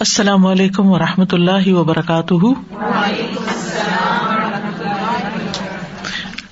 السلام 0.00 0.46
علیکم 0.46 0.86
و 0.86 0.98
رحمۃ 0.98 1.32
اللہ 1.32 1.72
وبرکاتہ۔ 1.72 2.46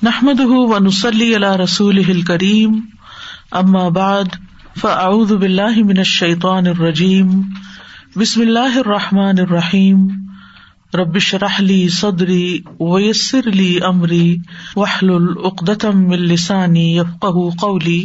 نحمد 0.03 0.41
و 0.41 0.79
نسلی 0.79 1.35
اللہ 1.35 1.57
رسول 1.57 2.23
کریم 2.23 2.81
اما 3.53 3.89
بعد، 3.89 4.25
فاعوذ 4.81 5.33
باللہ 5.33 5.85
من 5.85 5.99
الشیطان 5.99 6.67
الرجیم۔ 6.67 7.41
بسم 8.17 8.41
اللہ 8.41 8.79
الرحمٰن 8.79 9.39
الرحیم۔ 9.39 10.09
ربش 10.95 11.35
رحلی 11.35 11.89
صدری 11.89 12.59
ویسر 12.81 13.41
علی 13.47 13.79
عمری 13.79 14.37
وحل 14.77 15.11
العقدم 15.11 16.11
السانی 16.11 16.97
یفق 16.97 17.27
قولی۔ 17.61 18.05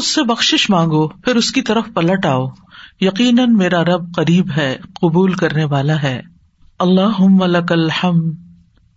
اس 0.00 0.14
سے 0.14 0.22
بخش 0.22 0.70
مانگو، 0.70 1.08
پھر 1.08 1.36
اس 1.36 1.52
کی 1.52 1.62
طرف 1.62 1.84
پلٹ 1.94 2.26
آؤ۔ 2.26 2.46
یقیناً 3.00 3.56
میرا 3.56 3.84
رب 3.84 4.14
قریب 4.14 4.50
ہے، 4.56 4.76
قبول 5.00 5.32
کرنے 5.32 5.64
والا 5.64 6.02
ہے۔ 6.02 6.20
اللہ 6.78 7.46
لک 7.46 7.72
الحمد، 7.72 8.34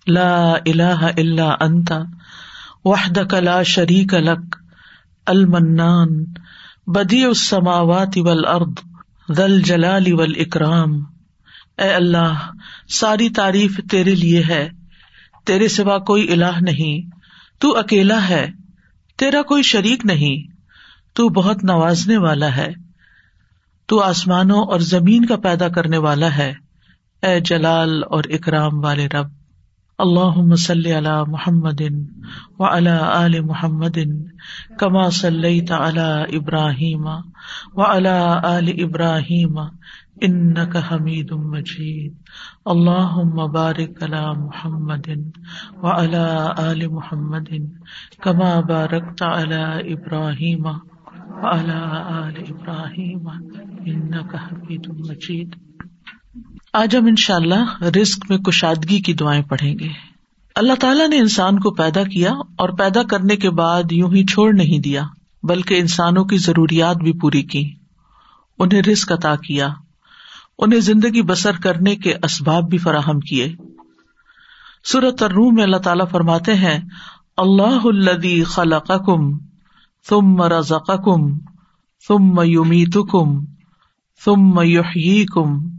لا 0.08 0.52
الہ 0.52 1.04
الا 1.18 1.56
انت، 1.60 1.92
وحدک 2.86 3.34
لا 3.34 3.64
شریک 3.64 4.14
لک، 4.14 4.56
المنان 5.26 6.24
بدی 6.88 7.24
السماوات 7.24 8.18
والارض 8.18 8.74
ذل 9.32 9.62
جلال 9.62 10.14
والاکرام۔ 10.14 10.94
اے 11.78 11.90
اللہ، 11.90 12.52
ساری 12.90 13.30
تعریف 13.30 13.80
تیرے 13.92 14.16
لیے 14.16 14.44
ہے، 14.50 14.70
تیرے 15.46 15.68
سوا 15.68 15.98
کوئی 15.98 16.32
الہ 16.32 16.60
نہیں، 16.62 17.16
تو 17.60 17.78
اکیلا 17.78 18.30
ہے، 18.30 18.52
تیرا 19.18 19.42
کوئی 19.42 19.64
شریک 19.64 20.06
نہیں۔ 20.06 20.53
تو 21.14 21.30
بہت 21.30 21.64
نوازنے 21.64 22.18
والا 22.18 22.56
ہے۔ 22.56 22.74
تو 23.88 24.02
آسمانوں 24.02 24.62
اور 24.64 24.80
زمین 24.80 25.26
کا 25.26 25.36
پیدا 25.36 25.68
کرنے 25.68 25.98
والا 25.98 26.38
ہے۔ 26.38 26.54
اے 27.22 27.40
جلال 27.40 28.02
اور 28.10 28.24
اکرام 28.30 28.84
والے 28.84 29.08
رب 29.08 29.28
اللہ 29.98 30.38
مسلی 30.38 30.92
علی 30.92 31.32
محمد 31.32 31.82
و 32.60 32.66
علی 32.66 33.40
محمد 33.40 33.98
کما 34.80 35.10
صلی 35.10 35.62
تعلی 35.62 36.38
ابراہیم 36.38 37.08
و 37.74 37.82
علی 37.82 38.84
ابراہیم 38.84 39.60
ان 40.22 40.54
کا 40.54 40.80
حمید 40.92 41.32
مجید۔ 41.32 42.14
اللہ 42.66 43.16
مبارک 43.16 44.04
علی 44.04 44.38
محمد 44.38 45.10
و 45.84 45.88
علی 45.88 46.88
محمد 46.88 47.50
کما 48.22 48.60
بارک 48.60 49.18
تعلی 49.18 49.94
ابراہیم۔ 49.94 50.68
ابراہیم 51.28 53.28
مجید 55.10 55.56
آج 56.74 56.96
ہم 56.96 57.06
ان 57.06 57.16
شاء 57.16 57.36
اللہ 57.36 57.84
رسک 58.02 58.26
میں 58.30 58.38
کشادگی 58.38 59.02
کی 59.02 59.14
دعائیں 59.14 59.44
پڑھیں 59.44 59.80
گے. 59.80 59.90
اللہ 60.56 60.74
تعالیٰ 60.80 61.10
نے 61.10 61.18
انسان 61.18 61.60
کو 61.60 61.72
پیدا 61.72 62.04
کیا 62.04 62.32
اور 62.32 62.70
پیدا 62.70 63.04
کرنے 63.04 63.36
کے 63.36 63.50
بعد 63.50 63.84
یوں 63.92 64.14
ہی 64.14 64.26
چھوڑ 64.26 64.54
نہیں 64.54 64.80
دیا، 64.80 65.04
بلکہ 65.44 65.80
انسانوں 65.80 66.26
کی 66.26 66.38
ضروریات 66.38 66.98
بھی 66.98 67.20
پوری 67.20 67.42
کی، 67.42 67.76
انہیں 68.60 68.82
رسک 68.82 69.12
عطا 69.12 69.36
کیا، 69.36 69.70
انہیں 70.60 70.80
زندگی 70.80 71.22
بسر 71.22 71.52
کرنے 71.64 71.96
کے 71.96 72.14
اسباب 72.24 72.70
بھی 72.70 72.78
فراہم 72.78 73.20
کیے۔ 73.20 73.56
سورت 74.84 75.24
الروم 75.24 75.56
میں 75.56 75.64
اللہ 75.64 75.78
تعالیٰ 75.78 76.06
فرماتے 76.12 76.54
ہیں، 76.54 76.80
اللہ 77.38 77.80
الدی 77.84 78.44
خلقکم 78.44 79.53
ثم 80.10 80.42
رزقکم، 80.42 81.38
ثم 82.08 82.42
یمیتکم، 82.44 83.46
ثم 84.26 84.62
یحییکم. 84.62 85.74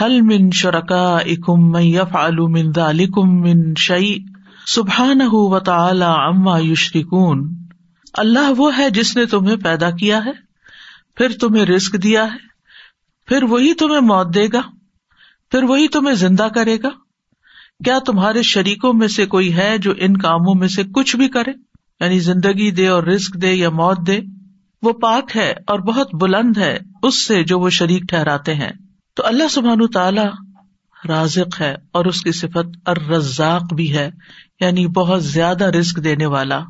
هل 0.00 0.20
من 0.20 0.50
شرکائکم 0.50 1.70
من 1.70 1.82
یفعل 1.82 2.36
من 2.38 2.72
ذالکم 2.76 3.40
من 3.40 3.74
شیء؟ 3.78 4.18
سبحانہ 4.66 5.32
وتعالی 5.32 6.04
عما 6.04 6.58
یشرکون. 6.58 7.54
اللہ 8.14 8.52
وہ 8.56 8.78
ہے 8.78 8.90
جس 8.90 9.16
نے 9.16 9.26
تمہیں 9.26 9.56
پیدا 9.56 9.90
کیا 9.90 10.24
ہے، 10.24 10.32
پھر 11.16 11.28
تمہیں 11.40 11.64
رزق 11.64 11.96
دیا 12.02 12.24
ہے، 12.24 12.52
پھر 13.26 13.42
وہی 13.42 13.74
تمہیں 13.74 14.00
موت 14.00 14.34
دے 14.34 14.46
گا، 14.52 14.60
پھر 15.50 15.62
وہی 15.62 15.88
تمہیں 15.88 16.14
زندہ 16.14 16.48
کرے 16.54 16.76
گا۔ 16.82 16.88
کیا 17.84 17.98
تمہارے 17.98 18.42
شریکوں 18.42 18.92
میں 18.92 19.08
سے 19.08 19.26
کوئی 19.26 19.56
ہے 19.56 19.78
جو 19.78 19.92
ان 19.98 20.16
کاموں 20.16 20.54
میں 20.54 20.68
سے 20.68 20.82
کچھ 20.84 21.16
بھی 21.16 21.28
کرے؟ 21.28 21.71
یعنی 22.02 22.18
زندگی 22.18 22.70
دے 22.70 22.88
اور 22.88 23.02
رسک 23.02 23.42
دے 23.42 23.52
یا 23.52 23.70
موت 23.70 24.06
دے، 24.06 24.20
وہ 24.82 24.92
پاک 24.92 25.36
ہے 25.36 25.54
اور 25.66 25.78
بہت 25.78 26.14
بلند 26.14 26.56
ہے، 26.56 26.78
اس 27.02 27.26
سے 27.26 27.44
جو 27.44 27.58
وہ 27.58 27.70
شریک 27.70 28.02
ٹھہراتے 28.08 28.54
ہیں۔ 28.54 28.70
تو 29.16 29.26
اللہ 29.26 29.48
سبحان 29.50 29.86
تعالی 29.86 30.22
رازق 31.08 31.60
ہے 31.60 31.74
اور 31.92 32.04
اس 32.04 32.20
کی 32.22 32.32
صفت 32.32 32.88
ارزاق 32.88 33.74
بھی 33.74 33.96
ہے 33.96 34.10
یعنی 34.60 34.86
بہت 34.86 35.24
زیادہ 35.24 35.64
رسک 35.64 36.04
دینے 36.04 36.26
والا۔ 36.26 36.60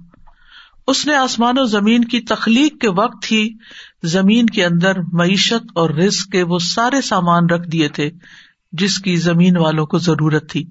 اس 0.87 1.07
نے 1.07 1.15
آسمان 1.15 1.55
و 1.59 1.65
زمین 1.65 2.05
کی 2.05 2.21
تخلیق 2.21 2.81
کے 2.81 2.91
وقت 2.91 3.33
ہی 3.33 3.49
زمین 4.03 4.47
کے 4.47 4.65
اندر 4.65 4.93
معیشت 5.13 5.71
اور 5.75 5.91
رسک 5.91 6.33
کے 6.33 6.43
وہ 6.43 6.59
سارے 6.59 7.01
سامان 7.01 7.47
رکھ 7.47 7.69
دیے 7.69 7.89
تھے، 7.89 8.11
جس 8.73 8.99
کی 8.99 9.17
زمین 9.17 9.57
والوں 9.57 9.87
کو 9.87 9.99
ضرورت 9.99 10.51
تھی۔ 10.51 10.65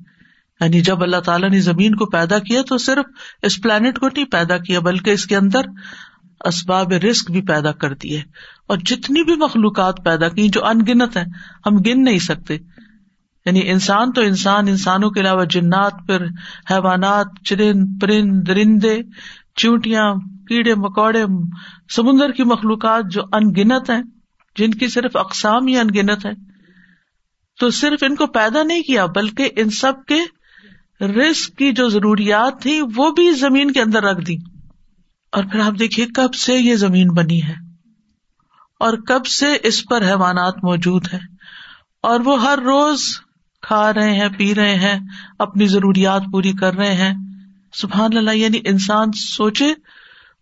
یعنی 0.62 0.82
جب 0.82 1.04
اللہ 1.04 1.20
تعالیٰ 1.20 1.50
نے 1.50 1.60
زمین 1.60 1.96
کو 1.96 2.06
پیدا 2.06 2.40
کیا 2.40 2.62
تو 2.62 2.78
صرف 2.78 3.06
اس 3.44 3.62
پلانٹ 3.62 4.00
کو 4.00 4.08
نہیں 4.08 4.26
پیدا 4.26 4.58
کیا، 4.58 4.80
بلکہ 4.80 5.10
اس 5.10 5.26
کے 5.26 5.36
اندر 5.36 5.62
اسباب 6.46 6.94
رسک 6.94 7.32
بھی 7.32 7.42
پیدا 7.42 7.72
کر 7.72 7.94
دیے۔ 7.94 8.22
اور 8.68 8.78
جتنی 8.78 9.24
بھی 9.24 9.36
مخلوقات 9.36 9.96
پیدا 10.06 10.30
کی 10.30 10.50
جو 10.50 10.66
ان 10.66 10.80
گنت 10.88 11.18
ہے 11.18 11.24
ہم 11.66 11.78
گن 11.78 12.04
نہیں 12.04 12.20
سکتے۔ 12.20 12.58
یعنی 13.46 13.70
انسان 13.70 14.12
تو 14.12 14.22
انسان، 14.22 14.68
انسانوں 14.68 15.10
کے 15.10 15.20
علاوہ 15.20 15.46
جنات 15.46 15.94
پھر 16.08 16.26
حیوانات 16.72 17.26
چرند 17.46 18.02
پرند، 18.02 18.48
درندے، 18.48 19.00
چونٹیاں، 19.56 20.14
کیڑے، 20.48 20.76
مکوڑے، 20.76 21.26
سمندر 21.96 22.32
کی 22.32 22.44
مخلوقات 22.44 23.04
جو 23.12 23.22
ان 23.32 23.50
گنت 23.58 23.90
ہیں، 23.90 24.02
جن 24.56 24.72
کی 24.72 24.88
صرف 24.88 25.18
اقسام 25.18 25.68
ہی 25.68 25.78
ان 25.78 25.88
گنت 25.96 26.26
ہے 26.26 26.32
تو 27.60 27.70
صرف 27.70 28.04
ان 28.04 28.16
کو 28.16 28.28
پیدا 28.28 28.64
نہیں 28.64 28.82
کیا، 28.82 29.06
بلکہ 29.06 29.50
ان 29.56 29.70
سب 29.70 29.94
کے 30.08 30.41
رسک 31.02 31.58
کی 31.58 31.72
جو 31.72 31.90
ضروریات 31.90 32.62
تھی 32.62 32.82
وہ 32.96 33.12
بھی 33.12 33.32
زمین 33.32 33.72
کے 33.72 33.82
اندر 33.82 34.04
رکھ 34.04 34.26
دی 34.26 34.36
اور 35.32 35.44
پھر 35.52 35.60
آپ 35.60 35.80
دیکھیے 35.80 36.06
کب 36.06 36.34
سے 36.34 36.56
یہ 36.56 36.76
زمین 36.76 37.08
بنی 37.08 37.44
ہے۔ 37.44 37.56
اور 38.80 38.98
کب 38.98 39.26
سے 39.26 39.58
اس 39.64 39.86
پر 39.86 40.02
حیوانات 40.02 40.64
موجود 40.64 41.08
ہے 41.14 41.20
اور 42.02 42.20
وہ 42.20 42.42
ہر 42.42 42.60
روز 42.60 43.02
کھا 43.62 43.94
رہے 43.94 44.16
ہیں، 44.16 44.30
پی 44.38 44.56
رہے 44.56 44.76
ہیں، 44.76 45.00
اپنی 45.40 45.68
ضروریات 45.68 46.22
پوری 46.32 46.54
کر 46.54 46.74
رہے 46.74 46.94
ہیں۔ 46.94 47.14
سبحان 47.74 48.18
اللہ 48.18 48.32
یعنی 48.32 48.60
انسان 48.66 49.12
سوچے۔ 49.12 49.74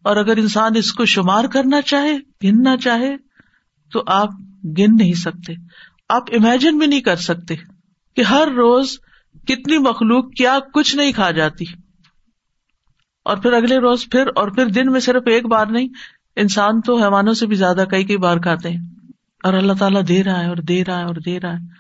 اور 0.04 0.18
اگر 0.18 0.38
انسان 0.38 0.72
اس 0.76 0.94
کو 0.94 1.06
شمار 1.06 1.46
کرنا 1.46 1.82
چاہے، 1.82 2.18
گننا 2.44 2.78
چاہے، 2.78 3.18
تو 3.92 4.04
آپ 4.08 4.30
گن 4.64 4.96
نہیں 5.00 5.14
سکتے۔ 5.14 5.54
آپ 6.10 6.24
امیجن 6.32 6.78
بھی 6.78 6.88
نہیں 6.88 7.02
کر 7.02 7.16
سکتے 7.16 7.56
کہ 8.16 8.22
ہر 8.22 8.48
روز 8.48 8.98
کتنی 9.48 9.78
مخلوق 9.78 10.34
کیا 10.34 10.60
کچھ 10.74 10.96
نہیں 10.96 11.12
کھا 11.12 11.32
جاتی 11.32 11.66
اور 13.26 13.38
پھر 13.38 13.54
اگلے 13.54 13.78
روز 13.78 14.06
پھر 14.12 14.28
اور 14.36 14.48
پھر 14.48 14.66
دن 14.66 14.92
میں 14.92 15.00
صرف 15.00 15.24
ایک 15.26 15.46
بار 15.46 15.66
نہیں، 15.66 15.88
انسان 16.36 16.82
تو 16.82 16.98
حیوانوں 16.98 17.34
سے 17.34 17.48
بھی 17.48 17.56
زیادہ 17.56 17.84
کئی 17.92 18.04
کئی 18.04 18.18
بار 18.18 18.38
کھاتے 18.38 18.70
ہیں۔ 18.70 18.82
اور 19.44 19.54
اللہ 19.54 19.74
تعالیٰ 19.74 20.02
دے 20.08 20.24
رہا 20.24 20.40
ہے 20.44 20.48
اور 20.48 20.58
دے 20.58 20.86
رہا 20.86 21.00
ہے 21.00 21.04
اور 21.04 21.16
دے 21.16 21.40
رہا 21.40 21.54
ہے۔ 21.54 21.80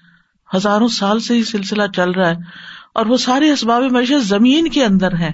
ہزاروں 0.57 0.87
سال 0.87 1.19
سے 1.19 1.33
ہی 1.33 1.43
سلسلہ 1.43 1.83
چل 1.95 2.11
رہا 2.11 2.29
ہے۔ 2.29 2.35
اور 2.93 3.05
وہ 3.05 3.17
سارے 3.17 3.51
اسباب 3.51 3.83
معیشت 3.91 4.23
زمین 4.23 4.69
کے 4.69 4.83
اندر 4.83 5.17
ہے 5.19 5.31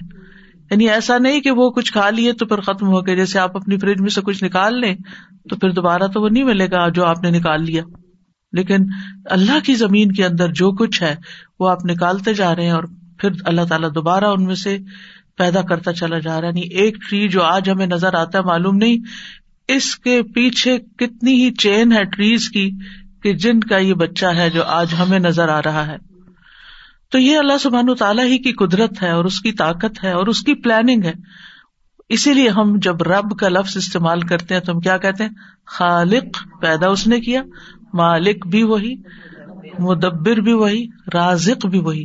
یعنی 0.70 0.88
ایسا 0.88 1.18
نہیں 1.18 1.40
کہ 1.40 1.50
وہ 1.50 1.70
کچھ 1.70 1.92
کھا 1.92 2.10
لیے 2.10 2.32
تو 2.32 2.46
پھر 2.46 2.60
ختم 2.60 2.86
ہو 2.86 3.06
گئے 3.06 3.16
جیسے 3.16 3.38
آپ 3.38 3.56
اپنی 3.56 3.78
فریج 3.78 4.00
میں 4.00 4.08
سے 4.08 4.20
کچھ 4.20 4.44
نکال 4.44 4.80
لیں 4.80 4.96
تو 5.50 5.56
پھر 5.56 5.70
دوبارہ 5.70 6.02
تو 6.02 6.22
وہ 6.22 6.28
نہیں 6.28 6.44
ملے 6.44 6.66
گا 6.70 6.88
جو 6.88 7.04
آپ 7.04 7.22
نے 7.22 7.30
نکال 7.30 7.64
لیا۔ 7.64 7.82
لیکن 8.52 8.76
اللہ 9.24 9.64
کی 9.64 9.74
زمین 9.74 10.12
کے 10.12 10.24
اندر 10.24 10.52
جو 10.52 10.72
کچھ 10.72 11.02
ہے، 11.02 11.16
وہ 11.60 11.68
آپ 11.68 11.84
نکالتے 11.84 12.34
جا 12.34 12.56
رہے 12.56 12.64
ہیں 12.64 12.70
اور 12.70 12.84
پھر 13.18 13.30
اللہ 13.44 13.60
تعالیٰ 13.68 13.94
دوبارہ 13.94 14.24
ان 14.24 14.44
میں 14.44 14.54
سے 14.54 14.78
پیدا 15.36 15.62
کرتا 15.62 15.92
چلا 15.92 16.18
جا 16.18 16.30
رہا 16.30 16.38
ہے۔ 16.38 16.46
یعنی 16.46 16.60
ایک 16.60 16.96
ٹری 17.08 17.28
جو 17.28 17.42
آج 17.42 17.70
ہمیں 17.70 17.86
نظر 17.86 18.14
آتا 18.14 18.38
ہے، 18.38 18.42
معلوم 18.42 18.76
نہیں 18.76 18.96
اس 19.68 19.96
کے 19.96 20.22
پیچھے 20.22 20.78
کتنی 20.78 21.44
ہی 21.44 21.50
چین 21.50 21.92
ہے 21.92 22.04
ٹریز 22.04 22.48
کی 22.48 22.70
کہ 23.22 23.32
جن 23.32 23.60
کا 23.60 23.78
یہ 23.78 23.94
بچہ 23.94 24.26
ہے 24.26 24.50
جو 24.50 24.64
آج 24.64 24.94
ہمیں 24.98 25.18
نظر 25.18 25.48
آ 25.48 25.62
رہا 25.62 25.86
ہے۔ 25.86 25.96
تو 27.10 27.18
یہ 27.18 27.38
اللہ 27.38 27.58
سبحان 27.60 27.94
تعالیٰ 27.94 28.24
ہی 28.24 28.38
کی 28.38 28.52
قدرت 28.52 29.02
ہے 29.02 29.10
اور 29.10 29.24
اس 29.24 29.40
کی 29.40 29.52
طاقت 29.52 30.04
ہے 30.04 30.12
اور 30.12 30.26
اس 30.26 30.40
کی 30.40 30.54
پلاننگ 30.54 31.04
ہے۔ 31.04 31.12
اسی 32.08 32.34
لیے 32.34 32.48
ہم 32.48 32.78
جب 32.82 33.02
رب 33.02 33.38
کا 33.38 33.48
لفظ 33.48 33.76
استعمال 33.76 34.20
کرتے 34.20 34.54
ہیں 34.54 34.60
تو 34.60 34.72
ہم 34.72 34.80
کیا 34.80 34.96
کہتے 34.96 35.24
ہیں؟ 35.24 35.30
خالق 35.66 36.24
پیدا 36.60 36.88
اس 36.88 37.06
نے 37.06 37.20
کیا۔ 37.20 37.42
مالک 37.94 38.46
بھی 38.46 38.62
وہی، 38.62 38.94
مدبر 39.78 40.36
بھی 40.36 40.52
وہی، 40.52 40.86
رازق 41.14 41.66
بھی 41.66 41.78
وہی۔ 41.78 42.04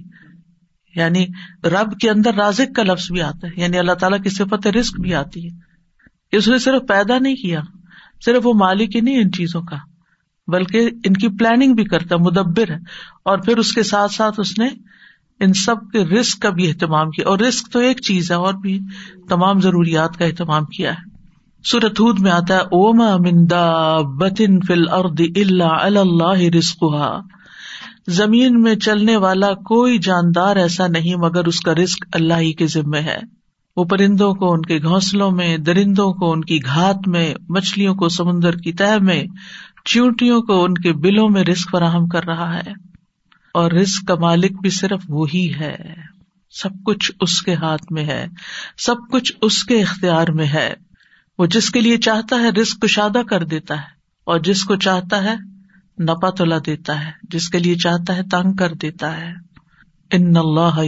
یعنی 0.96 1.26
رب 1.64 2.00
کے 2.00 2.10
اندر 2.10 2.34
رازق 2.34 2.76
کا 2.76 2.84
لفظ 2.84 3.12
بھی 3.12 3.22
آتا 3.22 3.48
ہے۔ 3.48 3.62
یعنی 3.62 3.78
اللہ 3.78 3.92
تعالیٰ 3.92 4.22
کی 4.22 4.30
صفت 4.30 4.68
رسک 4.68 5.00
بھی 5.00 5.16
آتی 5.16 5.50
ہے۔ 5.50 5.58
اس 6.38 6.48
نے 6.48 6.58
صرف 6.58 6.82
پیدا 6.88 7.20
نہیں 7.20 7.36
کیا، 7.36 7.62
صرف 8.26 8.42
وہ 8.44 8.54
مالک 8.54 8.96
ہی 8.96 9.02
نہیں 9.02 9.18
ان 9.18 9.32
چیزوں 9.32 9.62
کا، 9.62 9.76
بلکہ 10.48 10.78
ان 10.78 11.14
کی 11.14 11.38
پلاننگ 11.38 11.74
بھی 11.74 11.84
کرتا، 11.84 12.18
مدبر 12.18 12.70
ہے۔ 12.70 12.78
اور 13.26 13.38
پھر 13.38 13.58
اس 13.58 13.74
کے 13.74 13.84
ساتھ 13.84 14.12
ساتھ 14.12 14.40
اس 14.40 14.60
نے 14.60 14.68
ان 15.40 15.54
سب 15.54 15.76
کے 15.92 16.06
رسک 16.06 16.40
کا 16.40 16.50
بھی 16.50 16.70
اہتمام 16.70 17.12
کیا۔ 17.12 17.28
اور 17.28 17.40
رسک 17.40 17.70
تو 17.72 17.80
ایک 17.80 18.02
چیز 18.02 18.32
ہے، 18.32 18.36
اور 18.36 18.54
بھی 18.54 18.80
تمام 19.30 19.60
ضروریات 19.60 20.18
کا 20.18 20.26
اہتمام 20.26 20.66
کیا 20.66 20.92
ہے۔ 20.92 21.11
سورت 21.64 22.00
ہود 22.00 22.20
میں 22.20 22.32
آتا 22.32 22.54
ہے 22.54 22.60
اوما 22.60 23.18
مندا 23.18 23.98
بتن 24.02 24.60
فل 24.68 24.90
ارد 24.90 25.22
اللہ 25.36 25.64
اللہ 25.64 26.56
رسک 26.58 26.86
زمین 28.08 28.62
میں 28.62 28.76
چلنے 28.76 29.18
والا 29.18 29.54
کوئی 29.54 29.98
جاندار 29.98 30.56
ایسا 30.56 30.88
نہیں، 30.88 31.16
مگر 31.16 31.46
اس 31.46 31.60
کا 31.60 31.76
رسک 31.76 32.06
اللہ 32.14 32.34
ہی 32.34 32.54
کے 32.54 32.68
ذمے 32.68 33.00
ہے۔ 33.00 33.18
وہ 33.76 33.84
پرندوں 33.84 34.34
کو، 34.34 34.54
ان 34.54 34.62
کے 34.62 34.78
گھونسلوں 34.78 35.32
میں، 35.32 35.58
درندوں 35.58 36.14
کو، 36.14 36.32
ان 36.32 36.42
کی 36.42 36.60
گھات 36.66 37.08
میں، 37.08 37.34
مچھلیوں 37.50 37.96
کو، 37.96 38.10
سمندر 38.10 38.56
کی 38.56 38.74
تہ 38.74 38.98
میں، 39.02 39.24
چیونٹیوں 39.86 40.42
کو، 40.42 40.64
ان 40.64 40.74
کے 40.74 40.94
بلوں 40.94 41.30
میں 41.30 41.44
رسک 41.44 41.70
فراہم 41.72 42.08
کر 42.08 42.26
رہا 42.26 42.58
ہے۔ 42.58 42.72
اور 43.54 43.72
رسک 43.72 44.08
کا 44.08 44.16
مالک 44.16 44.62
بھی 44.62 44.70
صرف 44.70 45.04
وہی 45.10 45.54
ہے۔ 45.54 45.76
سب 46.52 46.70
کچھ 46.86 47.12
اس 47.22 47.42
کے 47.42 47.54
ہاتھ 47.54 47.92
میں 47.92 48.06
ہے۔ 48.06 48.26
سب 48.78 48.96
کچھ 49.12 49.34
اس 49.42 49.64
کے 49.64 49.82
اختیار 49.82 50.28
میں 50.28 50.46
ہے۔ 50.46 50.74
وہ 51.42 51.46
جس 51.46 51.70
کے 51.70 51.82
لیے 51.82 51.98
چاہتا 51.98 52.36
ہے 52.36 52.50
رسک 52.50 52.82
کشادہ 52.82 53.22
کر 53.30 53.44
دیتا 53.44 53.76
ہے 53.76 53.88
اور 54.24 54.40
جس 54.40 54.64
کو 54.64 54.76
چاہتا 54.76 55.24
ہے 55.24 55.36
نپا 56.04 56.30
تولا 56.30 56.58
دیتا 56.66 57.06
ہے، 57.06 57.12
جس 57.24 57.50
کے 57.50 57.60
لیے 57.60 57.76
چاہتا 57.76 58.16
ہے 58.16 58.24
تنگ 58.24 58.56
کر 58.56 58.74
دیتا 58.74 59.18
ہے۔ 59.18 59.34
ان 60.12 60.38
اللہ 60.38 60.80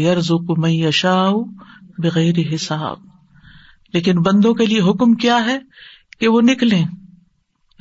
یشا 0.65 1.29
بغیر 1.97 2.55
حساب۔ 2.55 2.97
لیکن 3.93 4.21
بندوں 4.21 4.53
کے 4.53 4.65
لیے 4.65 4.81
حکم 4.81 5.13
کیا 5.13 5.45
ہے 5.45 5.59
کہ 6.19 6.27
وہ 6.27 6.41
نکلے 6.41 6.83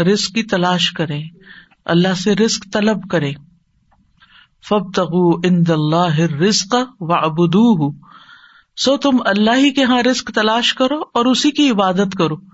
رسک 0.02 0.34
کی 0.34 0.42
تلاش 0.42 0.90
کرے 0.92 1.20
اللہ 1.84 2.14
سے 2.14 2.34
رسک 2.34 2.66
طلب 2.72 3.10
کرے 3.10 3.32
فب 4.68 4.92
تغو 4.94 5.30
ان 5.34 5.62
اللہ 5.68 6.20
رسک 6.20 6.74
و 7.00 7.14
ابدو 7.14 7.92
سو 8.76 8.96
تم 8.96 9.16
اللہ 9.24 9.56
ہی 9.56 9.70
کے 9.70 9.80
یہاں 9.80 10.02
رسک 10.02 10.30
تلاش 10.34 10.74
کرو 10.74 11.00
اور 11.14 11.24
اسی 11.24 11.50
کی 11.50 11.70
عبادت 11.70 12.14
کرو۔ 12.18 12.51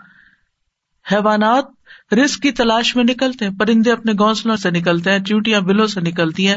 حیوانات 1.12 2.14
رسک 2.14 2.42
کی 2.42 2.50
تلاش 2.52 2.94
میں 2.96 3.04
نکلتے 3.04 3.44
ہیں، 3.44 3.52
پرندے 3.52 3.92
اپنے 3.92 4.12
گھونسلوں 4.12 4.56
سے 4.56 4.70
نکلتے 4.70 5.10
ہیں 5.10 5.18
چیوٹیاں 5.18 5.60
بلوں 5.60 5.86
سے 5.86 6.00
نکلتی 6.00 6.48
ہیں، 6.48 6.56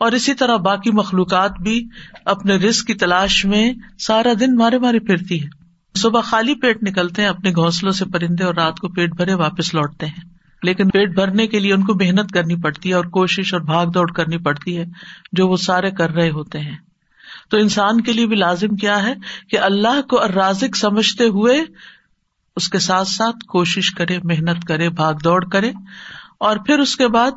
اور 0.00 0.12
اسی 0.12 0.34
طرح 0.34 0.56
باقی 0.56 0.90
مخلوقات 0.90 1.58
بھی 1.60 1.82
اپنے 2.24 2.56
رسک 2.56 2.86
کی 2.86 2.94
تلاش 2.94 3.44
میں 3.44 3.72
سارا 3.98 4.32
دن 4.40 4.56
مارے 4.56 4.78
مارے 4.78 4.98
پھرتی 4.98 5.42
ہے 5.42 5.48
صبح 5.94 6.20
خالی 6.20 6.54
پیٹ 6.54 6.82
نکلتے 6.82 7.22
ہیں، 7.22 7.28
اپنے 7.28 7.50
گھونسلوں 7.50 7.92
سے 7.92 8.04
پرندے 8.04 8.44
اور 8.44 8.54
رات 8.54 8.78
کو 8.78 8.88
پیٹ 8.88 9.14
بھرے 9.16 9.34
واپس 9.34 9.74
لوٹتے 9.74 10.06
ہیں۔ 10.06 10.32
لیکن 10.62 10.88
پیٹ 10.88 11.14
بھرنے 11.14 11.46
کے 11.46 11.58
لیے 11.58 11.72
ان 11.72 11.84
کو 11.84 11.94
محنت 11.94 12.32
کرنی 12.32 12.56
پڑتی 12.56 12.88
ہے 12.88 12.94
اور 12.94 13.04
کوشش 13.04 13.52
اور 13.54 13.62
بھاگ 13.62 13.86
دوڑ 13.86 14.10
کرنی 14.12 14.38
پڑتی 14.38 14.76
ہے 14.78 14.84
جو 15.32 15.48
وہ 15.48 15.56
سارے 15.56 15.90
کر 15.90 16.10
رہے 16.10 16.30
ہوتے 16.30 16.58
ہیں۔ 16.58 16.76
تو 17.50 17.56
انسان 17.56 18.00
کے 18.00 18.12
لیے 18.12 18.26
بھی 18.26 18.36
لازم 18.36 18.76
کیا 18.76 19.02
ہے 19.02 19.14
کہ 19.50 19.58
اللہ 19.58 20.00
کو 20.02 20.20
رازق 20.34 20.76
سمجھتے 20.76 21.24
ہوئے 21.24 21.60
اس 22.56 22.68
کے 22.68 22.78
ساتھ 22.78 23.08
ساتھ 23.08 23.46
کوشش 23.46 23.90
کرے، 23.90 24.18
محنت 24.24 24.64
کرے، 24.68 24.88
بھاگ 24.90 25.14
دوڑ 25.14 25.44
کرے 25.44 25.72
اور 26.38 26.56
پھر 26.56 26.78
اس 26.78 26.96
کے 26.96 27.08
بعد 27.08 27.30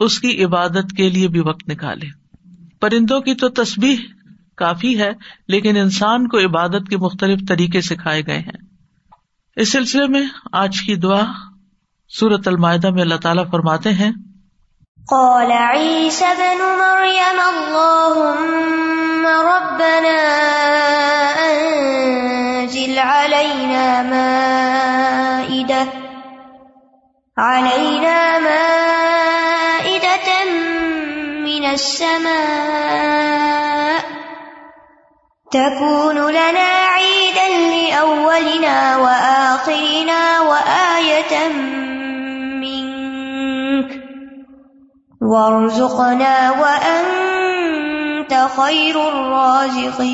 اس 0.00 0.20
کی 0.20 0.44
عبادت 0.44 0.96
کے 0.96 1.08
لیے 1.08 1.28
بھی 1.28 1.40
وقت 1.40 1.68
نکالے۔ 1.68 2.06
پرندوں 2.80 3.20
کی 3.20 3.34
تو 3.34 3.48
تصبیح 3.48 3.96
کافی 4.56 5.00
ہے، 5.00 5.10
لیکن 5.48 5.76
انسان 5.76 6.28
کو 6.28 6.38
عبادت 6.38 6.88
کے 6.90 6.96
مختلف 6.96 7.40
طریقے 7.48 7.80
سکھائے 7.80 8.22
گئے 8.26 8.38
ہیں۔ 8.38 8.58
اس 9.56 9.72
سلسلے 9.72 10.06
میں 10.06 10.22
آج 10.52 10.80
کی 10.86 10.96
دعا 10.96 11.24
سورت 12.08 12.48
المائدہ 12.48 12.90
میں 12.90 13.02
اللہ 13.02 13.14
تعالیٰ 13.14 13.44
فرماتے 13.50 13.92
ہیں۔ 13.92 14.12
قال 15.08 15.52
عيسى 15.52 16.24
بن 16.24 16.58
مريم 16.58 17.40
اللهم 17.54 19.26
ربنا 19.26 20.40
أنزل 22.60 22.98
علينا 22.98 24.02
مائدة 24.02 25.86
علينا 27.38 28.38
مائدة 28.38 30.28
من 31.44 31.64
السماء. 31.64 33.00
تكون 35.50 36.30
لنا 36.30 36.70
عيدا 36.94 37.48
لأولنا 37.74 38.96
وآخرنا 38.96 40.40
وآية 40.40 41.48
منك. 42.60 43.90
وارزقنا 45.22 46.50
وأنت 46.50 48.48
خير 48.56 49.08
الرازقين. 49.08 50.10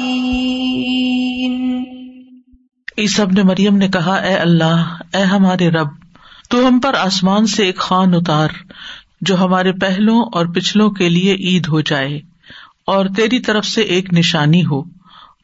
عیسب 2.99 3.33
نے 3.33 3.43
مریم 3.43 3.77
نے 3.77 3.89
کہا، 3.89 4.15
اے 4.15 4.35
اللہ، 4.35 4.97
اے 5.15 5.23
ہمارے 5.23 5.71
رب، 5.71 5.89
تو 6.51 6.69
ہم 6.69 6.81
پر 6.81 6.95
آسمان 6.95 7.47
سے 7.47 7.65
ایک 7.65 7.77
خان 7.77 8.15
اتار، 8.15 8.49
جو 9.21 9.37
ہمارے 9.37 9.73
پہلوں 9.73 10.23
اور 10.33 10.47
پچھلوں 10.47 10.91
کے 10.91 11.09
لیے 11.09 11.35
عید 11.35 11.69
ہو 11.69 11.81
جائے، 11.81 12.21
اور 12.87 13.07
تیری 13.17 13.41
طرف 13.41 13.67
سے 13.67 13.81
ایک 13.81 14.15
نشانی 14.15 14.65
ہو، 14.65 14.83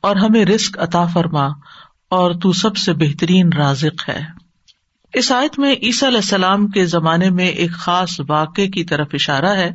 اور 0.02 0.16
ہمیں 0.16 0.44
رسک 0.44 0.78
عطا 0.78 1.04
فرما، 1.06 1.47
اور 2.11 2.30
تو 2.42 2.52
سب 2.52 2.76
سے 2.76 2.92
بہترین 2.92 3.52
رازق 3.52 4.09
ہے۔ 4.09 4.21
اس 5.14 5.32
آیت 5.32 5.59
میں 5.59 5.75
عیسی 5.82 6.06
علیہ 6.06 6.16
السلام 6.16 6.66
کے 6.68 6.85
زمانے 6.85 7.30
میں 7.30 7.47
ایک 7.47 7.73
خاص 7.73 8.21
واقعے 8.28 8.68
کی 8.68 8.85
طرف 8.85 9.09
اشارہ 9.12 9.56
ہے۔ 9.56 9.71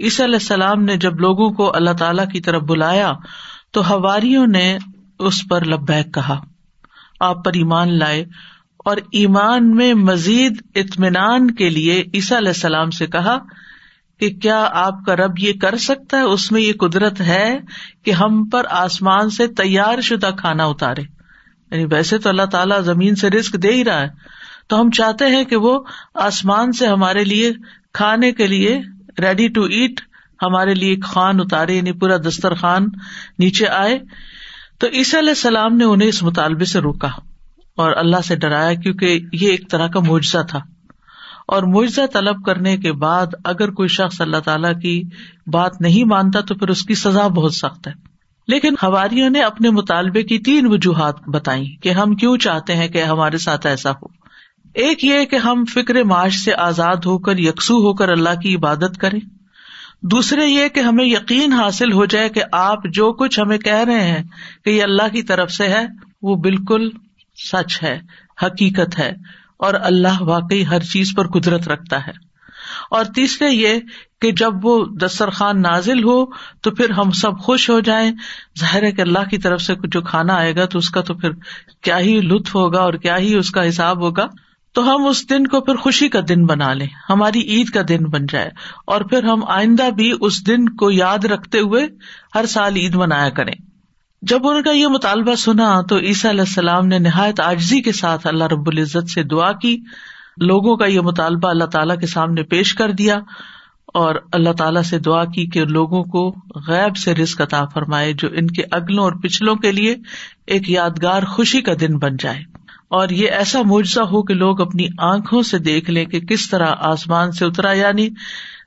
عیسی 0.00 0.24
علیہ 0.24 0.34
السلام 0.34 0.84
نے 0.84 0.96
جب 0.96 1.20
لوگوں 1.20 1.50
کو 1.50 1.74
اللہ 1.74 1.90
تعالی 1.98 2.22
کی 2.32 2.40
طرف 2.40 2.62
بلایا، 2.62 3.12
تو 3.70 3.92
ہواریوں 3.92 4.46
نے 4.46 4.78
اس 5.18 5.42
پر 5.50 5.64
لبیک 5.64 6.14
کہا۔ 6.14 6.40
آپ 7.24 7.44
پر 7.44 7.50
ایمان 7.54 7.98
لائے 7.98 8.24
اور 8.76 8.96
ایمان 9.12 9.74
میں 9.74 9.94
مزید 9.94 10.62
اطمینان 10.74 11.50
کے 11.50 11.68
لیے 11.70 12.04
عیسیٰ 12.14 12.36
علیہ 12.36 12.48
السلام 12.48 12.90
سے 12.90 13.06
کہا 13.06 13.38
کہ 14.20 14.30
کیا 14.30 14.68
آپ 14.72 14.94
کا 15.06 15.16
رب 15.16 15.38
یہ 15.38 15.52
کر 15.52 15.76
سکتا 15.76 16.16
ہے؟ 16.16 16.22
اس 16.22 16.52
میں 16.52 16.60
یہ 16.60 16.72
قدرت 16.72 17.20
ہے 17.20 17.58
کہ 18.04 18.10
ہم 18.10 18.48
پر 18.48 18.66
آسمان 18.70 19.30
سے 19.30 19.46
تیار 19.46 20.00
شدہ 20.00 20.30
کھانا 20.38 20.64
اتارے۔ 20.64 21.02
یعنی 21.70 21.84
ویسے 21.84 22.18
تو 22.18 22.28
اللہ 22.28 22.42
تعالیٰ 22.42 22.80
زمین 22.80 23.14
سے 23.14 23.30
رسک 23.30 23.62
دے 23.62 23.72
ہی 23.72 23.84
رہا 23.84 24.00
ہے۔ 24.00 24.08
تو 24.68 24.80
ہم 24.80 24.90
چاہتے 24.90 25.26
ہیں 25.26 25.44
کہ 25.44 25.56
وہ 25.56 25.82
آسمان 26.14 26.72
سے 26.72 26.86
ہمارے 26.86 27.24
لیے 27.24 27.52
کھانے 27.92 28.32
کے 28.32 28.46
لیے 28.46 28.80
ریڈی 29.20 29.48
ٹو 29.48 29.62
ایٹ 29.62 30.00
ہمارے 30.42 30.74
لیے 30.74 30.96
خان 31.00 31.40
اتارے 31.40 31.74
یعنی 31.74 31.92
پورا 31.92 32.16
دسترخوان 32.16 32.86
نیچے 33.38 33.68
آئے۔ 33.68 33.98
تو 34.78 34.86
عیسی 34.92 35.18
علیہ 35.18 35.28
السلام 35.28 35.76
نے 35.76 35.84
انہیں 35.84 36.08
اس 36.08 36.22
مطالبے 36.22 36.64
سے 36.64 36.80
روکا 36.80 37.08
اور 37.76 37.92
اللہ 37.96 38.16
سے 38.24 38.36
ڈرایا 38.36 38.74
کیونکہ 38.74 39.20
یہ 39.32 39.50
ایک 39.50 39.70
طرح 39.70 39.88
کا 39.88 40.00
معجزہ 40.00 40.38
تھا۔ 40.48 40.58
اور 41.48 41.62
معجزہ 41.62 42.00
طلب 42.12 42.44
کرنے 42.44 42.76
کے 42.76 42.92
بعد 42.92 43.26
اگر 43.44 43.70
کوئی 43.70 43.88
شخص 43.88 44.20
اللہ 44.20 44.36
تعالی 44.36 44.80
کی 44.80 45.02
بات 45.46 45.80
نہیں 45.80 46.04
مانتا 46.04 46.40
تو 46.40 46.54
پھر 46.54 46.68
اس 46.68 46.82
کی 46.82 46.94
سزا 46.94 47.26
بہت 47.26 47.54
سخت 47.54 47.88
ہے۔ 47.88 47.92
لیکن 48.48 48.74
ہماریوں 48.82 49.30
نے 49.30 49.40
اپنے 49.40 49.70
مطالبے 49.70 50.22
کی 50.22 50.38
تین 50.38 50.66
وجوہات 50.66 51.28
بتائی 51.28 51.76
کہ 51.76 51.88
ہم 51.88 52.14
کیوں 52.14 52.36
چاہتے 52.36 52.76
ہیں 52.76 52.88
کہ 52.88 53.02
ہمارے 53.02 53.38
ساتھ 53.38 53.66
ایسا 53.66 53.90
ہو۔ 53.90 54.06
ایک 54.74 55.04
یہ 55.04 55.24
کہ 55.24 55.36
ہم 55.36 55.64
فکر 55.64 56.02
معاش 56.04 56.36
سے 56.36 56.54
آزاد 56.54 56.96
ہو 56.96 57.18
کر 57.18 57.38
یکسو 57.38 57.74
ہو 57.74 57.94
کر 57.94 58.08
اللہ 58.08 58.40
کی 58.42 58.56
عبادت 58.56 58.98
کریں۔ 58.98 59.20
دوسرے 60.10 60.46
یہ 60.46 60.68
کہ 60.68 60.80
ہمیں 60.80 61.04
یقین 61.04 61.52
حاصل 61.52 61.92
ہو 61.92 62.04
جائے 62.04 62.28
کہ 62.28 62.42
آپ 62.52 62.78
جو 62.84 63.12
کچھ 63.12 63.40
ہمیں 63.40 63.58
کہہ 63.58 63.84
رہے 63.86 64.00
ہیں 64.00 64.22
کہ 64.64 64.70
یہ 64.70 64.82
اللہ 64.82 65.08
کی 65.12 65.22
طرف 65.22 65.50
سے 65.50 65.68
ہے، 65.68 65.86
وہ 66.22 66.36
بالکل 66.36 66.90
سچ 67.52 67.82
ہے، 67.82 68.00
حقیقت 68.42 68.98
ہے، 68.98 69.12
اور 69.58 69.74
اللہ 69.74 70.22
واقعی 70.22 70.66
ہر 70.66 70.80
چیز 70.80 71.12
پر 71.16 71.26
قدرت 71.26 71.68
رکھتا 71.68 72.06
ہے۔ 72.06 72.12
اور 72.90 73.04
تیسرے 73.04 73.48
یہ 73.48 73.78
کہ 74.20 74.30
جب 74.32 74.52
وہ 74.62 74.84
دسترخوان 74.84 75.62
نازل 75.62 76.04
ہو 76.04 76.24
تو 76.60 76.70
پھر 76.70 76.90
ہم 76.90 77.10
سب 77.10 77.38
خوش 77.38 77.70
ہو 77.70 77.80
جائیں۔ 77.80 78.12
ظاہر 78.60 78.82
ہے 78.82 78.92
کہ 78.92 79.00
اللہ 79.00 79.28
کی 79.30 79.38
طرف 79.38 79.60
سے 79.60 79.74
جو 79.84 80.02
کھانا 80.02 80.34
آئے 80.34 80.56
گا 80.56 80.64
تو 80.64 80.78
اس 80.78 80.90
کا 80.90 81.00
تو 81.00 81.14
پھر 81.14 81.30
کیا 81.80 81.98
ہی 81.98 82.20
لطف 82.20 82.54
ہوگا 82.54 82.80
اور 82.80 82.94
کیا 82.94 83.18
ہی 83.18 83.36
اس 83.36 83.50
کا 83.50 83.68
حساب 83.68 84.00
ہوگا۔ 84.00 84.26
تو 84.74 84.82
ہم 84.84 85.06
اس 85.06 85.28
دن 85.30 85.46
کو 85.46 85.60
پھر 85.60 85.76
خوشی 85.76 86.08
کا 86.08 86.20
دن 86.28 86.46
بنا 86.46 86.72
لیں، 86.74 86.86
ہماری 87.10 87.40
عید 87.48 87.68
کا 87.70 87.80
دن 87.88 88.04
بن 88.04 88.26
جائے، 88.30 88.50
اور 88.86 89.00
پھر 89.00 89.24
ہم 89.24 89.44
آئندہ 89.48 89.88
بھی 89.90 90.12
اس 90.20 90.46
دن 90.46 90.68
کو 90.68 90.90
یاد 90.90 91.24
رکھتے 91.24 91.58
ہوئے 91.58 91.86
ہر 92.34 92.46
سال 92.46 92.76
عید 92.76 92.94
منایا 92.94 93.28
کریں۔ 93.28 93.52
جب 94.22 94.46
ان 94.46 94.62
کا 94.62 94.70
یہ 94.70 94.86
مطالبہ 94.86 95.34
سنا 95.34 95.80
تو 95.80 95.98
عیسیٰ 95.98 96.30
علیہ 96.30 96.40
السلام 96.40 96.86
نے 96.86 96.98
نہایت 96.98 97.40
آجزی 97.40 97.80
کے 97.82 97.92
ساتھ 97.92 98.26
اللہ 98.26 98.44
رب 98.44 98.68
العزت 98.68 99.10
سے 99.10 99.22
دعا 99.22 99.52
کی۔ 99.52 99.76
لوگوں 100.40 100.76
کا 100.76 100.86
یہ 100.86 101.00
مطالبہ 101.00 101.48
اللہ 101.48 101.64
تعالیٰ 101.64 101.98
کے 101.98 102.06
سامنے 102.06 102.42
پیش 102.42 102.74
کر 102.74 102.92
دیا 102.92 103.18
اور 103.94 104.14
اللہ 104.32 104.52
تعالیٰ 104.58 104.82
سے 104.82 104.98
دعا 104.98 105.24
کی 105.24 105.46
کہ 105.46 105.64
لوگوں 105.64 106.02
کو 106.04 106.22
غیب 106.68 106.96
سے 106.96 107.14
رسک 107.14 107.40
عطا 107.40 107.64
فرمائے، 107.64 108.12
جو 108.12 108.28
ان 108.32 108.46
کے 108.46 108.62
اگلوں 108.70 109.04
اور 109.04 109.12
پچھلوں 109.12 109.54
کے 109.54 109.72
لیے 109.72 109.94
ایک 110.46 110.70
یادگار 110.70 111.22
خوشی 111.22 111.60
کا 111.62 111.72
دن 111.80 111.98
بن 111.98 112.16
جائے۔ 112.20 112.53
اور 112.90 113.08
یہ 113.08 113.30
ایسا 113.30 113.62
معجزہ 113.62 114.00
ہو 114.00 114.22
کہ 114.22 114.34
لوگ 114.34 114.60
اپنی 114.60 114.86
آنکھوں 114.98 115.42
سے 115.42 115.58
دیکھ 115.58 115.90
لیں 115.90 116.04
کہ 116.04 116.20
کس 116.20 116.50
طرح 116.50 116.74
آسمان 116.78 117.32
سے 117.32 117.44
اترا 117.44 117.72
یعنی 117.72 118.08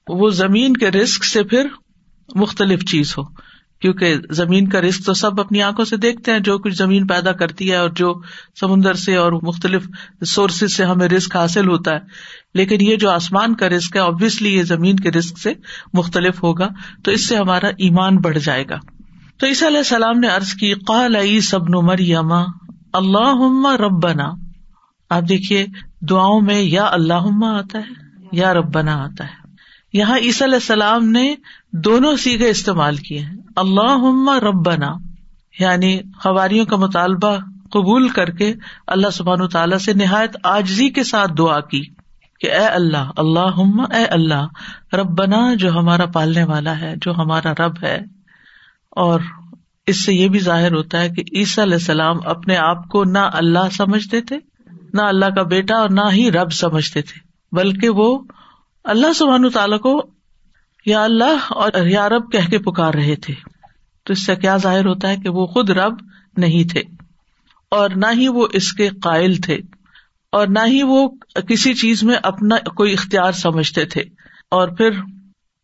وہ 0.08 0.30
زمین 0.30 0.78
کے 0.78 0.92
رسک 0.92 1.26
سے 1.26 1.44
پھر 1.44 1.68
مختلف 2.36 2.86
چیز 2.86 3.18
ہو، 3.18 3.24
کیونکہ 3.82 4.16
زمین 4.32 4.70
کا 4.70 4.82
رسک 4.82 5.06
تو 5.06 5.14
سب 5.14 5.40
اپنی 5.40 5.62
آنکھوں 5.62 5.86
سے 5.86 5.98
دیکھتے 5.98 6.32
ہیں، 6.32 6.40
جو 6.40 6.58
کچھ 6.58 6.74
زمین 6.74 7.08
پیدا 7.08 7.32
کرتی 7.32 7.72
ہے 7.72 7.76
اور 7.76 7.90
جو 7.90 8.22
سمندر 8.60 8.94
سے 8.94 9.16
اور 9.16 9.32
مختلف 9.32 9.88
سورسز 10.26 10.74
سے 10.74 10.84
ہمیں 10.86 11.08
رسک 11.08 11.36
حاصل 11.36 11.68
ہوتا 11.68 11.92
ہے۔ 11.92 12.00
لیکن 12.54 12.78
یہ 12.82 12.96
جو 12.96 13.10
آسمان 13.10 13.56
کا 13.56 13.70
رسک 13.70 13.96
ہے 13.96 14.02
آبیسلی 14.02 14.56
یہ 14.56 14.64
زمین 14.64 14.96
کے 14.96 15.12
رسک 15.12 15.38
سے 15.38 15.54
مختلف 15.94 16.44
ہوگا، 16.44 16.68
تو 17.04 17.12
اس 17.12 17.28
سے 17.28 17.36
ہمارا 17.36 17.68
ایمان 17.68 18.18
بڑھ 18.18 18.38
جائے 18.38 18.64
گا۔ 18.70 18.78
تو 19.40 19.48
عیسیٰ 19.48 19.68
علیہ 19.68 19.78
السلام 19.78 20.20
نے 20.20 20.28
ارض 20.28 20.54
کی، 20.54 20.74
قال 20.74 21.16
عی 21.16 21.40
سب 21.40 21.70
نما 21.70 22.44
اللہ 22.98 23.76
ربنا۔ 23.76 24.32
آپ 25.10 25.24
دیکھیے، 25.30 25.66
دعاؤں 26.02 26.42
میں 26.42 26.62
یا 26.62 26.86
اللہ 26.86 27.46
آتا 27.46 27.78
ہے، 27.78 27.92
یا 28.32 28.54
ربنا 28.54 28.94
آتا 29.04 29.24
ہے۔ 29.24 29.48
یہاں 29.94 30.18
عیسی 30.18 30.44
علیہ 30.44 30.56
السلام 30.56 31.10
نے 31.10 31.36
دونوں 31.74 32.16
سیگے 32.16 32.50
استعمال 32.50 32.96
کیے 32.96 33.20
ہیں۔ 33.20 33.38
اللہ 33.56 34.30
ربنا 34.44 34.90
یعنی 35.60 36.00
خواریوں 36.24 36.66
کا 36.66 36.78
مطالبہ 36.78 37.38
قبول 37.72 38.10
کر 38.10 38.30
کے 38.30 38.54
اللہ 38.88 39.10
سبحان 39.10 39.48
تعالیٰ 39.48 39.78
سے 39.78 39.94
نہایت 39.94 40.38
آجزی 40.44 40.90
کے 40.90 41.04
ساتھ 41.04 41.32
دعا 41.38 41.60
کی 41.60 41.82
کہ 42.42 42.52
اے 42.52 42.66
اللہ 42.66 43.12
اللہ 43.18 43.94
اے 43.96 44.06
اللہ، 44.06 44.48
ربنا 44.96 45.54
جو 45.54 45.72
ہمارا 45.72 46.06
پالنے 46.06 46.44
والا 46.44 46.80
ہے، 46.80 46.94
جو 47.02 47.12
ہمارا 47.12 47.52
رب 47.60 47.84
ہے، 47.84 48.00
اور 48.90 49.20
اس 49.88 50.06
سے 50.06 50.14
یہ 50.14 50.28
بھی 50.28 50.40
ظاہر 50.40 50.72
ہوتا 50.72 51.02
ہے 51.02 51.10
کہ 51.10 51.24
عیسی 51.36 51.62
علیہ 51.62 51.74
السلام 51.74 52.18
اپنے 52.26 52.58
آپ 52.58 52.90
کو 52.90 53.04
نہ 53.04 53.30
اللہ 53.34 53.70
سمجھتے 53.72 54.22
تھے، 54.22 54.36
نہ 54.94 55.02
اللہ 55.02 55.26
کا 55.26 55.44
بیٹا 55.44 55.76
اور 55.76 55.90
نہ 55.90 56.02
ہی 56.12 56.32
رب 56.32 56.52
سمجھتے 56.52 57.02
تھے، 57.02 57.20
بلکہ 57.56 57.90
وہ 57.90 58.20
اللہ 58.84 59.14
سبحان 59.14 59.50
تعالیٰ 59.50 59.80
کو 59.80 60.10
یا 60.86 61.04
اللہ 61.04 61.38
اور 61.50 61.86
یا 61.86 62.10
رب 62.10 62.32
کہہ 62.32 62.50
کے 62.50 62.58
پکار 62.58 62.94
رہے 62.94 63.16
تھے۔ 63.16 63.34
تو 64.04 64.14
اس 64.14 64.26
سے 64.26 64.36
کیا 64.36 64.58
ظاہر 64.58 64.86
ہوتا 64.86 65.10
ہے 65.10 65.18
کہ 65.18 65.30
وہ 65.30 65.46
خود 65.46 65.70
رب 65.70 65.94
نہیں 66.38 66.70
تھے 66.70 66.84
اور 67.72 67.90
نہ 67.90 68.06
ہی 68.14 68.28
وہ 68.28 68.48
اس 68.54 68.74
کے 68.74 68.90
قائل 68.90 69.36
تھے 69.36 69.58
اور 70.32 70.48
نہ 70.48 70.60
ہی 70.68 70.84
وہ 70.84 71.10
کسی 71.48 71.74
چیز 71.74 72.04
میں 72.04 72.16
اپنا 72.24 72.56
کوئی 72.58 72.94
اختیار 72.94 73.32
سمجھتے 73.32 73.86
تھے۔ 73.86 74.02
اور 74.52 74.68
پھر 74.68 74.90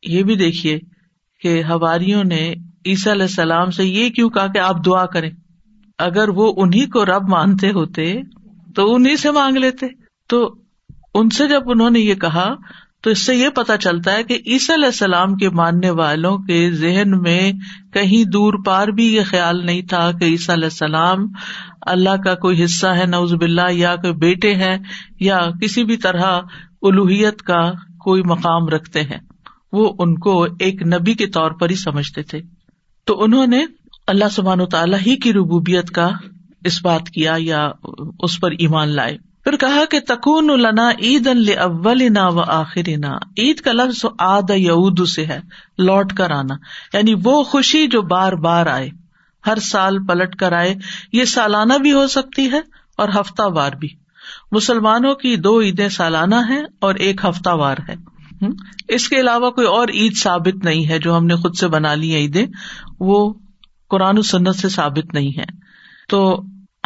یہ 0.03 0.23
بھی 0.23 0.35
دیکھیے 0.35 0.79
کہ 1.41 1.63
ہواریوں 1.69 2.23
نے 2.23 2.53
عیسی 2.85 3.11
علیہ 3.11 3.21
السلام 3.21 3.71
سے 3.71 3.85
یہ 3.85 4.09
کیوں 4.09 4.29
کہا 4.29 4.47
کہ 4.47 4.57
آپ 4.57 4.85
دعا 4.85 5.05
کریں؟ 5.05 5.31
اگر 5.99 6.29
وہ 6.29 6.53
انہیں 6.57 6.91
کو 6.91 7.05
رب 7.05 7.29
مانتے 7.29 7.71
ہوتے 7.71 8.13
تو 8.75 8.95
انہیں 8.95 9.15
سے 9.15 9.31
مانگ 9.31 9.57
لیتے۔ 9.57 9.85
تو 10.29 10.55
ان 11.15 11.29
سے 11.29 11.47
جب 11.47 11.61
انہوں 11.65 11.89
نے 11.89 11.99
یہ 11.99 12.15
کہا 12.15 12.55
تو 13.03 13.09
اس 13.09 13.19
سے 13.19 13.35
یہ 13.35 13.49
پتا 13.49 13.77
چلتا 13.77 14.13
ہے 14.13 14.23
کہ 14.23 14.37
عیسی 14.47 14.73
علیہ 14.73 14.85
السلام 14.85 15.35
کے 15.35 15.49
ماننے 15.49 15.89
والوں 15.89 16.37
کے 16.37 16.71
ذہن 16.71 17.21
میں 17.21 17.51
کہیں 17.93 18.29
دور 18.29 18.53
پار 18.65 18.87
بھی 18.87 19.13
یہ 19.13 19.21
خیال 19.25 19.65
نہیں 19.65 19.81
تھا 19.81 20.11
کہ 20.11 20.25
عیسیٰ 20.25 20.55
علیہ 20.55 20.65
السلام 20.65 21.17
اللہ 21.81 22.21
کا 22.25 22.35
کوئی 22.35 22.63
حصہ 22.63 22.87
ہے 22.87 23.05
نوز 23.05 23.33
باللہ، 23.33 23.71
یا 23.71 23.95
کوئی 23.95 24.13
بیٹے 24.13 24.55
ہیں، 24.55 24.77
یا 25.19 25.39
کسی 25.61 25.83
بھی 25.83 25.97
طرح 25.97 26.39
الوحیت 26.81 27.41
کا 27.41 27.71
کوئی 27.99 28.23
مقام 28.23 28.67
رکھتے 28.67 29.01
ہیں۔ 29.01 29.19
وہ 29.71 29.93
ان 29.99 30.19
کو 30.19 30.43
ایک 30.43 30.81
نبی 30.81 31.13
کے 31.13 31.27
طور 31.27 31.51
پر 31.51 31.69
ہی 31.69 31.75
سمجھتے 31.75 32.21
تھے۔ 32.21 32.41
تو 33.05 33.23
انہوں 33.23 33.47
نے 33.47 33.65
اللہ 34.07 34.29
سبحان 34.31 34.61
و 34.61 34.65
تعالیٰ 34.65 34.99
ہی 35.05 35.15
کی 35.15 35.33
ربوبیت 35.33 35.91
کا 35.91 36.09
اس 36.65 36.85
بات 36.85 37.09
کیا 37.09 37.35
یا 37.37 37.71
اس 38.19 38.39
پر 38.39 38.51
ایمان 38.51 38.89
لائے۔ 38.89 39.17
پھر 39.43 39.55
کہا 39.55 39.85
کہ 39.91 39.99
تکون 40.07 40.49
النا 40.49 40.89
عید 40.89 41.27
اول 41.57 42.01
و 42.17 42.39
آخر 42.39 42.89
عید 43.37 43.59
کا 43.59 43.71
لفظ 43.71 44.05
آد 44.19 44.49
یود 44.49 45.07
سے 45.07 45.25
ہے، 45.25 45.39
لوٹ 45.77 46.13
کر 46.13 46.31
آنا۔ 46.31 46.53
یعنی 46.93 47.13
وہ 47.23 47.43
خوشی 47.43 47.87
جو 47.87 48.01
بار 48.01 48.33
بار 48.33 48.65
آئے، 48.65 48.89
ہر 49.47 49.57
سال 49.59 50.05
پلٹ 50.05 50.35
کر 50.35 50.51
آئے۔ 50.51 50.75
یہ 51.13 51.25
سالانہ 51.25 51.73
بھی 51.73 51.93
ہو 51.93 52.07
سکتی 52.07 52.51
ہے 52.51 52.59
اور 52.97 53.09
ہفتہ 53.19 53.41
وار 53.41 53.71
بھی۔ 53.71 53.89
مسلمانوں 54.51 55.15
کی 55.15 55.35
دو 55.35 55.61
عیدیں 55.61 55.89
سالانہ 55.89 56.35
ہے 56.49 56.61
اور 56.79 56.95
ایک 56.95 57.25
ہفتہ 57.25 57.49
وار 57.49 57.77
ہے۔ 57.89 57.95
اس 58.87 59.09
کے 59.09 59.19
علاوہ 59.19 59.51
کوئی 59.51 59.67
اور 59.67 59.87
عید 59.87 60.15
ثابت 60.15 60.65
نہیں 60.65 60.89
ہے 60.89 60.99
جو 60.99 61.17
ہم 61.17 61.25
نے 61.25 61.35
خود 61.35 61.55
سے 61.55 61.67
بنا 61.67 61.93
لی 61.93 62.15
عیدیں، 62.15 62.45
وہ 62.99 63.33
قرآن 63.89 64.17
و 64.17 64.21
سنت 64.21 64.55
سے 64.55 64.69
ثابت 64.69 65.13
نہیں 65.13 65.39
ہے۔ 65.39 65.43
تو 66.09 66.43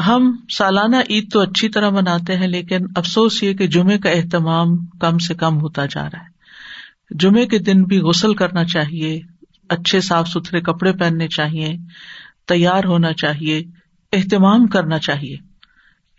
ہم 0.07 0.35
سالانہ 0.49 0.95
عید 1.09 1.31
تو 1.31 1.39
اچھی 1.39 1.69
طرح 1.69 1.89
مناتے 1.89 2.37
ہیں، 2.37 2.47
لیکن 2.47 2.77
افسوس 2.95 3.43
یہ 3.43 3.53
کہ 3.53 3.67
جمعے 3.67 3.97
کا 3.97 4.09
اہتمام 4.09 4.85
کم 4.85 5.17
سے 5.17 5.33
کم 5.33 5.61
ہوتا 5.61 5.85
جا 5.85 6.03
رہا 6.03 6.19
ہے۔ 6.19 6.37
جمعے 7.19 7.47
کے 7.47 7.59
دن 7.59 7.83
بھی 7.83 7.99
غسل 7.99 8.33
کرنا 8.33 8.63
چاہیے، 8.63 9.19
اچھے 9.69 10.01
صاف 10.01 10.27
ستھرے 10.27 10.61
کپڑے 10.61 10.91
پہننے 10.91 11.27
چاہیے، 11.27 11.75
تیار 12.47 12.83
ہونا 12.83 13.13
چاہیے، 13.13 13.63
اہتمام 14.13 14.67
کرنا 14.67 14.99
چاہیے۔ 14.99 15.35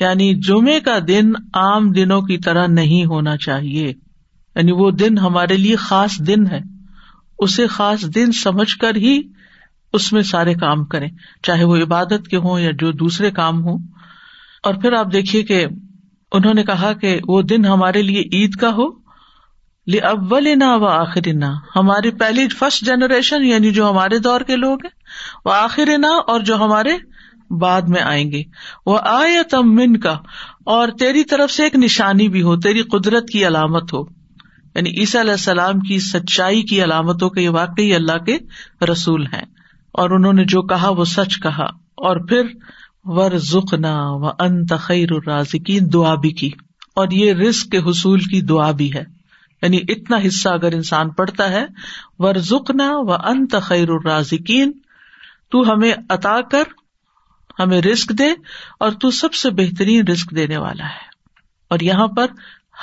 یعنی 0.01 0.35
جمعے 0.35 0.81
کا 0.81 0.99
دن 1.09 1.33
عام 1.55 1.93
دنوں 1.93 2.23
کی 2.23 2.39
طرح 2.39 2.67
نہیں 2.67 3.05
ہونا 3.05 3.37
چاہیے۔ 3.37 3.95
یعنی 4.59 4.73
وہ 4.73 4.91
دن 4.91 5.19
ہمارے 5.19 5.57
لیے 5.57 5.77
خاص 5.77 6.19
دن 6.19 6.47
ہے۔ 6.47 6.61
اسے 7.39 7.67
خاص 7.67 8.05
دن 8.15 8.33
سمجھ 8.33 8.77
کر 8.77 8.97
ہی 8.97 9.23
اس 9.93 10.13
میں 10.13 10.23
سارے 10.23 10.55
کام 10.55 10.85
کریں۔ 10.85 11.09
چاہے 11.43 11.65
وہ 11.65 11.77
عبادت 11.77 12.29
کے 12.31 12.37
ہوں 12.37 12.61
یا 12.61 12.71
جو 12.79 12.93
دوسرے 12.93 13.31
کام 13.31 13.65
ہوں۔ 13.65 13.79
اور 14.63 14.75
پھر 14.75 14.93
آپ 14.93 15.13
دیکھیے 15.13 15.43
کہ 15.43 15.67
انہوں 16.33 16.55
نے 16.55 16.63
کہا 16.63 16.93
کہ 16.93 17.21
وہ 17.29 17.43
دن 17.43 17.65
ہمارے 17.65 18.03
لیے 18.03 18.21
عید 18.33 18.55
کا 18.55 18.69
ہو۔ 18.69 19.09
اول 20.03 20.49
نہ 20.59 20.65
و 20.65 20.87
آخر 20.87 21.29
نہ 21.33 21.45
ہماری 21.77 22.11
پہلی 22.11 22.49
فرسٹ 22.49 22.85
جنریشن 22.85 23.45
یعنی 23.45 23.71
جو 23.71 23.91
ہمارے 23.91 24.19
دور 24.19 24.41
کے 24.41 24.57
لوگ 24.57 24.79
ہیں۔ 24.85 24.91
وہ 25.45 25.53
آخر 25.53 25.99
نہ 25.99 26.07
اور 26.07 26.41
جو 26.41 26.57
ہمارے 26.57 26.97
بعد 27.55 27.83
میں 27.83 28.03
آئیں 28.03 28.33
گے۔ 28.33 28.43
وہ 28.87 28.99
آئے 29.03 29.43
تم 29.43 29.75
من 29.75 29.97
کا 29.97 30.13
اور 30.67 30.89
تیری 30.99 31.25
طرف 31.25 31.51
سے 31.51 31.65
ایک 31.65 31.77
نشانی 31.77 32.29
بھی 32.29 32.43
ہو، 32.43 32.61
تیری 32.61 32.83
قدرت 32.83 33.29
کی 33.29 33.47
علامت 33.47 33.93
ہو۔ 33.93 34.18
یعنی 34.79 35.01
عیسیٰ 35.01 35.21
علیہ 35.21 35.33
السلام 35.33 35.81
کی 35.81 35.99
سچائی 35.99 36.63
کی 36.63 36.85
علامت 36.85 37.23
ہو 37.23 37.29
کہ 37.29 37.41
یہ 37.41 37.49
واقعی 37.49 37.95
اللہ 37.95 38.19
کے 38.19 38.39
رسول 38.93 39.27
ہیں۔ 39.27 39.43
اور 39.93 40.11
انہوں 40.11 40.33
نے 40.33 40.45
جو 40.45 40.63
کہا 40.63 40.89
وہ 40.89 41.05
سچ 41.05 41.41
کہا۔ 41.43 41.65
اور 41.95 42.17
پھر 42.17 42.43
ور 43.05 43.31
و 43.83 44.27
ان 44.27 44.67
تخیر 44.67 45.09
کی 45.59 45.81
دعا 45.81 46.15
بھی 46.15 46.31
کی۔ 46.31 46.51
اور 46.95 47.09
یہ 47.11 47.33
رسک 47.33 47.71
کے 47.71 47.79
حصول 47.79 48.21
کی 48.21 48.41
دعا 48.41 48.71
بھی 48.71 48.95
ہے۔ 48.95 49.05
یعنی 49.63 49.79
اتنا 49.89 50.17
حصہ 50.27 50.49
اگر 50.49 50.73
انسان 50.73 51.11
پڑھتا 51.11 51.49
ہے 51.49 51.67
ور 52.19 52.37
و 52.81 53.13
ان 53.13 53.47
تخیر 53.47 53.89
الرازکین 53.89 54.73
تو 55.51 55.73
ہمیں 55.73 55.95
عطا 56.09 56.41
کر، 56.41 56.63
ہمیں 57.59 57.81
رسک 57.81 58.11
دے 58.19 58.29
اور 58.81 58.91
تو 58.91 59.11
سب 59.11 59.35
سے 59.35 59.51
بہترین 59.51 60.09
رسک 60.09 60.31
دینے 60.31 60.57
والا 60.57 60.85
ہے۔ 60.85 61.09
اور 61.71 61.81
یہاں 61.81 62.07
پر 62.07 62.27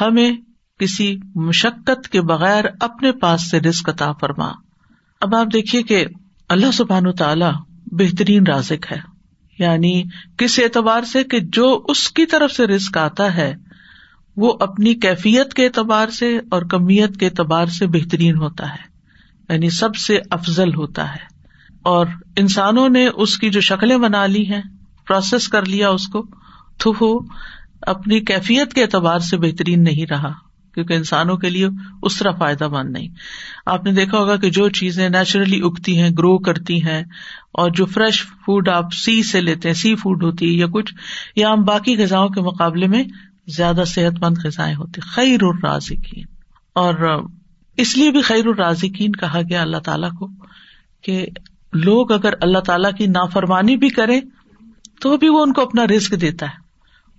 ہمیں 0.02 0.32
کسی 0.80 1.18
مشقت 1.36 2.10
کے 2.10 2.22
بغیر 2.22 2.66
اپنے 2.80 3.12
پاس 3.12 3.50
سے 3.50 3.60
رسک 3.60 3.90
عطا 3.90 4.12
فرما۔ 4.12 4.52
اب 5.22 5.36
آپ 5.36 5.48
دیکھیے 5.54 5.84
کہ 5.84 6.06
اللہ 6.50 6.72
سبحان 6.72 7.12
تعالی 7.12 7.46
بہترین 7.86 8.48
رازق 8.48 8.92
ہے۔ 8.92 8.98
یعنی 9.60 10.04
کس 10.38 10.60
اعتبار 10.60 11.04
سے 11.04 11.24
کہ 11.24 11.40
جو 11.40 11.86
اس 11.88 12.12
کی 12.12 12.26
طرف 12.26 12.52
سے 12.52 12.68
رسک 12.68 12.98
آتا 12.98 13.36
ہے، 13.36 13.56
وہ 14.38 14.54
اپنی 14.60 14.94
کیفیت 14.94 15.54
کے 15.54 15.66
اعتبار 15.66 16.08
سے 16.08 16.40
اور 16.52 16.62
کمیت 16.62 17.18
کے 17.18 17.26
اعتبار 17.26 17.66
سے 17.66 17.88
بہترین 17.88 18.36
ہوتا 18.36 18.70
ہے۔ 18.70 18.96
یعنی 19.50 19.70
سب 19.70 19.96
سے 19.96 20.20
افضل 20.30 20.76
ہوتا 20.76 21.12
ہے۔ 21.12 21.36
اور 21.84 22.08
انسانوں 22.38 22.90
نے 22.90 23.08
اس 23.08 23.38
کی 23.38 23.50
جو 23.50 23.62
شکلیں 23.62 23.98
بنا 23.98 24.26
لی 24.26 24.54
ہیں 24.54 24.62
پروسیس 25.08 25.48
کر 25.48 25.66
لیا 25.66 25.90
اس 25.90 26.08
کو، 26.08 26.26
تو 26.78 26.94
وہ 27.00 27.20
اپنی 27.82 28.20
کیفیت 28.20 28.74
کے 28.74 28.84
اعتبار 28.84 29.20
سے 29.20 29.38
بہترین 29.38 29.84
نہیں 29.84 30.06
رہا۔ 30.10 30.45
کیونکہ 30.76 30.94
انسانوں 30.94 31.38
کے 31.38 31.50
لیے 31.50 31.68
اس 32.04 32.18
طرح 32.18 32.32
فائدہ 32.32 32.68
مند 32.68 32.90
نہیں۔ 32.90 33.08
آپ 33.66 33.84
نے 33.84 33.92
دیکھا 33.92 34.18
ہوگا 34.18 34.36
کہ 34.36 34.50
جو 34.50 34.70
چیزیں 34.70 35.10
نیچرلی 35.10 35.62
اگتی 35.64 36.02
ہیں 36.02 36.10
گرو 36.10 36.38
کرتی 36.38 36.84
ہیں 36.84 37.04
اور 37.52 37.72
جو 37.72 37.86
فریش 37.86 38.24
فوڈ 38.24 38.70
آپ 38.70 38.94
سی 38.94 39.24
سے 39.24 39.42
لیتے 39.42 39.70
ہیں 39.70 39.74
سی 39.74 39.96
فوڈ 39.96 40.24
ہوتی 40.24 40.48
ہے 40.48 40.52
یا 40.52 40.66
کچھ، 40.74 40.94
یا 41.36 41.54
ہم 41.54 41.64
باقی 41.64 41.98
غذاؤں 41.98 42.30
کے 42.30 42.42
مقابلے 42.42 42.88
میں 42.88 43.04
زیادہ 43.48 43.84
صحت 43.88 44.24
مند 44.24 44.38
غذائیں 44.44 44.76
ہوتی 44.76 45.02
خیر 45.02 45.44
الرازقین۔ 45.44 46.24
اور 46.76 47.24
اس 47.78 47.98
لیے 47.98 48.12
بھی 48.12 48.22
خیر 48.22 48.48
الرازقین 48.48 49.12
کہا 49.12 49.42
گیا 49.50 49.62
اللہ 49.62 49.78
تعالیٰ 49.78 50.12
کو 50.12 50.28
کہ 51.02 51.26
لوگ 51.74 52.12
اگر 52.12 52.34
اللہ 52.42 52.60
تعالیٰ 52.60 52.92
کی 52.98 53.08
نافرمانی 53.08 53.78
بھی 53.78 53.90
کرے 53.90 54.22
تو 55.02 55.18
بھی 55.18 55.30
وہ 55.30 55.42
ان 55.42 55.54
کو 55.54 55.62
اپنا 55.62 55.88
رسک 55.88 56.22
دیتا 56.22 56.46
ہے۔ 56.46 56.66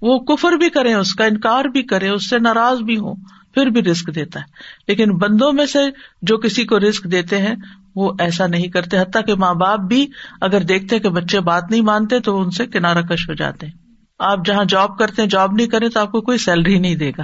وہ 0.03 0.19
کفر 0.19 0.53
بھی 0.53 0.71
کرے 0.71 0.95
اس 0.95 1.15
کا 1.15 1.25
انکار 1.25 1.65
بھی 1.65 1.83
کرے 1.83 2.09
اس 2.09 2.31
سے 2.31 2.39
ناراض 2.39 2.79
بھی 2.79 2.97
ہوں۔ 2.97 3.15
پھر 3.57 3.67
بھی 3.67 3.83
رسک 3.83 4.15
دیتا 4.15 4.41
ہے۔ 4.41 4.45
لیکن 4.89 5.17
بندوں 5.17 5.53
میں 5.53 5.67
سے 5.67 5.79
جو 6.23 6.39
کسی 6.39 6.65
کو 6.65 6.79
رسک 6.79 7.05
دیتے 7.05 7.39
ہیں، 7.39 7.55
وہ 7.97 8.13
ایسا 8.19 8.47
نہیں 8.47 8.69
کرتے۔ 8.69 8.99
حتیٰ 8.99 9.25
کہ 9.27 9.35
ماں 9.35 9.55
باپ 9.55 9.79
بھی 9.79 10.07
اگر 10.41 10.61
دیکھتے 10.61 10.99
کہ 10.99 11.09
بچے 11.09 11.41
بات 11.41 11.71
نہیں 11.71 11.81
مانتے، 11.81 12.21
تو 12.21 12.41
ان 12.41 12.51
سے 12.51 12.67
کنارہ 12.67 13.03
کش 13.03 13.29
ہو 13.29 13.35
جاتے۔ 13.35 13.67
ہیں 13.67 13.73
آپ 14.19 14.39
جہاں 14.45 14.65
جاب 14.65 14.99
کرتے 14.99 15.23
ہیں، 15.23 15.29
جاب 15.29 15.53
نہیں 15.53 15.67
کریں، 15.67 15.89
تو 15.89 16.01
آپ 16.01 16.13
کو 16.13 16.21
کوئی 16.21 16.39
سیلری 16.39 16.79
نہیں 16.79 16.95
دے 16.95 17.11
گا۔ 17.11 17.23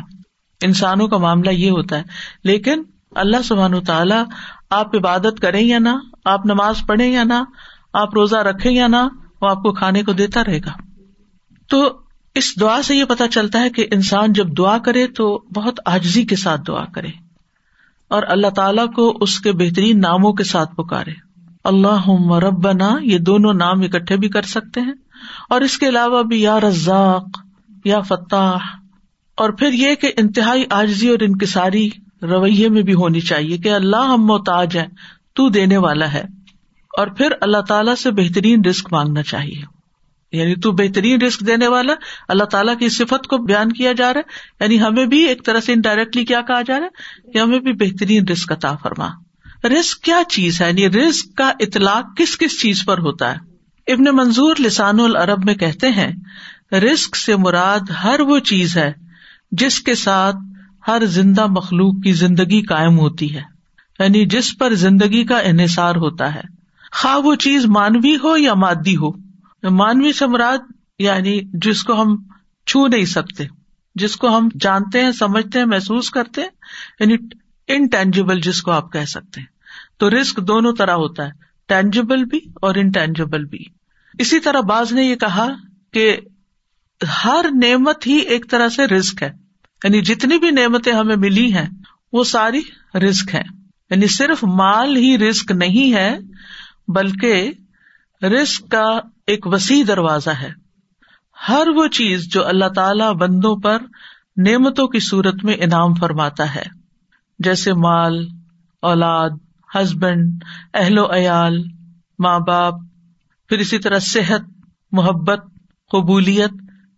انسانوں 0.64 1.08
کا 1.08 1.16
معاملہ 1.16 1.50
یہ 1.50 1.70
ہوتا 1.70 1.96
ہے۔ 1.98 2.02
لیکن 2.44 2.82
اللہ 3.14 3.42
سبحان 3.44 3.84
تعالیٰ 3.84 4.24
آپ 4.70 4.96
عبادت 4.96 5.40
کریں 5.40 5.66
یا 5.66 5.78
نہ، 5.78 5.98
آپ 6.24 6.46
نماز 6.46 6.74
پڑھیں 6.88 7.12
یا 7.12 7.24
نہ، 7.24 7.44
آپ 7.92 8.14
روزہ 8.14 8.36
رکھیں 8.36 8.72
یا 8.72 8.86
نہ، 8.86 9.08
وہ 9.40 9.48
آپ 9.48 9.56
کو 9.56 9.72
کھانے 9.72 10.02
کو 10.02 10.12
دیتا 10.12 10.44
رہے 10.44 10.58
گا۔ 10.58 10.72
تو 11.68 12.01
اس 12.34 12.60
دعا 12.60 12.82
سے 12.82 12.96
یہ 12.96 13.04
پتا 13.04 13.28
چلتا 13.28 13.60
ہے 13.60 13.70
کہ 13.70 13.86
انسان 13.90 14.32
جب 14.32 14.58
دعا 14.58 14.78
کرے 14.78 15.06
تو 15.06 15.42
بہت 15.54 15.80
آجزی 15.86 16.24
کے 16.24 16.36
ساتھ 16.36 16.60
دعا 16.68 16.84
کرے 16.84 17.08
اور 18.08 18.22
اللہ 18.26 18.46
تعالیٰ 18.46 18.92
کو 18.92 19.18
اس 19.20 19.40
کے 19.40 19.52
بہترین 19.52 20.00
ناموں 20.00 20.32
کے 20.32 20.44
ساتھ 20.44 20.74
پکارے۔ 20.74 21.12
اللہ 21.64 22.08
مربنا 22.08 22.96
یہ 23.02 23.18
دونوں 23.18 23.54
نام 23.54 23.80
اکٹھے 23.80 24.16
بھی 24.16 24.28
کر 24.28 24.42
سکتے 24.42 24.80
ہیں۔ 24.80 24.92
اور 25.48 25.60
اس 25.60 25.78
کے 25.78 25.88
علاوہ 25.88 26.22
بھی 26.22 26.42
یا 26.42 26.60
رزاق، 26.60 27.26
یا 27.84 28.00
فتح 28.00 28.56
اور 29.36 29.50
پھر 29.50 29.72
یہ 29.72 29.94
کہ 29.94 30.12
انتہائی 30.16 30.64
آجزی 30.70 31.08
اور 31.08 31.18
انکساری 31.20 31.90
رویے 32.22 32.68
میں 32.68 32.82
بھی 32.82 32.94
ہونی 32.94 33.20
چاہیے 33.20 33.58
کہ 33.58 33.68
اللہ 33.68 33.96
ہم 33.96 34.26
محتاج 34.26 34.76
ہے 34.76 34.86
تو 35.34 35.48
دینے 35.48 35.76
والا 35.76 36.12
ہے۔ 36.12 36.22
اور 36.98 37.06
پھر 37.06 37.32
اللہ 37.40 37.60
تعالیٰ 37.68 37.94
سے 37.94 38.10
بہترین 38.10 38.64
رسک 38.64 38.92
مانگنا 38.92 39.22
چاہیے۔ 39.22 39.81
یعنی 40.32 40.54
تو 40.54 40.72
بہترین 40.72 41.22
رسک 41.22 41.40
دینے 41.40 41.68
والا 41.68 41.92
اللہ 42.28 42.44
تعالیٰ 42.44 42.78
کی 42.78 42.88
صفت 42.88 43.26
کو 43.26 43.38
بیان 43.38 43.72
کیا 43.72 43.92
جا 43.92 44.14
رہا 44.14 44.20
ہے۔ 44.20 44.64
یعنی 44.64 44.80
ہمیں 44.80 45.06
بھی 45.06 45.24
ایک 45.24 45.46
طرح 45.46 45.60
سے 45.60 45.72
انڈائریکٹلی 45.72 46.24
کیا 46.24 46.40
کہا 46.40 46.62
جا 46.62 46.80
رہا 46.80 46.86
ہے 46.86 47.30
کہ 47.30 47.38
ہمیں 47.38 47.58
بھی 47.58 47.72
بہترین 47.72 48.28
رسک 48.28 48.52
عطا 48.52 48.76
فرما۔ 48.76 49.08
رسک 49.64 50.00
کیا 50.00 50.22
چیز 50.28 50.60
ہے؟ 50.60 50.68
یعنی 50.68 50.90
رسک 50.90 51.36
کا 51.36 51.52
اطلاق 51.60 52.16
کس 52.16 52.38
کس 52.38 52.60
چیز 52.60 52.84
پر 52.84 52.98
ہوتا 52.98 53.34
ہے؟ 53.34 53.52
ابن 53.92 54.04
منظور 54.16 54.56
لسان 54.58 55.00
العرب 55.00 55.44
میں 55.44 55.54
کہتے 55.54 55.88
ہیں 55.88 56.12
رسک 56.74 57.16
سے 57.16 57.36
مراد 57.36 57.90
ہر 58.04 58.20
وہ 58.20 58.38
چیز 58.38 58.76
ہے 58.76 58.92
جس 59.52 59.80
کے 59.80 59.94
ساتھ 59.94 60.36
ہر 60.88 61.02
زندہ 61.06 61.46
مخلوق 61.46 61.94
کی 62.04 62.12
زندگی 62.12 62.62
قائم 62.62 62.98
ہوتی 62.98 63.34
ہے۔ 63.34 63.42
یعنی 63.98 64.26
جس 64.26 64.58
پر 64.58 64.74
زندگی 64.74 65.24
کا 65.24 65.38
انحصار 65.38 65.96
ہوتا 65.96 66.34
ہے۔ 66.34 66.40
خواہ 66.92 67.18
وہ 67.18 67.34
چیز 67.34 67.66
مانوی 67.66 68.16
ہو 68.24 68.36
یا 68.36 68.54
مادی 68.54 68.96
ہو۔ 68.96 69.31
مانوی 69.70 70.12
سے 70.12 70.26
مراد 70.26 70.58
یعنی 70.98 71.40
جس 71.52 71.84
کو 71.84 72.02
ہم 72.02 72.16
چھو 72.66 72.86
نہیں 72.86 73.04
سکتے، 73.04 73.44
جس 73.94 74.16
کو 74.16 74.38
ہم 74.38 74.48
جانتے 74.60 75.04
ہیں، 75.04 75.12
سمجھتے 75.12 75.58
ہیں، 75.58 75.66
محسوس 75.66 76.10
کرتے 76.10 76.40
ہیں 76.40 76.48
یعنی 77.00 77.16
انٹینجیبل 77.68 78.40
جس 78.40 78.62
کو 78.62 78.70
آپ 78.70 78.92
کہہ 78.92 79.04
سکتے 79.04 79.40
ہیں۔ 79.40 79.46
تو 79.96 80.10
رسک 80.10 80.36
دونوں 80.36 80.72
طرح 80.72 80.92
ہوتا 80.92 81.26
ہے 81.26 81.30
ٹینجیبل 81.66 82.24
بھی 82.24 82.40
اور 82.54 82.74
انٹینجیبل 82.74 83.44
بھی۔ 83.44 83.64
اسی 84.18 84.40
طرح 84.40 84.60
باز 84.60 84.92
نے 84.92 85.04
یہ 85.04 85.14
کہا 85.14 85.48
کہ 85.92 86.16
ہر 87.24 87.44
نعمت 87.62 88.06
ہی 88.06 88.14
ایک 88.14 88.50
طرح 88.50 88.68
سے 88.68 88.86
رسک 88.86 89.22
ہے۔ 89.22 89.30
یعنی 89.84 90.00
جتنی 90.00 90.38
بھی 90.38 90.50
نعمتیں 90.50 90.92
ہمیں 90.92 91.16
ملی 91.16 91.54
ہیں، 91.54 91.68
وہ 92.12 92.24
ساری 92.24 92.60
رسک 92.94 93.34
ہے 93.34 93.42
یعنی 93.90 94.06
صرف 94.06 94.44
مال 94.44 94.96
ہی 94.96 95.18
رسک 95.18 95.52
نہیں 95.52 95.94
ہے، 95.94 96.18
بلکہ 96.88 97.52
رسک 98.22 98.70
کا 98.70 99.00
ایک 99.26 99.46
وسیع 99.46 99.84
دروازہ 99.86 100.30
ہے۔ 100.30 100.50
ہر 101.48 101.68
وہ 101.68 101.86
چیز 101.86 102.32
جو 102.32 102.46
اللہ 102.46 102.68
تعالی 102.68 103.14
بندوں 103.14 103.56
پر 103.56 103.82
نعمتوں 104.36 104.88
کی 104.88 104.98
صورت 104.98 105.44
میں 105.44 105.54
انعام 105.54 105.94
فرماتا 105.94 106.54
ہے، 106.54 106.62
جیسے 107.38 107.72
مال، 107.72 108.28
اولاد، 108.82 109.30
ہسبینڈ، 109.74 110.44
اہل 110.74 110.98
و 110.98 111.14
عیال، 111.14 111.62
ماں 112.18 112.38
باپ، 112.38 112.74
پھر 113.48 113.58
اسی 113.58 113.78
طرح 113.78 113.98
صحت، 113.98 114.40
محبت، 114.92 115.44
قبولیت، 115.92 116.50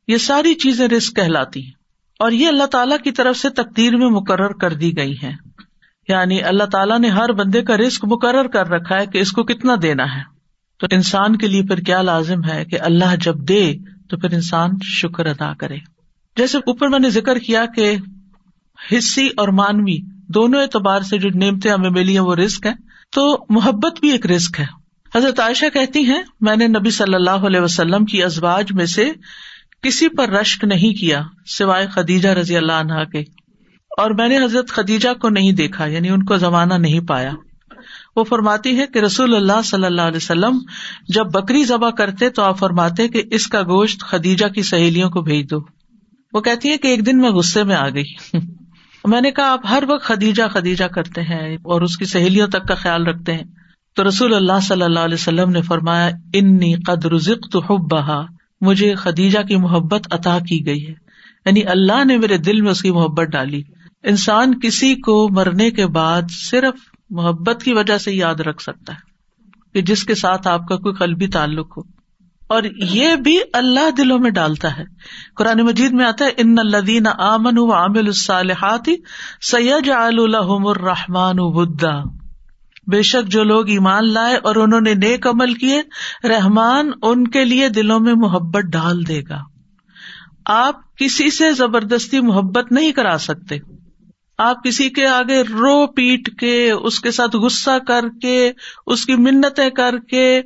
یہ 0.08 0.16
ساری 0.16 0.54
چیزیں 0.54 0.88
رسک 0.88 1.16
کہلاتی 1.16 1.64
ہیں۔ 1.64 1.72
اور 2.18 2.32
یہ 2.32 2.48
اللہ 2.48 2.64
تعالی 2.64 2.94
کی 3.04 3.12
طرف 3.12 3.36
سے 3.36 3.50
تقدیر 3.50 3.96
میں 3.96 4.10
مقرر 4.10 4.52
کر 4.52 4.72
دی 4.72 4.96
گئی 4.96 5.14
ہیں۔ 5.22 5.36
یعنی 6.08 6.42
اللہ 6.42 6.64
تعالیٰ 6.64 6.98
نے 6.98 7.08
ہر 7.08 7.32
بندے 7.32 7.62
کا 7.62 7.76
رسک 7.76 8.04
مقرر 8.04 8.48
کر 8.48 8.68
رکھا 8.68 8.96
ہے 8.96 9.06
کہ 9.06 9.18
اس 9.18 9.32
کو 9.32 9.42
کتنا 9.44 9.74
دینا 9.82 10.16
ہے۔ 10.16 10.33
تو 10.84 10.96
انسان 10.96 11.36
کے 11.36 11.46
لیے 11.46 11.62
پھر 11.62 11.76
کیا 11.76 12.02
لازم 12.02 12.44
ہے 12.44 12.64
کہ 12.64 12.80
اللہ 12.80 13.16
جب 13.20 13.38
دے 13.38 13.74
تو 14.10 14.16
پھر 14.16 14.32
انسان 14.32 14.70
شکر 14.82 15.26
ادا 15.26 15.54
کرے؟ 15.54 15.76
جیسے 16.36 16.58
اوپر 16.58 16.88
میں 16.88 16.98
نے 16.98 17.10
ذکر 17.10 17.38
کیا 17.38 17.66
کہ 17.66 17.96
حصی 18.92 19.28
اور 19.36 19.48
مانوی 19.48 19.98
دونوں 20.28 20.60
اعتبار 20.60 21.00
سے 21.00 21.18
جو 21.18 21.28
نعمتیں 21.34 21.70
ہمیں 21.70 21.90
ملی 21.90 22.12
ہیں 22.12 22.24
وہ 22.24 22.34
رسک 22.34 22.66
ہے 22.66 22.72
تو 23.12 23.44
محبت 23.48 24.00
بھی 24.00 24.10
ایک 24.10 24.26
رسک 24.26 24.60
ہے۔ 24.60 24.66
حضرت 25.14 25.40
عائشہ 25.40 25.64
کہتی 25.72 26.04
ہیں، 26.04 26.22
میں 26.40 26.56
نے 26.56 26.66
نبی 26.66 26.90
صلی 26.90 27.14
اللہ 27.14 27.30
علیہ 27.30 27.60
وسلم 27.60 28.04
کی 28.04 28.24
ازواج 28.24 28.72
میں 28.72 28.86
سے 28.86 29.12
کسی 29.82 30.08
پر 30.08 30.28
رشک 30.28 30.64
نہیں 30.64 31.00
کیا 31.00 31.22
سوائے 31.46 31.86
خدیجہ 31.86 32.28
رضی 32.28 32.56
اللہ 32.56 32.72
عنہا 32.72 33.04
کے۔ 33.04 33.20
اور 33.98 34.10
میں 34.10 34.28
نے 34.28 34.44
حضرت 34.44 34.68
خدیجہ 34.68 35.14
کو 35.14 35.28
نہیں 35.28 35.52
دیکھا 35.52 35.86
یعنی 35.86 36.08
ان 36.10 36.24
کو 36.24 36.36
زمانہ 36.36 36.74
نہیں 36.74 37.00
پایا۔ 37.00 37.32
وہ 38.16 38.24
فرماتی 38.24 38.78
ہے 38.78 38.86
کہ 38.86 38.98
رسول 38.98 39.36
اللہ 39.36 39.62
صلی 39.64 39.84
اللہ 39.84 40.02
علیہ 40.02 40.16
وسلم 40.16 40.58
جب 41.08 41.26
بکری 41.26 41.64
ذبح 41.64 41.90
کرتے 41.90 42.30
تو 42.30 42.42
آپ 42.42 42.58
فرماتے 42.58 43.08
کہ 43.08 43.22
اس 43.30 43.46
کا 43.46 43.62
گوشت 43.62 44.00
خدیجہ 44.00 44.46
کی 44.46 44.62
سہیلیوں 44.62 45.10
کو 45.10 45.20
بھیج 45.20 45.50
دو۔ 45.50 45.58
وہ 46.32 46.40
کہتی 46.40 46.68
ہے 46.68 46.76
کہ 46.76 46.88
ایک 46.88 47.06
دن 47.06 47.18
میں 47.18 47.30
غصے 47.30 47.64
میں 47.64 47.76
آ 47.76 47.88
گئی۔ 47.88 48.04
میں 49.04 49.20
نے 49.20 49.30
کہا، 49.30 49.52
آپ 49.52 49.60
ہر 49.70 49.82
وقت 49.88 50.04
خدیجہ 50.04 50.42
خدیجہ 50.52 50.84
کرتے 50.84 51.22
ہیں 51.22 51.56
اور 51.56 51.82
اس 51.82 51.96
کی 51.96 52.04
سہیلیوں 52.04 52.46
تک 52.46 52.68
کا 52.68 52.74
خیال 52.74 53.06
رکھتے 53.06 53.32
ہیں۔ 53.34 53.44
تو 53.96 54.08
رسول 54.08 54.34
اللہ 54.34 54.60
صلی 54.62 54.82
اللہ 54.82 55.00
علیہ 55.00 55.14
وسلم 55.14 55.50
نے 55.50 55.62
فرمایا، 55.62 56.10
انی 56.34 56.74
قدر 56.74 57.18
تو 57.52 57.86
بہا 57.86 58.26
مجھے 58.60 58.94
خدیجہ 58.94 59.38
کی 59.38 59.56
محبت 59.56 60.08
عطا 60.10 60.38
کی 60.48 60.66
گئی 60.66 60.86
ہے۔ 60.88 60.94
یعنی 61.46 61.64
اللہ 61.64 62.04
نے 62.04 62.18
میرے 62.18 62.36
دل 62.36 62.60
میں 62.60 62.70
اس 62.70 62.82
کی 62.82 62.90
محبت 62.90 63.26
ڈالی۔ 63.26 63.62
انسان 64.02 64.60
کسی 64.60 64.94
کو 64.94 65.28
مرنے 65.30 65.70
کے 65.70 65.86
بعد 65.86 66.22
صرف 66.30 66.93
محبت 67.10 67.62
کی 67.62 67.72
وجہ 67.72 67.98
سے 67.98 68.12
یاد 68.12 68.34
رکھ 68.34 68.62
سکتا 68.62 68.92
ہے 68.92 68.98
کہ 69.74 69.82
جس 69.82 70.04
کے 70.04 70.14
ساتھ 70.14 70.48
آپ 70.48 70.68
کا 70.68 70.76
کوئی 70.76 70.94
قلبی 70.94 71.26
تعلق 71.26 71.78
ہو۔ 71.78 71.82
اور 72.46 72.62
یہ 72.76 73.16
بھی 73.16 73.38
اللہ 73.52 73.90
دلوں 73.90 74.18
میں 74.18 74.30
ڈالتا 74.30 74.76
ہے۔ 74.76 74.84
قرآن 75.36 75.60
مجید 75.60 75.92
میں 75.92 76.06
آتا 76.06 76.24
ہے، 76.24 76.30
ان 76.36 76.54
الدین 76.58 77.06
آمن 77.18 77.58
و 77.58 77.72
عامل 77.72 78.06
الصالحات 78.06 78.88
سید 79.40 79.88
الحم 79.88 80.66
الرحمان 80.66 81.36
بدا 81.36 82.02
بے 82.86 83.02
شک 83.02 83.28
جو 83.28 83.44
لوگ 83.44 83.68
ایمان 83.68 84.12
لائے 84.12 84.36
اور 84.36 84.56
انہوں 84.56 84.80
نے 84.80 84.94
نیک 84.94 85.26
عمل 85.26 85.54
کیے، 85.54 85.82
رحمان 86.28 86.90
ان 87.02 87.28
کے 87.28 87.44
لیے 87.44 87.68
دلوں 87.68 88.00
میں 88.00 88.14
محبت 88.14 88.62
ڈال 88.62 89.08
دے 89.08 89.22
گا۔ 89.28 89.40
آپ 90.46 90.96
کسی 90.96 91.30
سے 91.30 91.52
زبردستی 91.52 92.20
محبت 92.20 92.72
نہیں 92.72 92.92
کرا 92.92 93.18
سکتے۔ 93.18 93.58
آپ 94.38 94.64
کسی 94.64 94.90
کے 94.90 95.06
آگے 95.06 95.42
رو 95.42 95.86
پیٹ 95.86 96.40
کے، 96.40 96.70
اس 96.70 97.00
کے 97.00 97.10
ساتھ 97.10 97.36
غصہ 97.36 97.78
کر 97.86 98.04
کے، 98.22 98.52
اس 98.86 99.06
کی 99.06 99.14
منتیں 99.14 99.70
کر 99.70 99.94
کے، 99.98 100.42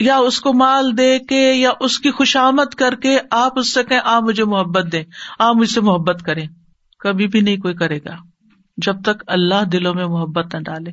یا 0.00 0.16
اس 0.16 0.40
کو 0.40 0.52
مال 0.52 0.98
دے 0.98 1.18
کے، 1.18 1.52
یا 1.52 1.70
اس 1.80 1.98
کی 1.98 2.10
خوشامد 2.10 2.74
کر 2.74 2.94
کے 2.94 3.18
آپ 3.30 3.58
اس 3.58 3.74
سے 3.74 3.84
کہ 3.84 4.00
آپ 4.04 4.22
مجھے 4.22 4.44
محبت 4.44 4.92
دیں، 4.92 5.04
آپ 5.38 5.56
مجھ 5.56 5.70
سے 5.70 5.80
محبت 5.80 6.22
کریں۔ 6.22 6.46
کبھی 6.98 7.26
بھی 7.26 7.40
نہیں 7.40 7.56
کوئی 7.56 7.74
کرے 7.74 7.98
گا۔ 7.98 8.16
جب 8.76 9.02
تک 9.02 9.24
اللہ 9.26 9.64
دلوں 9.64 9.94
میں 9.94 10.06
محبت 10.06 10.54
نہ 10.54 10.60
ڈالے۔ 10.60 10.90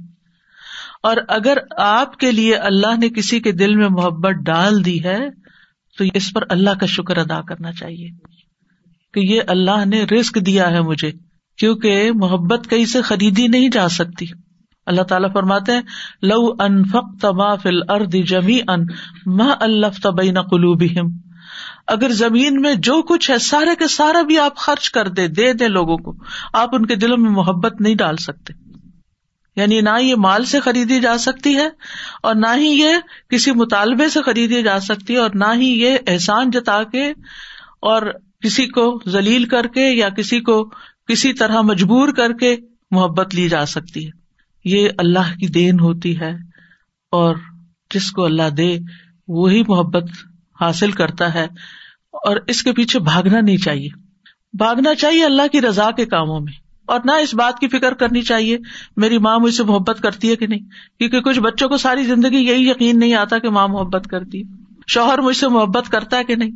اور 1.03 1.17
اگر 1.27 1.57
آپ 1.77 2.17
کے 2.17 2.31
لیے 2.31 2.55
اللہ 2.55 2.99
نے 2.99 3.09
کسی 3.09 3.39
کے 3.39 3.51
دل 3.51 3.75
میں 3.75 3.89
محبت 3.89 4.33
ڈال 4.45 4.85
دی 4.85 5.03
ہے، 5.03 5.29
تو 5.97 6.03
اس 6.13 6.33
پر 6.33 6.41
اللہ 6.49 6.69
کا 6.79 6.85
شکر 6.85 7.17
ادا 7.17 7.41
کرنا 7.41 7.71
چاہیے 7.71 8.09
کہ 9.13 9.19
یہ 9.19 9.41
اللہ 9.47 9.85
نے 9.85 10.03
رسک 10.03 10.35
دیا 10.35 10.71
ہے 10.71 10.81
مجھے۔ 10.81 11.11
کیونکہ 11.57 12.11
محبت 12.15 12.69
کہیں 12.69 12.85
سے 12.85 13.01
خریدی 13.01 13.47
نہیں 13.47 13.69
جا 13.69 13.89
سکتی۔ 13.89 14.25
اللہ 14.85 15.01
تعالیٰ 15.01 15.33
فرماتے 15.33 15.71
ہیں، 15.71 15.81
لو 16.21 16.47
ان 16.59 16.83
فخ 16.83 17.25
فل 17.61 17.81
ارد 17.89 18.15
جمی 18.27 18.59
ان 18.67 18.85
ماں 19.25 19.55
اللہ 19.59 20.01
تبئی 20.03 20.31
قلوب 20.31 20.83
اگر 21.87 22.09
زمین 22.09 22.61
میں 22.61 22.73
جو 22.73 23.01
کچھ 23.01 23.31
ہے، 23.31 23.37
سارے 23.37 23.75
کے 23.79 23.87
سارا 23.87 24.21
بھی 24.21 24.39
آپ 24.39 24.57
خرچ 24.57 24.91
کر 24.91 25.07
دے 25.07 25.27
دے 25.27 25.53
دے 25.53 25.67
لوگوں 25.67 25.97
کو، 25.97 26.13
آپ 26.53 26.75
ان 26.75 26.85
کے 26.85 26.95
دلوں 26.95 27.17
میں 27.17 27.31
محبت 27.31 27.81
نہیں 27.81 27.95
ڈال 27.95 28.17
سکتے۔ 28.17 28.53
یعنی 29.55 29.81
نہ 29.81 29.89
یہ 30.01 30.15
مال 30.15 30.45
سے 30.45 30.59
خریدی 30.59 30.99
جا 30.99 31.17
سکتی 31.17 31.55
ہے 31.55 31.69
اور 32.23 32.35
نہ 32.35 32.47
ہی 32.55 32.67
یہ 32.67 32.93
کسی 33.29 33.51
مطالبے 33.51 34.09
سے 34.09 34.21
خریدی 34.21 34.63
جا 34.63 34.79
سکتی 34.79 35.13
ہے 35.13 35.19
اور 35.19 35.29
نہ 35.33 35.53
ہی 35.55 35.81
یہ 35.81 35.97
احسان 36.07 36.49
جتا 36.49 36.83
کے 36.83 37.09
اور 37.81 38.01
کسی 38.43 38.65
کو 38.65 39.01
ذلیل 39.07 39.45
کر 39.45 39.67
کے 39.67 39.89
یا 39.89 40.09
کسی 40.09 40.39
کو 40.39 40.69
کسی 41.07 41.33
طرح 41.33 41.61
مجبور 41.61 42.09
کر 42.09 42.33
کے 42.33 42.55
محبت 42.91 43.35
لی 43.35 43.49
جا 43.49 43.65
سکتی 43.65 44.05
ہے۔ 44.05 44.11
یہ 44.65 44.89
اللہ 44.97 45.37
کی 45.39 45.47
دین 45.47 45.79
ہوتی 45.79 46.19
ہے 46.19 46.31
اور 47.11 47.35
جس 47.93 48.11
کو 48.11 48.25
اللہ 48.25 48.49
دے، 48.49 48.77
وہی 49.27 49.63
محبت 49.67 50.03
حاصل 50.61 50.91
کرتا 50.91 51.33
ہے 51.33 51.43
اور 52.11 52.37
اس 52.47 52.63
کے 52.63 52.73
پیچھے 52.73 52.99
بھاگنا 52.99 53.41
نہیں 53.41 53.57
چاہیے۔ 53.57 53.89
بھاگنا 54.53 54.95
چاہیے 54.95 55.25
اللہ 55.25 55.41
کی 55.51 55.61
رضا 55.61 55.91
کے 55.91 56.05
کاموں 56.05 56.39
میں 56.39 56.53
اور 56.85 56.99
نہ 57.05 57.11
اس 57.11 57.33
بات 57.33 57.59
کی 57.59 57.67
فکر 57.67 57.93
کرنی 57.93 58.21
چاہیے، 58.21 58.57
میری 58.97 59.17
ماں 59.17 59.39
مجھ 59.39 59.53
سے 59.53 59.63
محبت 59.63 59.99
کرتی 60.03 60.29
ہے 60.29 60.35
کہ 60.35 60.47
نہیں؟ 60.47 60.59
کیونکہ 60.99 61.21
کچھ 61.21 61.39
بچوں 61.39 61.69
کو 61.69 61.77
ساری 61.77 62.03
زندگی 62.03 62.37
یہی 62.37 62.69
یقین 62.69 62.99
نہیں 62.99 63.13
آتا 63.13 63.37
کہ 63.37 63.49
ماں 63.49 63.67
محبت 63.67 64.07
کرتی 64.07 64.41
ہے۔ 64.41 64.63
شوہر 64.87 65.19
مجھ 65.19 65.37
سے 65.37 65.47
محبت 65.47 65.89
کرتا 65.89 66.17
ہے 66.17 66.23
کہ 66.23 66.35
نہیں؟ 66.35 66.51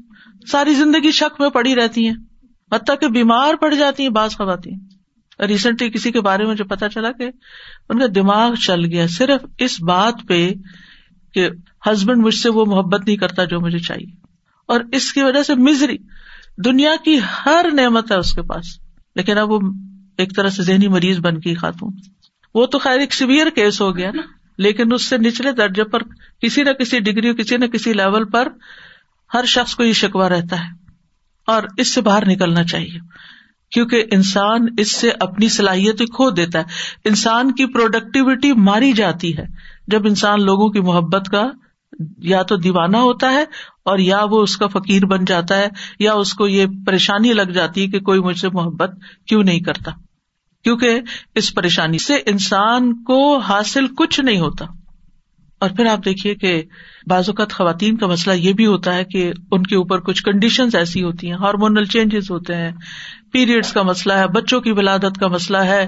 ساری 0.47 0.73
زندگی 0.73 1.11
شک 1.11 1.41
میں 1.41 1.49
پڑی 1.49 1.75
رہتی 1.75 2.07
ہیں۔ 2.07 2.15
حتیٰ 2.71 2.99
کہ 2.99 3.07
بیمار 3.07 3.53
پڑ 3.53 3.73
جاتی 3.73 4.03
ہیں، 4.03 4.09
بعض 4.09 4.31
خواتین 4.31 4.79
ریسنٹلی 5.47 5.89
کسی 5.89 6.11
کے 6.11 6.21
بارے 6.21 6.45
میں 6.45 6.55
جو 6.55 6.65
پتا 6.65 6.89
چلا 6.89 7.11
کہ 7.11 7.29
ان 7.89 7.99
کا 7.99 8.05
دماغ 8.15 8.53
چل 8.55 8.85
گیا، 8.85 9.07
صرف 9.07 9.45
اس 9.57 9.81
بات 9.81 10.15
پہ 10.27 10.53
کہ 11.33 11.49
ہسبینڈ 11.85 12.25
مجھ 12.25 12.35
سے 12.35 12.49
وہ 12.49 12.65
محبت 12.65 13.05
نہیں 13.07 13.17
کرتا 13.17 13.43
جو 13.43 13.59
مجھے 13.59 13.79
چاہیے۔ 13.79 14.27
اور 14.65 14.81
اس 14.91 15.13
کی 15.13 15.23
وجہ 15.23 15.43
سے 15.43 15.55
مزری 15.55 15.97
دنیا 16.65 16.91
کی 17.05 17.19
ہر 17.45 17.65
نعمت 17.73 18.11
ہے 18.11 18.17
اس 18.17 18.33
کے 18.33 18.41
پاس۔ 18.41 18.65
لیکن 19.15 19.37
اب 19.37 19.51
وہ 19.51 19.59
ایک 20.17 20.35
طرح 20.35 20.49
سے 20.49 20.63
ذہنی 20.63 20.87
مریض 20.87 21.19
بن 21.19 21.35
گئی 21.35 21.55
خاتون۔ 21.55 21.93
وہ 22.55 22.65
تو 22.65 22.79
خیر 22.79 22.99
ایک 22.99 23.13
سیویئر 23.13 23.47
کیس 23.49 23.81
ہو 23.81 23.97
گیا 23.97 24.11
نا، 24.11 24.21
لیکن 24.57 24.93
اس 24.93 25.03
سے 25.03 25.17
نچلے 25.17 25.51
درجے 25.51 25.83
پر 25.83 25.99
کسی 26.41 26.63
نہ 26.63 26.71
کسی 26.71 26.99
ڈگری 26.99 27.33
کسی 27.33 27.57
نہ 27.57 27.65
کسی 27.65 27.93
لیول 27.93 28.25
پر 28.25 28.47
ہر 29.33 29.45
شخص 29.45 29.75
کو 29.75 29.83
یہ 29.83 29.93
شکوا 29.93 30.29
رہتا 30.29 30.59
ہے۔ 30.59 30.76
اور 31.47 31.63
اس 31.77 31.93
سے 31.93 32.01
باہر 32.01 32.29
نکلنا 32.29 32.63
چاہیے۔ 32.63 32.99
کیونکہ 33.71 34.03
انسان 34.11 34.65
اس 34.77 34.91
سے 34.91 35.11
اپنی 35.19 35.49
صلاحیت 35.49 35.99
کھو 35.99 36.29
دیتا 36.29 36.59
ہے۔ 36.59 36.63
انسان 37.05 37.51
کی 37.51 37.65
پروڈکٹیوٹی 37.65 38.53
ماری 38.53 38.93
جاتی 38.93 39.37
ہے۔ 39.37 39.45
جب 39.87 40.05
انسان 40.05 40.43
لوگوں 40.43 40.69
کی 40.69 40.79
محبت 40.79 41.29
کا 41.29 41.49
یا 42.17 42.41
تو 42.43 42.55
دیوانہ 42.55 42.97
ہوتا 42.97 43.31
ہے 43.31 43.43
اور 43.85 43.97
یا 43.97 44.23
وہ 44.31 44.41
اس 44.41 44.57
کا 44.57 44.67
فقیر 44.67 45.05
بن 45.05 45.25
جاتا 45.25 45.57
ہے 45.57 45.67
یا 45.99 46.13
اس 46.13 46.33
کو 46.33 46.47
یہ 46.47 46.65
پریشانی 46.85 47.33
لگ 47.33 47.41
جاتی 47.41 47.81
ہے 47.81 47.87
کہ 47.87 47.99
کوئی 47.99 48.19
مجھ 48.19 48.37
سے 48.37 48.49
محبت 48.49 48.91
کیوں 49.27 49.43
نہیں 49.43 49.59
کرتا۔ 49.59 49.91
کیونکہ 50.63 50.99
اس 51.35 51.55
پریشانی 51.55 51.97
سے 51.97 52.15
انسان 52.15 53.03
کو 53.03 53.37
حاصل 53.37 53.87
کچھ 53.87 54.19
نہیں 54.19 54.39
ہوتا۔ 54.39 54.65
اور 55.59 55.69
پھر 55.69 55.85
آپ 55.85 56.05
دیکھیے 56.05 56.35
کہ 56.35 56.63
بعض 57.07 57.29
اوقات 57.29 57.53
خواتین 57.53 57.97
کا 57.97 58.07
مسئلہ 58.07 58.35
یہ 58.35 58.53
بھی 58.53 58.65
ہوتا 58.65 58.95
ہے 58.95 59.03
کہ 59.03 59.31
ان 59.51 59.63
کے 59.63 59.75
اوپر 59.75 59.99
کچھ 59.99 60.23
کنڈیشن 60.23 60.67
ایسی 60.73 61.03
ہوتی 61.03 61.27
ہیں 61.27 61.37
ہارمونل 61.37 61.85
چینجز 61.85 62.31
ہوتے 62.31 62.55
ہیں 62.55 62.71
پیریڈس 63.31 63.73
کا 63.73 63.81
مسئلہ 63.81 64.13
ہے، 64.13 64.27
بچوں 64.27 64.61
کی 64.61 64.71
ولادت 64.71 65.19
کا 65.19 65.27
مسئلہ 65.27 65.57
ہے، 65.57 65.83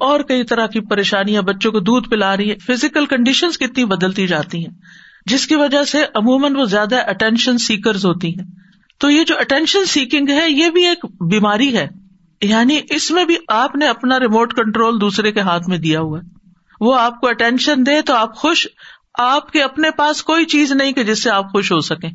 اور 0.00 0.20
کئی 0.20 0.44
طرح 0.44 0.66
کی 0.66 0.80
پریشانیاں 0.80 1.42
بچوں 1.42 1.72
کو 1.72 1.80
دودھ 1.80 2.08
پلا 2.08 2.36
رہی 2.36 2.50
ہے 2.50 2.56
فزیکل 2.58 3.06
کنڈیشن 3.06 3.50
کتنی 3.50 3.84
بدلتی 3.84 4.26
جاتی 4.26 4.58
ہیں، 4.58 4.74
جس 5.26 5.46
کی 5.46 5.54
وجہ 5.54 5.84
سے 5.84 5.98
عموماً 6.14 6.56
وہ 6.56 6.64
زیادہ 6.64 6.96
اٹینشن 6.96 7.58
سیکرز 7.58 8.06
ہوتی 8.06 8.28
ہیں۔ 8.28 8.46
تو 8.98 9.10
یہ 9.10 9.24
جو 9.24 9.34
اٹینشن 9.38 9.84
سیکنگ 9.84 10.28
ہے، 10.28 10.50
یہ 10.50 10.70
بھی 10.70 10.86
ایک 10.86 11.04
بیماری 11.04 11.76
ہے۔ 11.76 11.88
یعنی 12.42 12.80
اس 12.90 13.10
میں 13.10 13.24
بھی 13.24 13.36
آپ 13.48 13.76
نے 13.76 13.86
اپنا 13.86 14.20
ریموٹ 14.20 14.54
کنٹرول 14.54 15.00
دوسرے 15.00 15.32
کے 15.32 15.40
ہاتھ 15.40 15.68
میں 15.68 15.78
دیا 15.78 16.00
ہوا 16.00 16.18
ہے۔ 16.18 16.38
وہ 16.80 16.98
آپ 16.98 17.20
کو 17.20 17.28
اٹینشن 17.28 17.86
دے 17.86 18.02
تو 18.02 18.14
آپ 18.14 18.36
خوش 18.36 18.66
آپ 19.18 19.52
کے 19.52 19.62
اپنے 19.62 19.90
پاس 19.90 20.22
کوئی 20.22 20.44
چیز 20.44 20.72
نہیں 20.72 20.92
کہ 20.92 21.04
جس 21.04 21.22
سے 21.22 21.30
آپ 21.30 21.52
خوش 21.52 21.72
ہو 21.72 21.80
سکیں۔ 21.80 22.10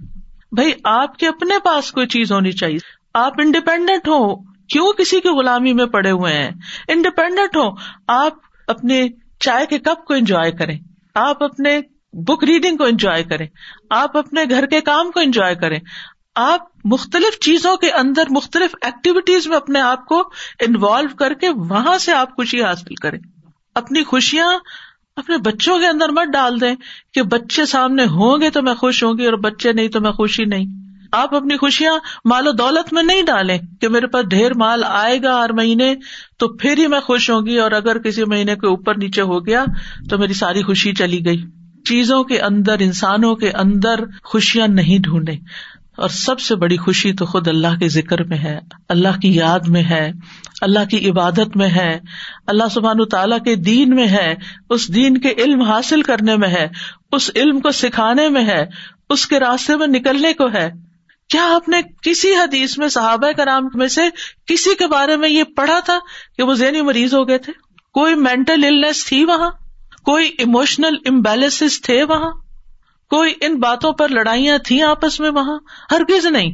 بھائی، 0.52 0.72
آپ 0.84 1.18
کے 1.18 1.28
اپنے 1.28 1.60
پاس 1.64 1.92
کوئی 1.92 2.08
چیز 2.08 2.32
ہونی 2.32 2.52
چاہیے۔ 2.52 2.78
آپ 3.14 3.34
انڈیپینڈنٹ 3.38 4.08
ہو۔ 4.08 4.36
کیوں 4.44 4.94
کسی 4.94 5.20
کی 5.20 5.30
غلامی 5.30 5.74
میں 5.74 5.86
پڑے 5.86 6.12
ہوئے 6.12 6.34
ہیں؟ 6.34 6.52
انڈیپینڈنٹ 6.88 7.58
ہو۔ 7.58 7.72
آپ 8.08 8.34
اپنے 8.68 9.08
چائے 9.40 9.66
کے 9.66 9.80
کپ 9.80 10.06
کو 10.06 10.14
انجوائے 10.14 10.52
کریں۔ 10.52 10.80
آپ 11.16 11.44
اپنے 11.44 11.80
بک 12.14 12.44
ریڈنگ 12.44 12.78
کو 12.78 12.84
انجوائے 12.84 13.24
کریں۔ 13.24 13.48
آپ 13.90 14.18
اپنے 14.18 14.44
گھر 14.50 14.66
کے 14.66 14.82
کام 14.82 15.12
کو 15.12 15.20
انجوائے 15.20 15.56
کریں۔ 15.56 15.80
آپ 16.36 16.60
مختلف 16.84 17.40
چیزوں 17.40 17.78
کے 17.78 17.92
اندر 17.92 18.24
مختلف 18.30 18.76
ایکٹیویٹیز 18.82 19.48
میں 19.48 19.58
اپنے 19.58 19.82
آپ 19.82 20.06
کو 20.06 20.20
انوالو 20.60 21.16
کر 21.16 21.34
کے 21.34 21.50
وہاں 21.50 21.98
سے 21.98 22.14
آپ 22.14 22.36
خوشی 22.36 22.64
حاصل 22.64 22.96
کریں۔ 22.96 23.20
اپنی 23.76 24.04
خوشیاں 24.04 24.60
اپنے 25.16 25.38
بچوں 25.38 25.80
کے 25.80 25.88
اندر 25.88 26.10
مت 26.10 26.34
ڈال 26.34 26.62
دیں 26.62 26.76
کہ 27.14 27.22
بچے 27.22 27.66
سامنے 27.66 28.06
ہوں 28.06 28.42
گے 28.42 28.50
تو 28.50 28.62
میں 28.62 28.74
خوش 28.74 29.04
ہوں 29.04 29.14
گی 29.18 29.26
اور 29.26 29.34
بچے 29.34 29.74
نہیں 29.74 29.88
تو 29.88 30.02
میں 30.02 30.12
خوشی 30.12 30.46
نہیں۔ 30.46 30.66
آپ 31.12 31.36
اپنی 31.36 31.58
خوشیاں 31.58 31.94
مال 32.26 32.48
و 32.48 32.52
دولت 32.52 32.94
میں 32.94 33.04
نہیں 33.04 33.22
ڈالیں 33.22 33.58
کہ 33.82 33.88
میرے 33.88 34.08
پاس 34.08 34.26
ڈھیر 34.26 34.54
مال 34.54 34.84
آئے 34.84 35.22
گا 35.24 35.44
ہر 35.44 35.54
مہینے 35.54 35.96
تو 36.38 36.48
پھر 36.48 36.78
ہی 36.78 36.88
میں 36.88 37.00
خوش 37.00 37.30
ہوں 37.30 37.46
گی 37.46 37.60
اور 37.60 37.72
اگر 37.72 37.98
کسی 37.98 38.24
مہینے 38.26 38.56
کے 38.56 38.68
اوپر 38.68 38.98
نیچے 38.98 39.22
ہو 39.22 39.46
گیا 39.46 39.66
تو 40.10 40.18
میری 40.18 40.34
ساری 40.34 40.62
خوشی 40.62 40.94
چلی 40.94 41.26
گئی۔ 41.26 41.44
چیزوں 41.86 42.24
کے 42.24 42.40
اندر، 42.40 42.76
انسانوں 42.80 43.36
کے 43.36 43.52
اندر 43.52 44.00
خوشیاں 44.24 44.68
نہیں 44.68 45.00
ڈھونڈے 45.00 45.36
اور 45.98 46.10
سب 46.10 46.40
سے 46.40 46.56
بڑی 46.56 46.78
خوشی 46.78 47.14
تو 47.14 47.26
خود 47.26 47.48
اللہ 47.48 47.80
کے 47.80 47.88
ذکر 47.88 48.24
میں 48.24 48.38
ہے، 48.38 48.60
اللہ 48.90 49.20
کی 49.22 49.36
یاد 49.36 49.68
میں 49.68 49.84
ہے۔ 49.84 50.12
اللہ 50.64 50.86
کی 50.92 51.10
عبادت 51.10 51.58
میں 51.58 51.70
ہے، 51.70 52.00
اللہ 52.48 52.64
سبحان 52.72 53.06
تعالیٰ 53.06 53.40
کے 53.40 53.56
دین 53.56 53.96
میں 53.96 54.08
ہے، 54.08 54.36
اس 54.70 54.96
دین 54.96 55.18
کے 55.18 55.34
علم 55.38 55.62
حاصل 55.62 56.02
کرنے 56.02 56.36
میں 56.36 56.50
ہے، 56.50 56.68
اس 57.12 57.32
علم 57.36 57.60
کو 57.60 57.72
سکھانے 57.72 58.30
میں 58.30 58.46
ہے، 58.46 58.66
اس 59.10 59.28
کے 59.28 59.40
راستے 59.40 59.76
میں 59.76 59.88
نکلنے 59.88 60.34
کو 60.34 60.48
ہے۔ 60.54 60.72
کیا 61.30 61.56
آپ 61.56 61.70
نے 61.70 61.78
کسی 62.02 62.36
حدیث 62.36 62.78
میں 62.78 62.88
صحابہ 62.88 63.32
کرام 63.32 63.68
میں 63.74 63.88
سے 63.88 64.02
کسی 64.46 64.76
کے 64.76 64.88
بارے 64.88 65.18
میں 65.18 65.30
یہ 65.30 65.44
پڑھا 65.44 65.80
تھا 65.80 66.00
کہ 66.38 66.44
وہ 66.44 66.54
ذہنی 66.54 66.82
مریض 66.82 67.14
ہو 67.14 67.28
گئے 67.28 67.38
تھے؟ 67.38 67.54
کوئی 67.94 68.16
مینٹل 68.16 68.64
النس 68.64 69.06
تھی 69.06 69.26
وہاں؟ 69.26 69.50
کوئی 70.04 70.32
اموشنل 70.40 70.96
امبیلنس 71.06 71.82
تھے 71.82 72.04
وہاں؟ 72.04 72.32
کوئی 73.10 73.34
ان 73.42 73.60
باتوں 73.60 73.92
پر 73.92 74.10
لڑائیاں 74.10 74.58
تھیں 74.58 74.82
آپس 74.82 75.20
میں 75.20 75.30
وہاں؟ 75.30 75.60
ہرگز 75.92 76.26
نہیں، 76.26 76.52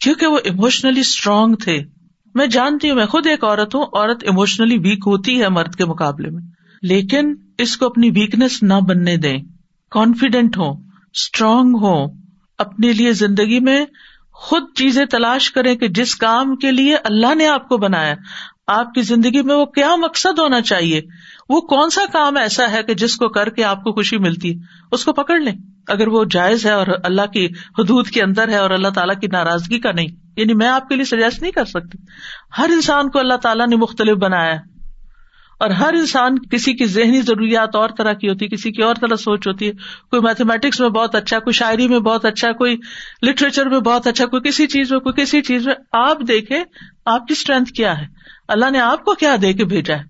کیونکہ 0.00 0.26
وہ 0.26 0.38
اموشنلی 0.44 1.00
اسٹرانگ 1.00 1.54
تھے۔ 1.54 1.93
میں 2.34 2.46
جانتی 2.46 2.90
ہوں 2.90 2.96
میں 2.96 3.06
خود 3.06 3.26
ایک 3.26 3.44
عورت 3.44 3.74
ہوں، 3.74 3.82
عورت 3.82 4.24
اموشنلی 4.28 4.78
ویک 4.78 4.98
ہوتی 5.06 5.42
ہے 5.42 5.48
مرد 5.48 5.74
کے 5.74 5.84
مقابلے 5.84 6.30
میں۔ 6.30 6.42
لیکن 6.82 7.34
اس 7.58 7.76
کو 7.76 7.86
اپنی 7.86 8.10
ویکنیس 8.10 8.62
نہ 8.62 8.74
بننے 8.88 9.16
دیں۔ 9.16 9.38
کانفیڈینٹ 9.90 10.56
ہو 10.56 10.72
اسٹرانگ 11.12 11.74
ہو 11.80 12.06
اپنے 12.58 12.92
لیے 12.92 13.12
زندگی 13.12 13.60
میں 13.60 13.84
خود 14.32 14.62
چیزیں 14.74 15.04
تلاش 15.04 15.52
کرے 15.52 15.76
کہ 15.76 15.88
جس 15.88 16.16
کام 16.16 16.56
کے 16.56 16.70
لیے 16.70 16.96
اللہ 16.96 17.34
نے 17.34 17.46
آپ 17.46 17.68
کو 17.68 17.76
بنایا، 17.76 18.14
آپ 18.66 18.94
کی 18.94 19.02
زندگی 19.02 19.42
میں 19.42 19.54
وہ 19.54 19.64
کیا 19.64 19.96
مقصد 19.96 20.38
ہونا 20.38 20.60
چاہیے؟ 20.60 21.00
وہ 21.48 21.60
کون 21.60 21.90
سا 21.90 22.00
کام 22.12 22.36
ایسا 22.36 22.72
ہے 22.72 22.82
کہ 22.82 22.94
جس 22.94 23.16
کو 23.16 23.28
کر 23.28 23.48
کے 23.48 23.64
آپ 23.64 23.84
کو 23.84 23.92
خوشی 23.92 24.18
ملتی 24.18 24.56
ہے؟ 24.56 24.62
اس 24.92 25.04
کو 25.04 25.12
پکڑ 25.12 25.40
لیں۔ 25.40 25.54
اگر 25.88 26.08
وہ 26.08 26.24
جائز 26.30 26.66
ہے 26.66 26.70
اور 26.70 26.86
اللہ 27.04 27.26
کی 27.32 27.46
حدود 27.78 28.08
کے 28.08 28.22
اندر 28.22 28.48
ہے 28.48 28.56
اور 28.56 28.70
اللہ 28.70 28.88
تعالیٰ 28.88 29.20
کی 29.20 29.26
ناراضگی 29.26 29.78
کا 29.78 29.92
نہیں۔ 29.92 30.23
یعنی 30.36 30.54
میں 30.54 30.68
آپ 30.68 30.88
کے 30.88 30.94
لیے 30.96 31.04
سجیسٹ 31.04 31.42
نہیں 31.42 31.52
کر 31.52 31.64
سکتی۔ 31.64 31.98
ہر 32.58 32.70
انسان 32.72 33.10
کو 33.10 33.18
اللہ 33.18 33.34
تعالیٰ 33.34 33.66
نے 33.66 33.76
مختلف 33.76 34.16
بنایا 34.16 34.54
ہے۔ 34.54 34.74
اور 35.60 35.70
ہر 35.70 35.92
انسان 35.92 36.38
کسی 36.38 36.74
کی 36.74 36.84
ذہنی 36.84 37.20
ضروریات 37.20 37.76
اور 37.76 37.88
طرح 37.98 38.12
کی 38.12 38.28
ہوتی 38.28 38.44
ہے، 38.44 38.50
کسی 38.50 38.72
کی 38.72 38.82
اور 38.82 38.94
طرح 38.94 39.16
سوچ 39.16 39.46
ہوتی 39.46 39.66
ہے۔ 39.66 39.72
کوئی 40.10 40.22
میتھمیٹکس 40.22 40.80
میں 40.80 40.88
بہت 40.88 41.14
اچھا 41.14 41.38
کوئی 41.38 41.52
شاعری 41.52 41.88
میں 41.88 41.98
بہت 41.98 42.24
اچھا 42.24 42.52
کوئی 42.52 42.76
لٹریچر 43.22 43.68
میں 43.68 43.80
بہت 43.80 44.06
اچھا 44.06 44.26
کوئی 44.26 44.42
کسی 44.42 44.66
چیز 44.66 44.92
میں، 44.92 45.00
کوئی 45.00 45.22
کسی 45.22 45.42
چیز 45.42 45.66
میں۔ 45.66 45.74
آپ 45.92 46.18
دیکھے 46.28 46.64
آپ 47.06 47.26
کی 47.26 47.32
اسٹرینتھ 47.32 47.72
کیا 47.72 48.00
ہے؟ 48.00 48.06
اللہ 48.48 48.70
نے 48.70 48.80
آپ 48.80 49.04
کو 49.04 49.14
کیا 49.14 49.36
دے 49.42 49.52
کے 49.52 49.64
بھیجا 49.64 49.96
ہے؟ 49.96 50.02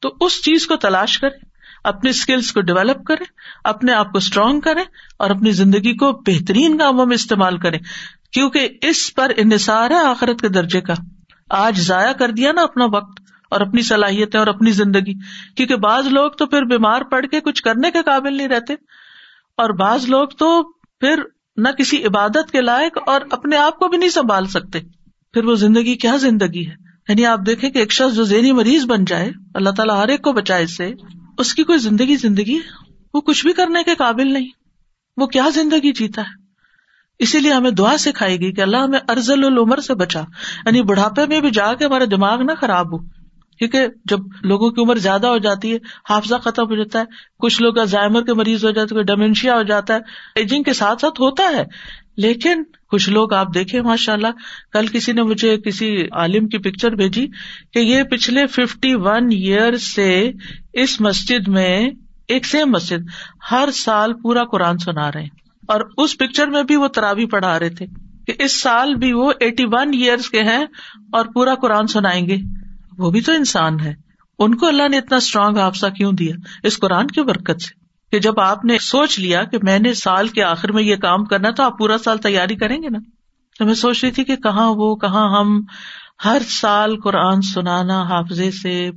تو 0.00 0.14
اس 0.20 0.42
چیز 0.42 0.66
کو 0.66 0.76
تلاش 0.76 1.18
کرے 1.18 1.52
اپنی 1.84 2.10
اسکلس 2.10 2.52
کو 2.52 2.60
ڈیولپ 2.60 3.04
کرے 3.04 3.24
اپنے 3.64 3.92
آپ 3.92 4.12
کو 4.12 4.18
اسٹرانگ 4.18 4.60
کرے 4.60 4.80
اور 5.18 5.30
اپنی 5.30 5.50
زندگی 5.50 5.94
کو 5.94 6.12
بہترین 6.12 6.78
کاموں 6.78 7.06
میں 7.06 7.14
استعمال 7.14 7.58
کرے 7.58 7.76
کیونکہ 8.32 8.68
اس 8.82 9.14
پر 9.14 9.32
انحصار 9.36 9.90
ہے 9.90 9.96
آخرت 9.96 10.40
کے 10.40 10.48
درجے 10.48 10.80
کا 10.80 10.94
آج 11.50 11.80
ضائع 11.80 12.12
کر 12.12 12.30
دیا 12.30 12.52
نا 12.52 12.62
اپنا 12.62 12.84
وقت 12.84 13.20
اور 13.50 13.60
اپنی 13.60 13.82
صلاحیتیں 13.82 14.40
اور 14.40 14.46
اپنی 14.46 14.70
زندگی، 14.70 15.14
کیونکہ 15.56 15.76
بعض 15.76 16.06
لوگ 16.06 16.30
تو 16.30 16.46
پھر 16.46 16.62
بیمار 16.62 17.02
پڑ 17.02 17.26
کے 17.26 17.40
کچھ 17.40 17.62
کرنے 17.62 17.90
کے 17.90 18.02
قابل 18.02 18.36
نہیں 18.36 18.48
رہتے 18.48 18.72
اور 19.56 19.70
بعض 19.70 20.08
لوگ 20.08 20.28
تو 20.28 20.62
پھر 21.00 21.22
نہ 21.56 21.68
کسی 21.68 22.04
عبادت 22.04 22.50
کے 22.50 22.60
لائق 22.60 22.98
اور 23.06 23.20
اپنے 23.30 23.56
آپ 23.56 23.78
کو 23.78 23.88
بھی 23.88 23.98
نہیں 23.98 24.10
سنبھال 24.10 24.46
سکتے۔ 24.46 24.80
پھر 25.32 25.44
وہ 25.44 25.54
زندگی 25.54 25.94
کیا 25.94 26.16
زندگی 26.16 26.66
ہے؟ 26.66 26.74
یعنی 27.08 27.26
آپ 27.26 27.40
دیکھیں 27.46 27.70
کہ 27.70 27.78
ایک 27.78 27.92
شخص 27.92 28.14
جو 28.14 28.24
ذہنی 28.24 28.52
مریض 28.52 28.84
بن 28.84 29.04
جائے، 29.04 29.32
اللہ 29.54 29.70
تعالیٰ 29.70 29.96
ہر 29.96 30.08
ایک 30.08 30.22
کو 30.22 30.32
بچائے 30.32 30.66
سے 30.66 30.94
اس 31.38 31.54
کی 31.54 31.62
کوئی 31.62 31.78
زندگی 31.78 32.16
زندگی 32.16 32.54
ہے؟ 32.54 32.92
وہ 33.14 33.20
کچھ 33.20 33.46
بھی 33.46 33.52
کرنے 33.52 33.82
کے 33.82 33.94
قابل 33.94 34.32
نہیں۔ 34.32 34.48
وہ 35.16 35.26
کیا 35.26 35.48
زندگی 35.54 35.92
جیتا 35.92 36.22
ہے؟ 36.22 36.41
اسی 37.22 37.38
لیے 37.38 37.52
ہمیں 37.52 37.70
دعا 37.70 37.98
سکھائے 37.98 38.36
گی 38.36 38.52
کہ 38.52 38.60
اللہ 38.60 38.76
ہمیں 38.76 38.98
ارزل 39.08 39.44
العمر 39.44 39.76
سے 39.76 39.94
بچا۔ 39.94 40.20
یعنی 40.66 40.82
بڑھاپے 40.82 41.26
میں 41.26 41.40
بھی 41.40 41.50
جا 41.50 41.74
کے 41.74 41.84
ہمارا 41.84 42.04
دماغ 42.10 42.42
نہ 42.42 42.52
خراب 42.60 42.92
ہو۔ 42.92 42.98
کیونکہ 43.58 43.86
جب 44.04 44.18
لوگوں 44.42 44.70
کی 44.70 44.82
عمر 44.82 44.94
زیادہ 44.94 45.26
ہو 45.26 45.38
جاتی 45.38 45.72
ہے، 45.72 45.78
حافظہ 46.10 46.34
ختم 46.34 46.64
ہو 46.64 46.76
جاتا 46.76 46.98
ہے۔ 46.98 47.04
کچھ 47.38 47.62
لوگ 47.62 47.78
الزائمر 47.78 48.22
کے 48.22 48.34
مریض 48.34 48.64
ہو 48.64 48.70
جاتے 48.70 48.94
ہیں 48.94 49.02
ڈومینشیا 49.02 49.54
ہو 49.54 49.62
جاتا 49.62 49.94
ہے۔ 49.94 49.98
ایجنگ 50.34 50.62
کے 50.62 50.72
ساتھ 50.72 51.00
ساتھ 51.00 51.20
ہوتا 51.20 51.42
ہے۔ 51.56 51.64
لیکن 52.16 52.62
کچھ 52.88 53.10
لوگ 53.10 53.32
آپ 53.32 53.46
دیکھے 53.54 53.82
ماشاء 53.82 54.12
اللہ 54.12 54.26
کل 54.72 54.86
کسی 54.86 55.12
نے 55.12 55.22
مجھے 55.22 55.56
کسی 55.56 56.06
عالم 56.12 56.48
کی 56.48 56.58
پکچر 56.58 56.92
بھیجی 56.92 57.26
کہ 57.72 57.78
یہ 57.78 58.02
پچھلے 58.02 58.46
ففٹی 58.46 58.94
ون 58.94 59.28
ایئر 59.30 59.76
سے 59.76 60.32
اس 60.72 61.00
مسجد 61.00 61.48
میں، 61.48 61.90
ایک 62.28 62.46
سیم 62.46 62.70
مسجد، 62.70 63.04
ہر 63.50 63.68
سال 63.74 64.12
پورا 64.14 64.44
قرآن 64.44 64.78
سنا 64.78 65.12
رہے 65.12 65.22
ہیں۔ 65.22 65.41
اور 65.72 65.80
اس 65.96 66.18
پکچر 66.18 66.46
میں 66.46 66.62
بھی 66.62 66.76
وہ 66.76 66.88
ترابی 66.88 67.26
پڑھا 67.26 67.58
رہے 67.58 67.68
تھے 67.68 67.86
کہ 68.26 68.42
اس 68.42 68.60
سال 68.60 68.94
بھی 68.94 69.12
وہ 69.12 69.32
ایٹی 69.40 69.64
ون 69.66 69.90
ایئرس 69.92 70.30
کے 70.30 70.42
ہیں 70.42 70.64
اور 71.12 71.26
پورا 71.34 71.54
قرآن 71.54 71.86
سنائیں 71.86 72.26
گے۔ 72.26 72.36
وہ 72.98 73.10
بھی 73.10 73.20
تو 73.20 73.32
انسان 73.32 73.80
ہے۔ 73.80 73.94
ان 74.38 74.54
کو 74.54 74.66
اللہ 74.66 74.88
نے 74.88 74.98
اتنا 74.98 75.16
اسٹرانگ 75.16 75.56
حادثہ 75.56 75.86
کیوں 75.86 76.12
دیا؟ 76.12 76.34
اس 76.62 76.78
قرآن 76.78 77.06
کی 77.06 77.22
برکت 77.22 77.62
سے۔ 77.62 77.82
کہ 78.10 78.18
جب 78.18 78.40
آپ 78.40 78.64
نے 78.64 78.78
سوچ 78.78 79.18
لیا 79.18 79.44
کہ 79.44 79.58
میں 79.62 79.78
نے 79.78 79.94
سال 79.94 80.28
کے 80.28 80.42
آخر 80.42 80.72
میں 80.72 80.82
یہ 80.82 80.96
کام 80.96 81.24
کرنا 81.24 81.50
تو 81.50 81.62
آپ 81.62 81.78
پورا 81.78 81.98
سال 81.98 82.18
تیاری 82.18 82.56
کریں 82.56 82.82
گے 82.82 82.88
نا؟ 82.88 82.98
تو 83.58 83.64
میں 83.64 83.74
سوچ 83.74 84.04
رہی 84.04 84.12
تھی 84.12 84.24
کہ 84.24 84.36
کہاں 84.36 84.72
وہ، 84.76 84.96
کہاں 84.96 85.40
ہم 85.40 85.60
ہر 86.24 86.42
سال 86.48 87.00
قرآن 87.00 87.42
سنانا، 87.42 88.02
حافظے 88.02 88.50
سے 88.50 88.90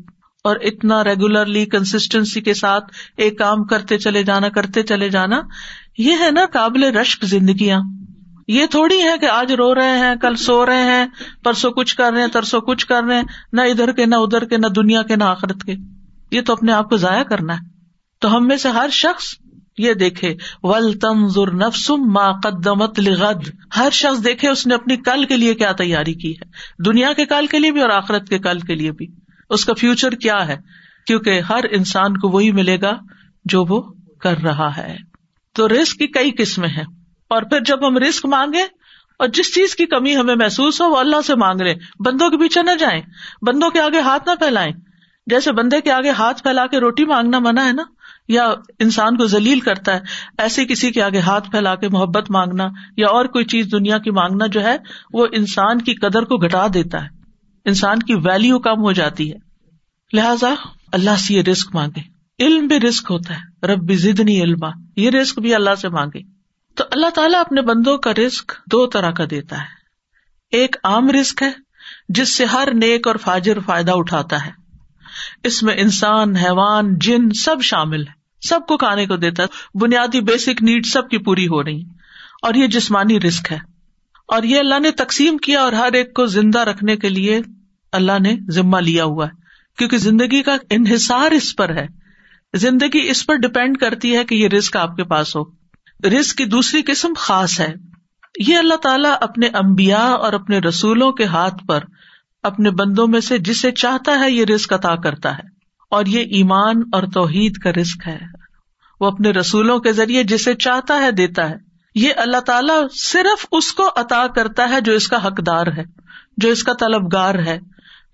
اور 0.46 0.56
اتنا 0.56 1.04
ریگولرلی 1.04 1.66
کنسٹینسی 1.66 2.42
کے 2.42 2.54
ساتھ 2.54 2.86
ایک 3.18 3.40
کام 3.40 3.64
کرتے 3.64 3.98
چلے 3.98 4.24
جانا، 4.24 4.50
کرتے 4.50 4.84
چلے 4.84 5.10
جانا، 5.10 5.42
یہ 5.98 6.14
ہے 6.20 6.32
نا 6.32 6.46
قابل 6.54 6.84
رشک 6.84 7.26
زندگیاں۔ 7.26 7.80
یہ 8.48 8.66
تھوڑی 8.66 9.04
ہے 9.04 9.18
کہ 9.22 9.26
آج 9.26 9.52
رو 9.52 9.76
رہے 9.76 9.98
ہیں، 9.98 10.16
کل 10.16 10.36
سو 10.36 10.66
رہے 10.66 10.84
ہیں، 10.84 11.06
پرسوں 11.44 11.72
کچھ 11.72 11.96
کر 11.96 12.12
رہے 12.14 12.22
ہیں 12.22 12.28
ترسو 12.28 12.62
کچھ 12.62 12.86
کر 12.86 13.04
رہے 13.04 13.16
ہیں، 13.16 13.24
نہ 13.54 13.62
ادھر 13.62 13.92
کے، 13.92 14.06
نہ 14.06 14.16
ادھر 14.16 14.46
کے، 14.46 14.58
نہ 14.58 14.68
دنیا 14.68 15.02
کے، 15.02 15.16
نہ 15.16 15.24
آخرت 15.24 15.64
کے۔ 15.64 15.76
یہ 16.32 16.42
تو 16.42 16.54
اپنے 16.54 16.72
آپ 16.72 16.90
کو 16.90 16.98
ضائع 16.98 17.24
کرنا 17.24 17.54
ہے۔ 17.54 17.68
تو 18.20 18.38
ہم 18.38 18.48
میں 18.48 18.58
سے 18.58 18.70
ہر 18.70 18.90
شخص 18.92 19.26
یہ 19.78 19.94
دیکھے، 19.94 20.36
ول 20.64 21.00
تم 21.00 21.26
نفسم 21.54 21.98
ما 21.98 22.32
قدمت 22.32 23.00
لغد 23.00 23.50
ہر 23.78 23.90
شخص 23.92 24.26
دیکھے 24.26 24.50
اس 24.50 24.68
نے 24.68 24.74
اپنی 24.74 24.98
کل 24.98 25.26
کے 25.26 25.38
لیے 25.38 25.54
کیا 25.54 25.72
تیاری 25.72 26.14
کی 26.14 26.32
ہے۔ 26.32 26.46
دنیا 26.86 27.14
کے 27.14 27.26
کل 27.26 27.48
کے 27.48 27.60
لیے 27.60 27.72
بھی 27.72 27.82
اور 27.82 27.90
آخرت 27.90 28.30
کے 28.30 28.40
کل 28.40 28.60
کے 28.60 28.76
لیے 28.76 28.92
بھی۔ 28.92 29.08
اس 29.50 29.66
کا 29.66 29.74
فیوچر 29.74 30.12
کیا 30.12 30.48
ہے؟ 30.48 30.58
کیونکہ 31.08 31.40
ہر 31.40 31.64
انسان 31.72 32.18
کو 32.18 32.30
وہی 32.30 32.52
ملے 32.52 32.82
گا 32.82 32.94
جو 33.46 33.66
وہ 33.66 33.94
کر 34.20 34.38
رہا 34.38 34.78
ہے۔ 34.78 34.98
تو 35.54 35.68
رسک 35.68 35.98
کی 35.98 36.08
کئی 36.08 36.32
قسمیں 36.38 36.70
ہیں۔ 36.70 36.84
اور 37.30 37.42
پھر 37.42 37.60
جب 37.66 37.88
ہم 37.88 37.98
رسک 37.98 38.26
مانگے 38.26 38.62
اور 39.20 39.28
جس 39.28 39.56
چیز 39.56 39.76
کی 39.76 39.86
کمی 39.86 40.18
ہمیں 40.18 40.36
محسوس 40.36 40.82
ہو، 40.82 40.90
وہ 40.90 40.98
اللہ 40.98 41.16
سے 41.28 41.36
مانگ 41.36 41.62
رہے 41.62 41.74
بندوں 42.06 42.30
کے 42.30 42.38
پیچھے 42.38 42.64
نہ 42.64 42.72
جائیں۔ 42.80 43.02
بندوں 43.42 43.70
کے 43.70 43.80
آگے 43.80 44.00
ہاتھ 44.00 44.30
نہ 44.30 44.36
پھیلائیں۔ 44.36 44.72
جیسے 45.28 45.52
بندے 45.52 45.82
کے 45.82 45.92
آگے 45.92 46.10
ہاتھ 46.10 46.44
پھیلا 46.44 46.68
کے 46.68 46.80
روٹی 46.80 47.06
مانگنا 47.06 47.40
منع 47.40 47.66
ہے 47.66 47.74
نا، 47.74 47.84
یا 48.28 48.54
انسان 48.80 49.18
کو 49.18 49.26
ذلیل 49.26 49.60
کرتا 49.60 49.94
ہے، 49.94 50.00
ایسے 50.38 50.66
کسی 50.66 50.92
کے 50.92 51.02
آگے 51.02 51.20
ہاتھ 51.20 51.52
پھیلا 51.52 51.76
کے 51.76 51.90
محبت 51.90 52.32
مانگنا 52.32 52.68
یا 52.98 53.08
اور 53.08 53.26
کوئی 53.26 53.46
چیز 53.46 53.68
دنیا 53.72 53.98
کی 53.98 54.12
مانگنا 54.12 54.46
جو 54.46 54.64
ہے، 54.64 54.78
وہ 55.14 55.28
انسان 55.32 55.82
کی 55.82 55.94
قدر 55.94 56.24
کو 56.24 56.38
گھٹا 56.38 56.68
دیتا 56.74 57.04
ہے۔ 57.04 57.25
انسان 57.66 58.00
کی 58.00 58.16
ویلو 58.16 58.60
کم 58.60 58.82
ہو 58.82 58.92
جاتی 58.92 59.34
ہے۔ 59.34 59.38
لہذا 60.14 60.54
اللہ 60.92 61.16
سے 61.18 61.34
یہ 61.34 61.42
رسک 61.42 61.76
مانگے۔ 61.76 62.16
علم 62.46 62.68
بھی 62.68 62.80
رسک 62.80 63.04
ہوتا 63.10 63.36
ہے۔ 63.36 63.68
رب 63.68 63.84
بھی 63.86 63.96
ضدنی 63.96 64.42
علما۔ 64.42 64.68
یہ 64.96 65.10
رسک 65.10 65.40
بھی 65.40 65.56
اللہ 65.56 65.76
سے 65.76 65.90
مانگے۔ 65.90 66.22
تو 66.76 66.84
اللہ 66.92 67.10
تعالیٰ 67.10 67.40
اپنے 67.40 67.62
بندوں 67.62 67.98
کا 67.98 68.14
رسک 68.14 68.52
دو 68.72 68.88
طرح 68.88 69.12
کا 69.12 69.24
دیتا 69.30 69.58
ہے۔ 69.58 69.86
ایک 70.52 70.76
عام 70.84 71.10
رسک 71.10 71.44
ہے، 71.44 71.52
جس 72.10 72.36
سے 72.36 72.46
ہر 72.46 72.68
نیک 72.74 73.08
اور 73.08 73.16
فاجر 73.16 73.60
فائدہ 73.60 73.92
اٹھاتا 73.92 74.46
ہے۔ 74.46 74.52
اس 75.44 75.64
میں 75.64 75.76
انسان، 75.78 76.36
حیوان، 76.36 77.00
جن 77.00 77.30
سب 77.30 77.62
شامل 77.62 78.02
ہے 78.02 78.14
سب 78.42 78.60
کو 78.68 78.78
کھانے 78.78 79.06
کو 79.06 79.16
دیتا 79.16 79.44
ہے۔ 79.44 79.78
بنیادی 79.78 80.22
بیسک 80.22 80.64
نیڈ 80.64 80.86
سب 80.86 81.10
کی 81.10 81.18
پوری 81.18 81.48
ہو 81.48 81.64
رہی 81.64 81.84
اور 82.42 82.54
یہ 82.54 82.68
جسمانی 82.68 83.20
رسک 83.20 83.52
ہے۔ 83.52 83.58
اور 84.28 84.44
یہ 84.44 84.60
اللہ 84.60 84.80
نے 84.80 84.92
تقسیم 84.92 85.38
کیا 85.38 85.62
اور 85.62 85.74
ہر 85.74 85.94
ایک 85.94 86.14
کو 86.14 86.26
زندہ 86.26 86.60
رکھنے 86.60 86.98
کے 86.98 87.10
لیے 87.10 87.40
اللہ 87.96 88.22
نے 88.22 88.36
ذمہ 88.52 88.78
لیا 88.78 89.04
ہوا 89.04 89.26
ہے۔ 89.26 89.32
کیونکہ 89.78 89.98
زندگی 89.98 90.44
کا 90.44 90.58
انحصار 90.70 91.32
اس 91.32 91.56
پر 91.56 91.76
ہے۔ 91.76 91.88
زندگی 92.54 93.10
اس 93.10 93.26
پر 93.26 93.36
ڈپینڈ 93.36 93.78
کرتی 93.78 94.18
ہے 94.18 94.24
کہ 94.24 94.36
یہ 94.36 94.48
رسک 94.48 94.78
آپ 94.78 94.96
کے 94.96 95.04
پاس 95.04 95.36
ہو۔ 95.36 95.44
رسک 96.04 96.38
کی 96.38 96.46
دوسری 96.46 96.82
قسم 96.82 97.14
خاص 97.18 97.60
ہے۔ 97.60 97.74
یہ 98.40 98.58
اللہ 98.58 98.76
تعالیٰ 98.76 99.16
اپنے 99.22 99.48
امبیا 99.48 99.98
اور 99.98 100.34
اپنے 100.34 100.60
رسولوں 100.60 101.12
کے 101.12 101.26
ہاتھ 101.26 101.66
پر 101.68 101.80
اپنے 102.44 102.70
بندوں 102.70 103.08
میں 103.08 103.20
سے 103.20 103.38
جسے 103.38 103.72
چاہتا 103.72 104.20
ہے 104.20 104.32
یہ 104.32 104.46
رسک 104.46 104.74
عطا 104.74 104.96
کرتا 104.96 105.38
ہے۔ 105.38 105.44
اور 105.92 106.06
یہ 106.06 106.20
ایمان 106.20 106.76
اور 106.92 107.04
توحید 107.14 107.58
کا 107.58 107.72
رسک 107.72 108.08
ہے۔ 108.08 108.20
وہ 109.00 109.06
اپنے 109.06 109.32
رسولوں 109.32 109.80
کے 109.80 109.92
ذریعے 109.92 110.24
جسے 110.24 110.54
چاہتا 110.54 111.02
ہے 111.02 111.12
دیتا 111.12 111.50
ہے۔ 111.50 111.56
یہ 111.96 112.10
اللہ 112.18 112.40
تعالیٰ 112.40 112.82
صرف 112.94 113.46
اس 113.52 113.74
کو 113.74 113.90
عطا 113.96 114.28
کرتا 114.28 114.70
ہے 114.70 114.82
جو 114.82 114.94
اس 114.94 115.08
کا 115.08 115.28
حقدار 115.28 115.68
ہے، 115.68 115.84
جو 116.38 116.50
اس 116.50 116.64
کا 116.64 116.74
طلبگار 116.74 117.36
ہے۔ 117.36 117.60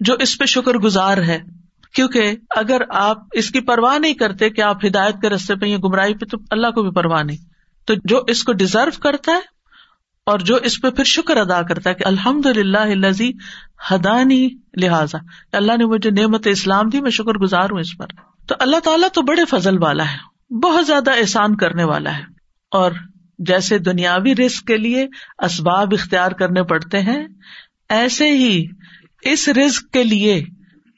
جو 0.01 0.13
اس 0.13 0.37
پہ 0.37 0.45
شکر 0.45 0.73
گزار 0.73 1.17
ہے۔ 1.17 1.39
کیونکہ 1.93 2.35
اگر 2.55 2.81
آپ 2.89 3.17
اس 3.33 3.51
کی 3.51 3.59
پرواہ 3.59 3.97
نہیں 3.97 4.13
کرتے 4.13 4.49
کہ 4.49 4.61
آپ 4.61 4.85
ہدایت 4.85 5.15
کے 5.21 5.29
رستے 5.29 5.55
پہ 5.55 5.65
یا 5.65 5.77
گمراہی 5.77 6.13
پہ، 6.13 6.25
تو 6.25 6.37
اللہ 6.51 6.67
کو 6.67 6.83
بھی 6.83 6.91
پرواہ 6.91 7.23
نہیں۔ 7.23 7.37
تو 7.85 7.93
جو 8.03 8.23
اس 8.27 8.43
کو 8.43 8.53
ڈیزرو 8.53 9.01
کرتا 9.01 9.31
ہے 9.31 9.39
اور 10.25 10.39
جو 10.39 10.55
اس 10.55 10.81
پہ 10.81 10.89
پھر 10.89 11.03
شکر 11.03 11.37
ادا 11.37 11.61
کرتا 11.61 11.89
ہے 11.89 11.95
کہ 11.95 12.03
الحمد 12.07 12.45
للہ 12.45 13.21
حدانی 13.91 14.49
لہٰذا۔ 14.77 15.17
اللہ 15.53 15.77
نے 15.77 15.85
مجھے 15.85 16.09
نعمت 16.09 16.47
اسلام 16.47 16.89
دی، 16.89 17.01
میں 17.01 17.11
شکر 17.11 17.33
گزار 17.33 17.69
ہوں 17.71 17.79
اس 17.79 17.97
پر۔ 17.97 18.07
تو 18.47 18.55
اللہ 18.59 18.79
تعالیٰ 18.79 19.09
تو 19.13 19.21
بڑے 19.21 19.45
فضل 19.45 19.83
والا 19.83 20.11
ہے، 20.11 20.53
بہت 20.55 20.87
زیادہ 20.87 21.11
احسان 21.11 21.55
کرنے 21.55 21.83
والا 21.83 22.17
ہے۔ 22.17 22.23
اور 22.71 22.91
جیسے 23.39 23.77
دنیاوی 23.77 24.35
رسک 24.35 24.67
کے 24.67 24.77
لیے 24.77 25.07
اسباب 25.39 25.93
اختیار 25.93 26.31
کرنے 26.31 26.63
پڑتے 26.63 27.01
ہیں، 27.01 27.27
ایسے 27.89 28.29
ہی 28.29 28.65
اس 29.21 29.49
رسک 29.49 29.91
کے 29.91 30.03
لیے، 30.03 30.45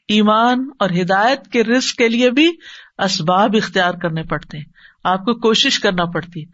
ایمان 0.07 0.69
اور 0.79 0.89
ہدایت 0.89 1.47
کے 1.47 1.63
رسک 1.63 1.95
کے 1.95 2.09
لیے 2.09 2.31
بھی 2.31 2.51
اسباب 2.97 3.55
اختیار 3.55 3.93
کرنے 3.93 4.23
پڑتے 4.23 4.57
ہیں۔ 4.57 4.65
آپ 5.03 5.19
کو 5.19 5.33
کوشش 5.33 5.79
کرنا 5.79 6.05
پڑتی 6.05 6.41
ہے۔ 6.41 6.45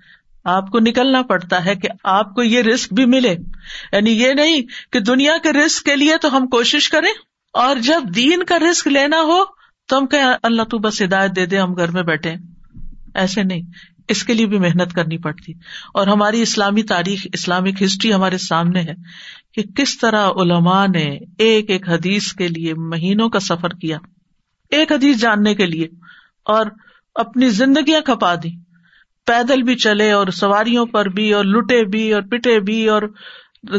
آپ 0.43 0.71
کو 0.71 0.79
نکلنا 0.79 1.21
پڑتا 1.21 1.65
ہے 1.65 1.75
کہ 1.75 1.89
آپ 2.03 2.36
کو 2.36 2.43
یہ 2.43 2.62
رسک 2.62 2.93
بھی 2.93 3.05
ملے۔ 3.05 3.36
یعنی 3.93 4.12
یہ 4.12 4.34
نہیں 4.34 4.62
کہ 4.91 4.99
دنیا 4.99 5.38
کے 5.43 5.51
رسک 5.51 5.84
کے 5.84 5.95
لیے 5.95 6.17
تو 6.21 6.38
ہم 6.38 6.47
کوشش 6.47 6.89
کریں، 6.89 7.13
اور 7.53 7.75
جب 7.75 8.01
دین 8.15 8.43
کا 8.43 8.60
رسک 8.60 8.88
لینا 8.88 9.21
ہو 9.21 9.43
تو 9.88 9.97
ہم 9.97 10.08
کہ 10.08 10.17
اللہ 10.43 10.63
تو 10.63 10.77
بس 10.77 11.01
ہدایت 11.01 11.36
دے 11.36 11.45
دے، 11.45 11.58
ہم 11.58 11.73
گھر 11.73 11.91
میں 11.91 12.03
بیٹھے۔ 12.03 12.34
ایسے 13.15 13.43
نہیں۔ 13.43 13.62
اس 14.10 14.24
کے 14.24 14.34
لیے 14.34 14.45
بھی 14.45 14.60
محنت 14.60 14.93
کرنی 14.93 15.17
پڑتی۔ 15.17 15.54
اور 15.93 16.08
ہماری 16.08 16.41
اسلامی 16.41 16.84
تاریخ، 16.84 17.28
اسلامک 17.34 17.84
ہسٹری 17.84 18.13
ہمارے 18.13 18.38
سامنے 18.38 18.82
ہے 18.82 18.93
کہ 19.54 19.63
کس 19.63 19.98
طرح 19.98 20.30
علماء 20.30 20.88
نے 20.88 21.17
ایک 21.38 21.69
ایک 21.69 21.89
حدیث 21.89 22.34
کے 22.34 22.48
لیے 22.48 22.74
مہینوں 22.74 23.30
کا 23.30 23.39
سفر 23.39 23.69
کیا۔ 23.69 23.98
ایک 24.72 24.91
حدیث 24.91 25.17
جاننے 25.17 25.56
کے 25.56 25.65
لیے 25.65 25.88
اور 26.45 26.65
اپنی 27.15 27.50
زندگیاں 27.50 28.02
کھپا 28.02 28.36
دی 28.36 28.58
پیدل 29.26 29.62
بھی 29.62 29.76
چلے 29.76 30.12
اور 30.12 30.28
سواریوں 30.28 30.86
پر 30.86 31.06
بھی 31.06 31.34
اور 31.34 31.45
لٹے 31.45 31.84
بھی 31.84 32.13
اور 32.13 32.22
پٹے 32.22 32.60
بھی 32.60 32.89
اور 32.89 33.02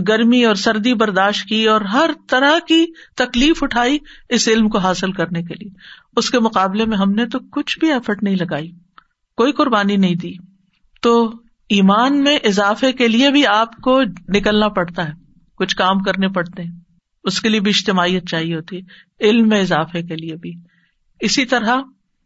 گرمی 0.09 0.45
اور 0.45 0.55
سردی 0.55 0.95
برداشت 0.95 1.49
کی 1.49 1.69
اور 1.69 1.81
ہر 1.81 2.11
طرح 2.29 2.59
کی 2.69 2.87
تکلیف 3.17 3.63
اٹھائی 3.63 3.99
اس 4.29 4.49
علم 4.49 4.69
کو 4.69 4.79
حاصل 4.79 5.13
کرنے 5.13 5.43
کے 5.43 5.55
لیے۔ 5.55 5.71
اس 6.17 6.31
کے 6.31 6.39
مقابلے 6.39 6.85
میں 6.85 6.99
ہم 6.99 7.13
نے 7.13 7.27
تو 7.27 7.39
کچھ 7.39 7.79
بھی 7.79 7.93
ایفرٹ 7.93 8.23
نہیں 8.23 8.37
لگائی۔ 8.37 8.73
کوئی 9.41 9.53
قربانی 9.53 9.97
نہیں 9.97 10.15
دی۔ 10.15 10.33
تو 11.03 11.33
ایمان 11.69 12.25
میں 12.25 12.39
اضافے 12.45 12.93
کے 12.93 13.09
لیے 13.09 13.31
بھی 13.31 13.47
آپ 13.47 13.77
کو 13.77 14.03
نکلنا 14.29 14.69
پڑتا 14.69 15.09
ہے، 15.09 15.13
کچھ 15.55 15.77
کام 15.77 16.03
کرنے 16.03 16.29
پڑتے 16.29 16.63
ہیں۔ 16.63 16.71
اس 17.25 17.41
کے 17.41 17.49
لیے 17.49 17.61
بھی 17.61 17.71
اجتماعیت 17.71 18.29
چاہیے 18.29 18.55
ہوتی 18.55 18.77
ہے، 18.77 18.81
علم 19.29 19.49
میں 19.49 19.61
اضافے 19.61 20.03
کے 20.03 20.17
لیے 20.17 20.37
بھی۔ 20.37 20.53
اسی 21.21 21.45
طرح 21.45 21.77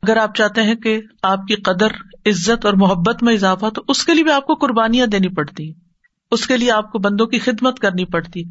اگر 0.03 0.17
آپ 0.17 0.37
چاہتے 0.37 0.63
ہیں 0.63 0.75
کہ 0.75 1.01
آپ 1.23 1.39
کی 1.47 1.55
قدر، 1.55 1.87
عزت 2.27 2.67
اور 2.67 2.75
محبت 2.75 3.23
میں 3.23 3.35
اضافہ، 3.35 3.71
تو 3.71 3.83
اس 3.89 4.05
کے 4.05 4.15
لیے 4.15 4.25
بھی 4.25 4.33
آپ 4.33 4.47
کو 4.47 4.55
قربانیاں 4.55 5.07
دینی 5.07 5.29
پڑتی 5.29 5.73
اس 6.31 6.47
کے 6.47 6.57
لیے 6.57 6.71
آپ 6.71 6.93
کو 6.93 6.99
بندوں 6.99 7.27
کی 7.27 7.39
خدمت 7.39 7.79
کرنی 7.79 8.05
پڑتی 8.05 8.43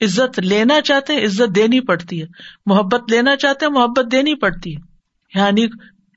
عزت 0.00 0.38
لینا 0.38 0.80
چاہتے 0.80 1.12
ہیں، 1.12 1.24
عزت 1.24 1.56
دینی 1.56 1.80
پڑتی 1.80 2.22
ہے۔ 2.22 2.26
محبت 2.66 3.10
لینا 3.10 3.36
چاہتے 3.36 3.66
ہیں، 3.66 3.72
محبت 3.72 4.12
دینی 4.12 4.34
پڑتی 4.34 4.76
ہے۔ 4.76 4.80
یعنی 5.38 5.66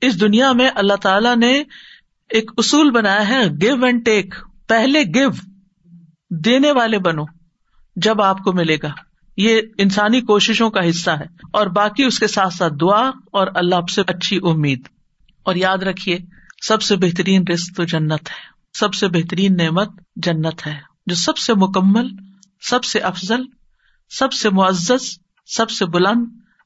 اس 0.06 0.20
دنیا 0.20 0.52
میں 0.52 0.70
اللہ 0.74 0.94
تعالی 0.94 1.34
نے 1.34 1.62
ایک 2.30 2.50
اصول 2.58 2.90
بنایا 2.90 3.28
ہے 3.28 3.46
گیو 3.62 3.84
اینڈ 3.84 4.04
ٹیک 4.04 4.34
پہلے 4.68 5.02
گیو 5.02 5.30
دینے 6.30 6.72
والے 6.72 6.98
بنو، 6.98 7.22
جب 7.96 8.22
آپ 8.22 8.38
کو 8.38 8.52
ملے 8.52 8.76
گا۔ 8.82 8.88
یہ 9.36 9.60
انسانی 9.78 10.20
کوششوں 10.20 10.70
کا 10.70 10.88
حصہ 10.88 11.10
ہے۔ 11.10 11.24
اور 11.52 11.66
باقی 11.66 12.04
اس 12.04 12.18
کے 12.18 12.26
ساتھ 12.26 12.54
ساتھ 12.54 12.74
دعا 12.80 13.08
اور 13.08 13.46
اللہ 13.54 13.74
سے 13.94 14.02
اچھی 14.06 14.36
امید۔ 14.36 14.88
اور 15.42 15.54
یاد 15.54 15.78
رکھیے، 15.78 16.18
سب 16.66 16.82
سے 16.82 16.96
بہترین 16.96 17.44
رسک 17.54 17.76
تو 17.76 17.84
جنت 17.84 18.30
ہے۔ 18.30 18.54
سب 18.74 18.94
سے 18.94 19.08
بہترین 19.08 19.56
نعمت 19.56 19.88
جنت 20.16 20.66
ہے۔ 20.66 20.78
جو 21.06 21.14
سب 21.14 21.36
سے 21.36 21.54
مکمل، 21.54 22.08
سب 22.60 22.84
سے 22.84 22.98
افضل، 22.98 23.42
سب 24.10 24.32
سے 24.32 24.50
معزز، 24.50 25.18
سب 25.46 25.70
سے 25.70 25.86
بلند، 25.86 26.24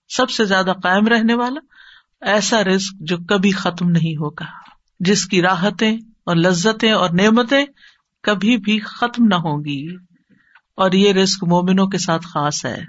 سب 0.08 0.30
سے 0.30 0.44
زیادہ 0.44 0.72
قائم 0.82 1.06
رہنے 1.06 1.34
والا 1.34 1.77
ایسا 2.20 2.64
رسک 2.64 2.94
جو 3.00 3.16
کبھی 3.28 3.50
ختم 3.50 3.88
نہیں 3.88 4.16
ہوگا۔ 4.16 4.44
جس 5.00 5.26
کی 5.26 5.42
راحتیں 5.42 5.96
اور 6.26 6.36
لذتیں 6.36 6.92
اور 6.92 7.10
نعمتیں 7.10 7.64
کبھی 8.22 8.56
بھی 8.56 8.78
ختم 8.78 9.24
نہ 9.24 9.34
ہوں 9.34 9.64
گی۔ 9.64 9.96
اور 10.76 10.92
یہ 10.92 11.12
رسک 11.12 11.44
مومنوں 11.44 11.86
کے 11.86 11.98
ساتھ 11.98 12.26
خاص 12.26 12.64
ہے۔ 12.64 12.82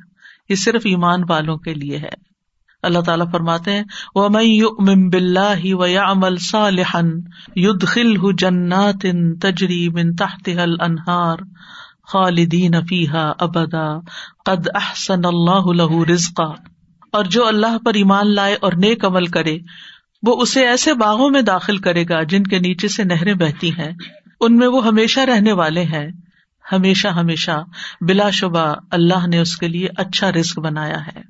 یہ 0.49 0.55
صرف 0.55 0.81
ایمان 0.85 1.21
والوں 1.29 1.57
کے 1.57 1.73
لیے 1.73 1.97
ہے۔ 1.97 2.29
اللہ 2.83 2.99
تعالیٰ 2.99 3.31
فرماتے 3.31 3.71
ہیں 3.71 3.83
وہ 4.15 4.29
میں 4.29 5.09
بلّہ 5.11 5.75
و 5.75 5.85
یا 5.85 6.03
امل 6.03 6.37
صالحن 6.37 7.11
ید 7.55 7.87
خل 7.87 8.17
جنات 8.37 9.05
تجری 9.41 9.89
بن 9.89 10.15
تحت 10.15 10.49
انہار 10.79 11.37
خالدین 12.07 12.71
فیحا 12.89 13.31
ابدا 13.39 13.99
قد 14.45 14.67
احسن 14.75 15.25
اللہ 15.25 15.73
لہ 15.73 16.11
رزقا۔ 16.11 16.68
اور 17.11 17.25
جو 17.25 17.47
اللہ 17.47 17.77
پر 17.85 17.93
ایمان 17.93 18.35
لائے 18.35 18.57
اور 18.61 18.73
نیک 18.73 19.05
عمل 19.05 19.25
کرے، 19.25 19.57
وہ 20.23 20.41
اسے 20.41 20.67
ایسے 20.67 20.93
باغوں 20.93 21.29
میں 21.29 21.41
داخل 21.41 21.77
کرے 21.77 22.05
گا 22.09 22.23
جن 22.23 22.43
کے 22.43 22.59
نیچے 22.59 22.87
سے 22.87 23.03
نہریں 23.03 23.33
بہتی 23.33 23.71
ہیں۔ 23.71 23.91
ان 24.41 24.55
میں 24.55 24.67
وہ 24.67 24.87
ہمیشہ 24.87 25.19
رہنے 25.19 25.51
والے 25.51 25.83
ہیں۔ 25.83 26.07
ہمیشہ 26.71 27.07
ہمیشہ، 27.07 27.63
بلا 28.01 28.29
شبہ، 28.29 28.75
اللہ 28.91 29.27
نے 29.27 29.37
اس 29.37 29.57
کے 29.57 29.67
لیے 29.67 29.87
اچھا 29.97 30.31
رسک 30.31 30.59
بنایا 30.59 31.07
ہے۔ 31.07 31.21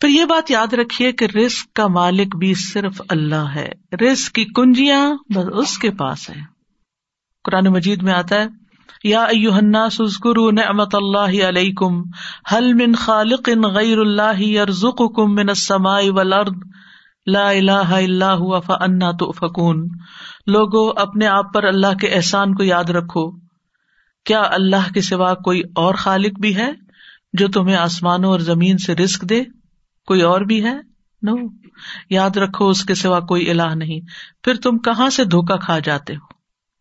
پھر 0.00 0.08
یہ 0.08 0.24
بات 0.24 0.50
یاد 0.50 0.72
رکھیے 0.72 1.12
کہ 1.12 1.24
رسک 1.24 1.72
کا 1.72 1.86
مالک 1.86 2.36
بھی 2.36 2.54
صرف 2.54 3.02
اللہ 3.08 3.48
ہے۔ 3.54 3.68
رسک 3.92 4.32
کی 4.32 4.44
کنجیاں 4.44 5.14
بس 5.34 5.44
اس 5.52 5.78
کے 5.78 5.90
پاس 5.90 6.30
ہے 6.30 6.40
قرآن 7.44 7.66
مجید 7.66 8.02
میں 8.02 8.12
آتا 8.12 8.36
ہے 8.36 8.65
یا 9.04 9.22
ایوہنا 9.22 9.90
سزکرو 9.90 10.50
نعمت 10.50 10.94
اللہ 10.94 11.44
علیہ 11.44 11.72
کم 11.74 12.02
حل 12.52 12.72
من 12.72 12.94
خالق 12.94 13.48
غیر 13.74 13.98
اللہ 13.98 14.42
یرزقکم 14.42 15.34
من 15.34 15.48
السماء 15.48 16.00
والارض؟ 16.08 16.52
لا 17.26 17.50
الہ 17.50 17.70
الا 17.70 18.34
ہوا 18.34 18.60
فانا 18.60 19.10
تؤفکون۔ 19.10 19.88
لوگو، 20.46 21.00
اپنے 21.00 21.26
آپ 21.26 21.54
پر 21.54 21.64
اللہ 21.64 21.94
کے 22.00 22.08
احسان 22.08 22.54
کو 22.54 22.62
یاد 22.62 22.84
رکھو۔ 22.84 23.30
کیا 24.24 24.42
اللہ 24.42 24.92
کے 24.94 25.00
سوا 25.00 25.34
کوئی 25.34 25.62
اور 25.74 25.94
خالق 25.94 26.40
بھی 26.40 26.56
ہے 26.56 26.70
جو 27.32 27.48
تمہیں 27.48 27.76
آسمانوں 27.76 28.30
اور 28.30 28.40
زمین 28.40 28.78
سے 28.78 28.94
رسک 28.94 29.22
دے؟ 29.22 29.44
کوئی 30.06 30.22
اور 30.22 30.40
بھی 30.40 30.64
ہے؟ 30.64 30.74
نو۔ 31.22 31.34
یاد 32.10 32.36
رکھو، 32.36 32.68
اس 32.68 32.84
کے 32.84 32.94
سوا 32.94 33.20
کوئی 33.20 33.50
الہ 33.50 33.74
نہیں۔ 33.74 34.00
پھر 34.44 34.54
تم 34.54 34.78
کہاں 34.78 35.10
سے 35.10 35.24
دھوکا 35.24 35.56
کھا 35.56 35.78
جاتے 35.78 36.14
ہو؟ 36.14 36.35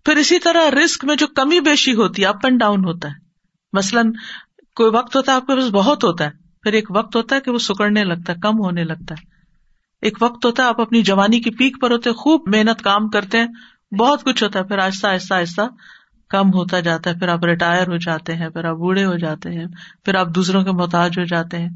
پھر 0.05 0.15
اسی 0.15 0.39
طرح 0.39 0.71
رسک 0.71 1.05
میں 1.05 1.15
جو 1.15 1.27
کمی 1.27 1.59
بیشی 1.59 1.93
ہوتی 1.93 2.21
ہے 2.21 2.27
اپ 2.27 2.37
اینڈ 2.43 2.59
ڈاؤن 2.59 2.85
ہوتا 2.85 3.07
ہے۔ 3.07 3.13
مثلاً 3.73 4.11
کوئی 4.75 4.91
وقت 4.93 5.15
ہوتا 5.15 5.31
ہے، 5.31 5.37
آپ 5.37 5.47
کے 5.47 5.55
پاس 5.55 5.69
بہت 5.71 6.03
ہوتا 6.03 6.25
ہے، 6.25 6.29
پھر 6.63 6.73
ایک 6.73 6.91
وقت 6.95 7.15
ہوتا 7.15 7.35
ہے 7.35 7.41
کہ 7.41 7.51
وہ 7.51 7.57
سکڑنے 7.57 8.03
لگتا 8.03 8.33
ہے، 8.33 8.37
کم 8.41 8.59
ہونے 8.59 8.83
لگتا 8.83 9.11
ہے۔ 9.11 9.35
ایک 10.01 10.17
وقت 10.21 10.45
ہوتا 10.45 10.63
ہے، 10.63 10.67
آپ 10.67 10.81
اپنی 10.81 11.01
جوانی 11.01 11.39
کی 11.39 11.49
پیک 11.49 11.81
پر 11.81 11.91
ہوتے 11.91 12.11
خوب 12.11 12.41
محنت 12.47 12.81
کام 12.81 13.09
کرتے 13.09 13.39
ہیں، 13.39 13.47
بہت 13.99 14.23
کچھ 14.23 14.43
ہوتا 14.43 14.59
ہے، 14.59 14.63
پھر 14.63 14.77
آہستہ 14.77 15.07
آہستہ 15.07 15.33
آہستہ 15.33 15.61
کم 16.29 16.53
ہوتا 16.53 16.79
جاتا 16.79 17.09
ہے، 17.09 17.15
پھر 17.15 17.27
آپ 17.27 17.45
ریٹائر 17.45 17.87
ہو 17.87 17.97
جاتے 17.97 18.35
ہیں، 18.35 18.49
پھر 18.49 18.65
آپ 18.65 18.77
بوڑھے 18.77 19.05
ہو 19.05 19.17
جاتے 19.17 19.51
ہیں، 19.51 19.65
پھر 20.05 20.15
آپ 20.15 20.27
دوسروں 20.35 20.63
کے 20.63 20.71
محتاج 20.71 21.19
ہو 21.19 21.23
جاتے 21.23 21.59
ہیں۔ 21.59 21.69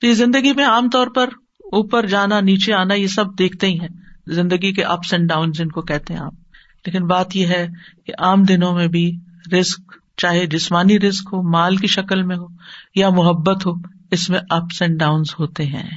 تو 0.00 0.06
یہ 0.06 0.14
زندگی 0.14 0.52
میں 0.52 0.64
عام 0.64 0.90
طور 0.90 1.06
پر 1.06 1.28
اوپر 1.72 2.06
جانا، 2.06 2.40
نیچے 2.40 2.74
آنا، 2.74 2.94
یہ 2.94 3.06
سب 3.06 3.38
دیکھتے 3.38 3.66
ہی 3.66 3.80
ہیں۔ 3.80 3.88
زندگی 4.26 4.72
کے 4.72 4.84
اپس 4.84 5.12
اینڈ 5.12 5.28
ڈاؤن 5.28 5.52
جن 5.52 5.68
کو 5.68 5.82
کہتے 5.82 6.14
ہیں 6.14 6.20
آپ۔ 6.20 6.43
لیکن 6.86 7.06
بات 7.06 7.36
یہ 7.36 7.46
ہے 7.46 7.68
کہ 8.06 8.12
عام 8.18 8.42
دنوں 8.42 8.74
میں 8.74 8.86
بھی 8.86 9.18
رسک 9.60 9.80
چاہے 10.16 10.46
جسمانی 10.46 11.00
رسک 11.00 11.28
ہو، 11.32 11.42
مال 11.42 11.76
کی 11.76 11.86
شکل 11.86 12.22
میں 12.22 12.36
ہو 12.36 12.46
یا 12.94 13.08
محبت 13.08 13.66
ہو، 13.66 13.70
اس 14.10 14.30
میں 14.30 14.40
اپس 14.50 14.82
اینڈ 14.82 15.00
ڈاؤن 15.00 15.22
ہوتے 15.38 15.64
ہیں۔ 15.64 15.90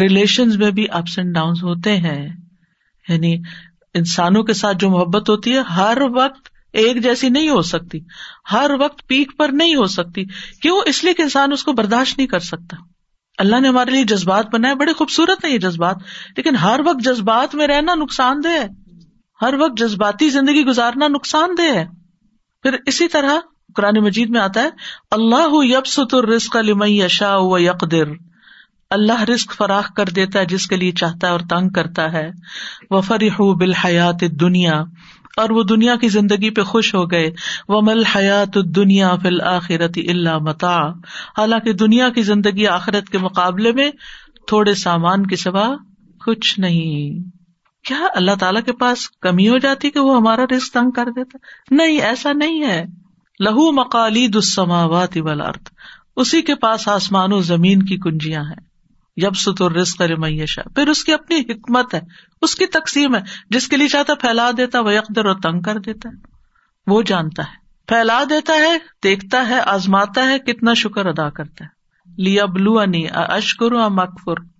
ریلیشن 0.00 0.58
میں 0.58 0.70
بھی 0.70 0.86
اپس 0.90 1.18
اینڈ 1.18 1.34
ڈاؤن 1.34 1.54
ہوتے 1.62 1.96
ہیں۔ 1.96 2.28
یعنی 3.08 3.36
انسانوں 3.94 4.42
کے 4.42 4.52
ساتھ 4.52 4.76
جو 4.76 4.90
محبت 4.90 5.30
ہوتی 5.30 5.52
ہے، 5.52 5.58
ہر 5.58 5.98
وقت 6.14 6.48
ایک 6.72 7.02
جیسی 7.02 7.28
نہیں 7.28 7.48
ہو 7.48 7.62
سکتی۔ 7.62 8.00
ہر 8.52 8.70
وقت 8.80 9.06
پیک 9.06 9.38
پر 9.38 9.48
نہیں 9.52 9.74
ہو 9.74 9.86
سکتی۔ 9.86 10.24
کیوں؟ 10.62 10.80
اس 10.86 11.04
لیے 11.04 11.14
کہ 11.14 11.22
انسان 11.22 11.52
اس 11.52 11.64
کو 11.64 11.72
برداشت 11.72 12.18
نہیں 12.18 12.28
کر 12.28 12.38
سکتا۔ 12.38 12.76
اللہ 13.38 13.60
نے 13.60 13.68
ہمارے 13.68 13.90
لیے 13.90 14.04
جذبات 14.04 14.46
بنائے، 14.52 14.74
بڑے 14.74 14.92
خوبصورت 14.92 15.44
ہیں 15.44 15.52
یہ 15.52 15.58
جذبات۔ 15.58 15.96
لیکن 16.36 16.56
ہر 16.56 16.80
وقت 16.86 17.04
جذبات 17.04 17.54
میں 17.54 17.66
رہنا 17.66 17.94
نقصان 17.94 18.40
دہ 18.44 18.48
ہے۔ 18.48 18.81
ہر 19.42 19.54
وقت 19.54 19.78
جذباتی 19.78 20.30
زندگی 20.30 20.64
گزارنا 20.64 21.08
نقصان 21.08 21.50
دہ 21.58 21.62
ہے۔ 21.62 21.86
پھر 22.62 22.76
اسی 22.86 23.08
طرح 23.08 23.38
قرآن 23.74 24.04
مجید 24.04 24.30
میں 24.30 24.40
آتا 24.40 24.62
ہے، 24.62 24.68
اللہ 25.10 25.48
یب 25.52 25.86
ستر 25.86 26.28
رسق 26.28 26.56
یشا 26.80 27.36
و 27.36 27.58
یقدر۔ 27.58 28.04
اللہ 28.90 29.22
رسک 29.22 29.52
فراخ 29.52 29.92
کر 29.94 30.04
دیتا 30.04 30.38
ہے 30.38 30.46
جس 30.46 30.66
کے 30.66 30.76
لیے 30.76 30.92
چاہتا 30.92 31.26
ہے 31.26 31.32
اور 31.32 31.40
تنگ 31.40 31.68
کرتا 31.68 32.12
ہے۔ 32.12 32.30
وہ 32.90 33.00
فریح 33.00 33.34
بالحیات 33.38 34.20
دنیا 34.20 34.82
اور 35.36 35.50
وہ 35.50 35.62
دنیا 35.62 35.96
کی 35.96 36.08
زندگی 36.08 36.50
پہ 36.50 36.62
خوش 36.62 36.94
ہو 36.94 37.10
گئے۔ 37.10 37.30
وہ 37.68 37.80
مل 37.82 38.04
حیات 38.04 38.54
دنیا 38.54 39.16
فل 39.22 39.40
آخرت 39.40 39.98
اللہ 40.08 40.38
متا 40.38 40.88
حالانکہ 41.38 41.72
دنیا 41.72 42.08
کی 42.08 42.22
زندگی 42.22 42.66
آخرت 42.66 43.08
کے 43.08 43.18
مقابلے 43.18 43.72
میں 43.72 43.90
تھوڑے 44.46 44.74
سامان 44.74 45.26
کے 45.26 45.36
سوا 45.36 45.68
کچھ 46.26 46.60
نہیں۔ 46.60 47.28
کیا 47.84 48.06
اللہ 48.14 48.30
تعالی 48.40 48.62
کے 48.62 48.72
پاس 48.72 49.10
کمی 49.10 49.48
ہو 49.48 49.58
جاتی 49.58 49.90
کہ 49.90 50.00
وہ 50.00 50.16
ہمارا 50.16 50.44
رسک 50.56 50.72
تنگ 50.72 50.90
کر 50.90 51.06
دیتا؟ 51.06 51.38
نہیں، 51.70 52.00
ایسا 52.00 52.32
نہیں 52.32 52.64
ہے۔ 52.64 52.84
لہو 53.40 53.72
مکالی 53.72 54.28
دسماوات 54.28 55.10
ولارت 55.16 55.68
اسی 56.16 56.42
کے 56.42 56.54
پاس 56.54 56.88
آسمان 56.88 57.32
و 57.32 57.40
زمین 57.40 57.82
کی 57.82 57.96
کنجیاں 57.96 58.42
ہیں۔ 58.42 58.72
یب 59.16 59.36
ستر 59.36 59.72
رسک 59.72 60.02
میشا 60.18 60.62
پھر 60.74 60.88
اس 60.88 61.04
کی 61.04 61.12
اپنی 61.12 61.36
حکمت 61.40 61.94
ہے، 61.94 62.00
اس 62.42 62.54
کی 62.54 62.66
تقسیم 62.66 63.14
ہے، 63.14 63.20
جس 63.50 63.68
کے 63.68 63.76
لیے 63.76 63.88
چاہتا 63.88 64.14
پھیلا 64.14 64.50
دیتا، 64.56 64.80
وہ 64.80 64.94
یکدر 64.94 65.24
اور 65.24 65.34
تنگ 65.34 65.60
کر 65.60 65.78
دیتا 65.78 66.08
ہے۔ 66.08 66.14
وہ 66.86 67.02
جانتا 67.02 67.42
ہے۔ 67.42 67.62
پھیلا 67.86 68.22
دیتا 68.30 68.52
ہے، 68.52 68.78
دیکھتا 69.04 69.48
ہے، 69.48 69.60
آزماتا 69.60 70.28
ہے، 70.28 70.38
کتنا 70.38 70.74
شکر 70.74 71.06
ادا 71.06 71.30
کرتا 71.30 71.64
ہے۔ 71.64 71.82
لیا 72.22 72.44
بلو 72.44 72.78
انی 72.78 73.06
اشکر 73.12 73.70
مکفر 73.88 74.51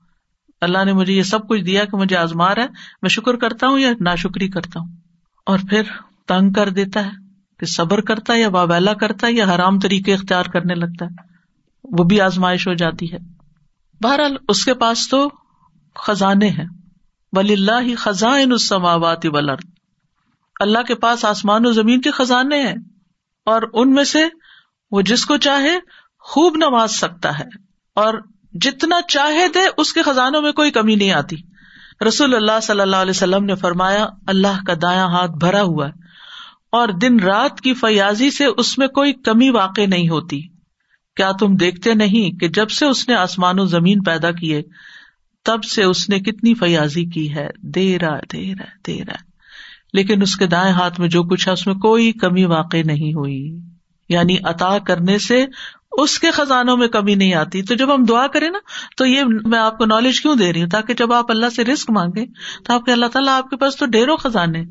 اللہ 0.63 0.85
نے 0.85 0.93
مجھے 0.93 1.13
یہ 1.13 1.23
سب 1.23 1.49
کچھ 1.49 1.61
دیا 1.61 1.85
کہ 1.85 1.97
مجھے 1.97 2.17
آزمار 2.17 2.57
ہے، 2.57 2.67
میں 3.03 3.09
شکر 3.09 3.37
کرتا 3.37 3.69
ہوں 3.69 3.79
یا 3.79 3.91
نا 4.01 4.15
شکری 4.15 4.49
کرتا 4.49 4.81
ہوں؟ 4.81 4.89
اور 5.47 5.59
پھر 5.71 5.83
تنگ 6.29 6.53
کر 6.53 6.69
دیتا 6.69 7.07
ہے 7.07 7.11
کہ 7.59 7.67
صبر 7.67 8.01
کرتا 8.01 8.33
ہے 8.33 8.41
یا 8.41 8.49
وابیلا 8.49 8.95
کرتا 8.95 9.27
ہے 9.27 9.33
یا 9.33 9.45
حرام 9.45 9.81
طریقے 9.81 10.15
اختیار 10.15 10.45
کرنے 10.45 10.75
لگتا 10.75 11.05
ہے۔ 11.05 11.11
وہ 11.85 12.05
بھی 12.05 12.21
آزمائش 12.21 12.69
ہو 12.69 12.75
جاتی 12.75 13.13
ہے۔ 13.13 13.19
بہرحال 14.01 14.37
اس 14.49 14.65
کے 14.65 14.75
پاس 14.75 15.09
تو 15.09 15.31
خزانے 15.95 16.49
ہیں۔ 16.49 16.67
ولی 17.33 17.53
اللہ 17.53 17.81
ہی 17.81 17.95
خزاں 17.95 18.57
سماوات 18.57 19.21
ولر 19.25 19.57
اللہ 20.61 20.83
کے 20.83 20.95
پاس 20.95 21.25
آسمان 21.25 21.67
و 21.67 21.73
زمین 21.73 22.01
کے 22.01 22.11
خزانے 22.11 22.67
ہیں۔ 22.67 22.77
اور 23.47 23.63
ان 23.73 23.95
میں 23.95 24.05
سے 24.05 24.25
وہ 24.91 25.03
جس 25.03 25.25
کو 25.25 25.37
چاہے 25.37 25.79
خوب 26.19 26.57
نواز 26.57 26.91
سکتا 26.91 27.39
ہے۔ 27.39 27.45
اور 27.95 28.15
جتنا 28.53 28.97
چاہے 29.09 29.49
دے، 29.55 29.61
اس 29.77 29.93
کے 29.93 30.03
خزانوں 30.03 30.43
میں 30.43 30.53
کوئی 30.53 30.71
کمی 30.71 30.95
نہیں 30.95 31.13
آتی۔ 31.13 31.37
رسول 32.09 32.35
اللہ 32.35 32.61
صلی 32.63 32.81
اللہ 32.81 32.97
علیہ 32.97 33.11
وسلم 33.11 33.45
نے 33.45 33.55
فرمایا، 33.55 34.07
اللہ 34.27 34.65
کا 34.67 34.73
دایا 34.83 35.05
ہاتھ 35.05 35.31
بھرا 35.31 35.63
ہوا 35.63 35.87
ہے، 35.87 35.93
اور 36.73 36.89
دن 36.89 37.21
رات 37.21 37.61
کی 37.61 37.75
فیاضی 37.75 38.31
سے 38.31 38.45
اس 38.57 38.79
میں 38.79 38.87
کوئی 38.87 39.13
کمی 39.13 39.51
واقع 39.51 39.87
نہیں 39.89 40.09
ہوتی۔ 40.09 40.41
کیا 41.17 41.33
تم 41.33 41.57
دیکھتے 41.57 41.95
نہیں 41.95 42.39
کہ 42.39 42.49
جب 42.49 42.71
سے 42.71 42.87
اس 42.87 43.09
نے 43.09 43.15
آسمان 43.15 43.61
و 43.61 43.65
زمین 43.65 44.03
پیدا 44.03 44.31
کیے، 44.31 44.63
تب 45.45 45.65
سے 45.65 45.85
اس 45.85 46.09
نے 46.09 46.21
کتنی 46.21 46.55
فیاضی 46.55 47.05
کی 47.05 47.35
ہے۔ 47.35 47.49
دے 47.63 47.99
رہا 47.99 48.19
دے 48.33 48.55
رہا 48.59 48.65
دے 48.87 48.99
رہا 49.09 49.33
لیکن 49.93 50.23
اس 50.23 50.37
کے 50.37 50.47
دائیں 50.47 50.73
ہاتھ 50.73 51.01
میں 51.01 51.09
جو 51.09 51.23
کچھ 51.23 51.49
ہے، 51.49 51.53
اس 51.53 51.67
میں 51.67 51.75
کوئی 51.75 52.13
کمی 52.13 52.45
واقع 52.45 52.77
نہیں 52.85 53.15
ہوئی۔ 53.15 53.61
یعنی 54.09 54.37
عطا 54.45 54.79
کرنے 54.79 55.19
سے 55.19 55.47
اس 55.93 56.19
کے 56.19 56.31
خزانوں 56.31 56.77
میں 56.77 56.89
کمی 56.89 57.15
نہیں 57.15 57.35
آتی۔ 57.35 57.63
تو 57.63 57.75
جب 57.75 57.95
ہم 57.95 58.05
دعا 58.05 58.27
کریں 58.27 58.51
نا، 58.51 58.59
تو 58.97 59.07
یہ 59.07 59.23
میں 59.45 59.59
آپ 59.59 59.79
کو 59.79 59.85
نالج 59.85 60.21
کیوں 60.21 60.37
دے 60.37 60.53
رہی 60.53 60.63
ہوں؟ 60.63 60.69
تاکہ 60.69 60.95
جب 60.95 61.13
آپ 61.13 61.31
اللہ 61.31 61.51
سے 61.51 61.65
رسک 61.65 61.91
مانگے 61.91 62.27
تو 62.65 62.73
آپ 62.73 62.85
کے 62.85 62.93
اللہ 62.93 63.07
تعالیٰ 63.07 63.37
آپ 63.37 63.51
کے 63.51 63.57
پاس 63.57 63.77
تو 63.77 63.87
ڈھیروں 63.87 64.17
خزانے 64.17 64.63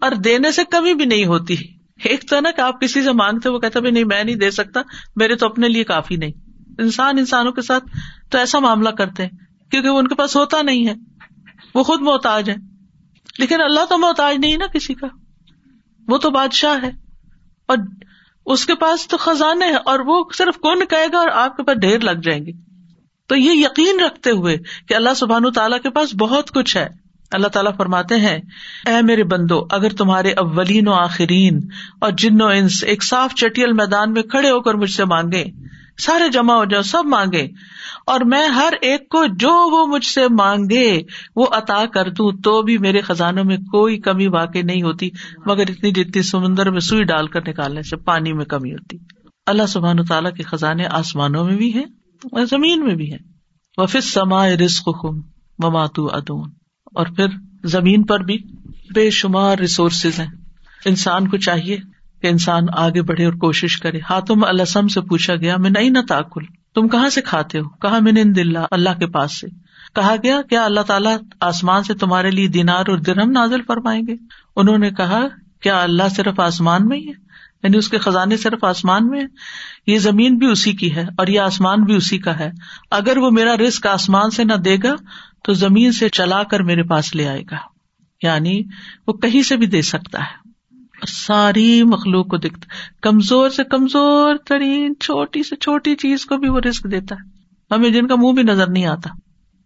اور 0.00 0.10
دینے 0.10 0.52
سے 0.52 0.62
کمی 0.64 0.94
بھی 0.94 1.04
نہیں 1.04 1.24
ہوتی۔ 1.24 1.56
ایک 2.04 2.28
تو 2.28 2.40
نا 2.40 2.50
کہ 2.50 2.60
آپ 2.60 2.80
کسی 2.80 3.02
سے 3.02 3.12
مانگتے 3.12 3.48
وہ 3.48 3.58
کہتا 3.58 3.80
نہیں، 3.80 4.04
میں 4.04 4.24
نہیں 4.24 4.36
دے 4.36 4.50
سکتا، 4.50 4.80
میرے 5.16 5.36
تو 5.36 5.46
اپنے 5.46 5.68
لیے 5.68 5.84
کافی 5.84 6.16
نہیں۔ 6.16 6.32
انسان 6.78 7.18
انسانوں 7.18 7.52
کے 7.52 7.62
ساتھ 7.62 7.84
تو 8.30 8.38
ایسا 8.38 8.58
معاملہ 8.58 8.88
کرتے 8.88 9.22
ہیں، 9.22 9.30
کیونکہ 9.70 9.88
وہ 9.88 9.98
ان 9.98 10.08
کے 10.08 10.14
پاس 10.14 10.36
ہوتا 10.36 10.62
نہیں 10.62 10.86
ہے۔ 10.86 10.94
وہ 11.74 11.82
خود 11.82 12.00
محتاج 12.00 12.50
ہے 12.50 12.54
لیکن 13.38 13.60
اللہ 13.60 13.84
تو 13.88 13.98
محتاج 13.98 14.36
نہیں 14.36 14.56
نا 14.56 14.66
کسی 14.66 14.94
کا۔ 14.94 15.06
وہ 16.08 16.18
تو 16.18 16.30
بادشاہ 16.30 16.82
ہے۔ 16.82 16.90
اور 17.68 17.76
اس 18.46 18.66
کے 18.66 18.74
پاس 18.74 19.08
تو 19.08 19.16
خزانے 19.16 19.66
ہیں 19.66 19.76
اور 19.84 19.98
وہ 19.98 20.24
صرف 20.38 20.56
کون 20.56 20.80
کہے 20.90 21.06
گا 21.12 21.18
اور 21.18 21.28
آپ 21.28 21.56
کے 21.56 21.62
پاس 21.62 21.76
ڈھیر 21.76 22.00
لگ 22.00 22.20
جائیں 22.22 22.46
گے۔ 22.46 22.52
تو 23.28 23.36
یہ 23.36 23.50
یقین 23.50 24.00
رکھتے 24.00 24.30
ہوئے 24.30 24.56
کہ 24.88 24.94
اللہ 24.94 25.14
سبحان 25.16 25.52
تعالیٰ 25.52 25.80
کے 25.80 25.90
پاس 25.90 26.14
بہت 26.14 26.50
کچھ 26.50 26.76
ہے۔ 26.76 26.86
اللہ 27.32 27.48
تعالیٰ 27.48 27.76
فرماتے 27.76 28.16
ہیں، 28.16 28.38
اے 28.86 29.02
میرے 29.02 29.24
بندو، 29.24 29.66
اگر 29.70 29.88
تمہارے 29.88 30.32
اولین 30.32 30.88
و 30.88 30.92
آخرین 30.92 31.60
اور 32.00 32.10
جن 32.10 32.42
و 32.42 32.46
انس 32.46 32.84
ایک 32.84 33.04
صاف 33.04 33.34
چٹیل 33.34 33.72
میدان 33.72 34.12
میں 34.12 34.22
کھڑے 34.22 34.50
ہو 34.50 34.60
کر 34.60 34.74
مجھ 34.74 34.90
سے 34.90 35.04
مانگے 35.04 35.44
سارے 35.98 36.30
جمع 36.30 36.54
ہو 36.54 36.64
جاؤ، 36.64 36.82
سب 36.82 37.02
مانگے۔ 37.04 37.48
اور 38.06 38.20
میں 38.20 38.48
ہر 38.48 38.72
ایک 38.80 39.08
کو 39.08 39.26
جو 39.26 39.70
وہ 39.70 39.86
مجھ 39.86 40.06
سے 40.06 40.28
مانگے، 40.28 41.02
وہ 41.36 41.46
عطا 41.52 41.86
کر 41.86 42.10
دوں۔ 42.10 42.32
تو 42.44 42.62
بھی 42.62 42.78
میرے 42.78 43.00
خزانوں 43.00 43.44
میں 43.44 43.56
کوئی 43.56 43.98
کمی 43.98 44.26
واقع 44.26 44.58
نہیں 44.64 44.82
ہوتی، 44.82 45.10
مگر 45.46 45.64
اتنی 45.68 45.90
جتنی 45.90 46.22
سمندر 46.22 46.70
میں 46.70 46.80
سوئی 46.80 47.04
ڈال 47.04 47.26
کر 47.26 47.48
نکالنے 47.48 47.82
سے 47.82 47.96
پانی 47.96 48.32
میں 48.32 48.44
کمی 48.44 48.72
ہوتی۔ 48.72 48.96
اللہ 49.46 49.66
سبحان 49.66 50.04
تعالیٰ 50.04 50.34
کے 50.34 50.42
خزانے 50.42 50.84
آسمانوں 50.86 51.44
میں 51.44 51.56
بھی 51.56 51.74
ہیں 51.74 51.84
اور 52.24 52.44
زمین 52.44 52.84
میں 52.84 52.94
بھی 52.94 53.12
ہے 53.12 53.18
وہ 53.78 53.86
سما 53.86 54.48
رسق 54.48 54.84
خم 54.84 55.20
مماتو 55.58 56.06
ادون 56.06 56.50
اور 56.84 57.06
پھر 57.06 57.26
زمین 57.64 58.02
پر 58.02 58.20
بھی 58.20 58.38
بے 58.94 59.10
شمار 59.10 59.58
ریسورسز 59.58 60.20
ہیں۔ 60.20 60.26
انسان 60.84 61.28
کو 61.28 61.36
چاہیے 61.36 61.78
کہ 62.24 62.28
انسان 62.28 62.62
آگے 62.76 63.02
بڑھے 63.02 63.24
اور 63.24 63.32
کوشش 63.32 63.76
کرے۔ 63.78 63.98
ہاتھوں 64.10 64.36
میں 64.36 64.48
السم 64.48 64.88
سے 64.88 65.00
پوچھا 65.00 65.36
گیا، 65.36 65.56
میں 65.56 65.70
نہیں 65.70 65.90
نہ 65.90 65.98
تاکل، 66.08 66.42
تم 66.74 66.88
کہاں 66.88 67.08
سے 67.08 67.20
کھاتے 67.20 67.58
ہو؟ 67.58 67.68
کہا، 67.68 67.98
میں 68.00 68.12
نے 68.12 68.24
دلہ 68.24 68.58
اللہ 68.70 68.90
کے 68.98 69.06
پاس 69.06 69.40
سے۔ 69.40 69.46
کہا 69.94 70.14
گیا، 70.22 70.40
کیا 70.42 70.64
اللہ 70.64 70.80
تعالیٰ 70.80 71.16
آسمان 71.40 71.82
سے 71.82 71.94
تمہارے 71.94 72.30
لیے 72.30 72.48
دینار 72.48 72.84
اور 72.88 72.98
درہم 72.98 73.30
نازل 73.30 73.62
فرمائیں 73.62 74.02
گے؟ 74.08 74.14
انہوں 74.56 74.78
نے 74.78 74.90
کہا، 74.90 75.20
کیا 75.62 75.82
اللہ 75.82 76.02
صرف 76.16 76.40
آسمان 76.40 76.88
میں 76.88 76.98
ہی 76.98 77.08
ہے؟ 77.08 77.24
یعنی 77.62 77.78
اس 77.78 77.88
کے 77.88 77.98
خزانے 77.98 78.36
صرف 78.36 78.64
آسمان 78.64 79.08
میں 79.08 79.20
ہے 79.20 79.26
یہ 79.86 79.98
زمین 79.98 80.38
بھی 80.38 80.46
اسی 80.46 80.72
کی 80.72 80.96
ہے 80.96 81.06
اور 81.18 81.26
یہ 81.26 81.40
آسمان 81.40 81.84
بھی 81.84 81.94
اسی 81.94 82.18
کا 82.18 82.38
ہے۔ 82.38 82.50
اگر 82.90 83.18
وہ 83.18 83.30
میرا 83.30 83.56
رسک 83.56 83.86
آسمان 83.86 84.30
سے 84.30 84.44
نہ 84.44 84.54
دے 84.54 84.76
گا، 84.82 84.94
تو 85.44 85.52
زمین 85.52 85.92
سے 85.92 86.08
چلا 86.08 86.42
کر 86.42 86.60
میرے 86.60 86.82
پاس 86.82 87.14
لے 87.14 87.28
آئے 87.28 87.42
گا۔ 87.50 87.56
یعنی 88.22 88.62
وہ 89.06 89.12
کہیں 89.12 89.42
سے 89.42 89.56
بھی 89.56 89.66
دے 89.66 89.82
سکتا 89.82 90.18
ہے۔ 90.18 90.43
ساری 91.08 91.82
مخلوق 91.82 92.28
کو 92.28 92.36
دکھتا 92.36 92.66
کمزور 93.02 93.50
سے 93.50 93.64
کمزور 93.64 94.36
ترین 94.46 94.92
چھوٹی 95.00 95.42
سے 95.42 95.56
چھوٹی 95.56 95.94
چیز 95.94 96.26
کو 96.26 96.36
بھی 96.36 96.48
وہ 96.48 96.60
رسک 96.60 96.90
دیتا 96.90 97.14
ہے۔ 97.14 97.34
ہمیں 97.74 97.90
جن 97.90 98.06
کا 98.06 98.14
منہ 98.14 98.32
بھی 98.32 98.42
نظر 98.42 98.70
نہیں 98.70 98.86
آتا، 98.86 99.10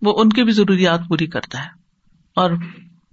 وہ 0.03 0.20
ان 0.20 0.29
کی 0.29 0.45
بھی 0.45 0.53
ضروریات 0.53 1.01
پوری 1.09 1.26
کرتا 1.26 1.59
ہے۔ 1.59 1.68
اور 2.37 2.51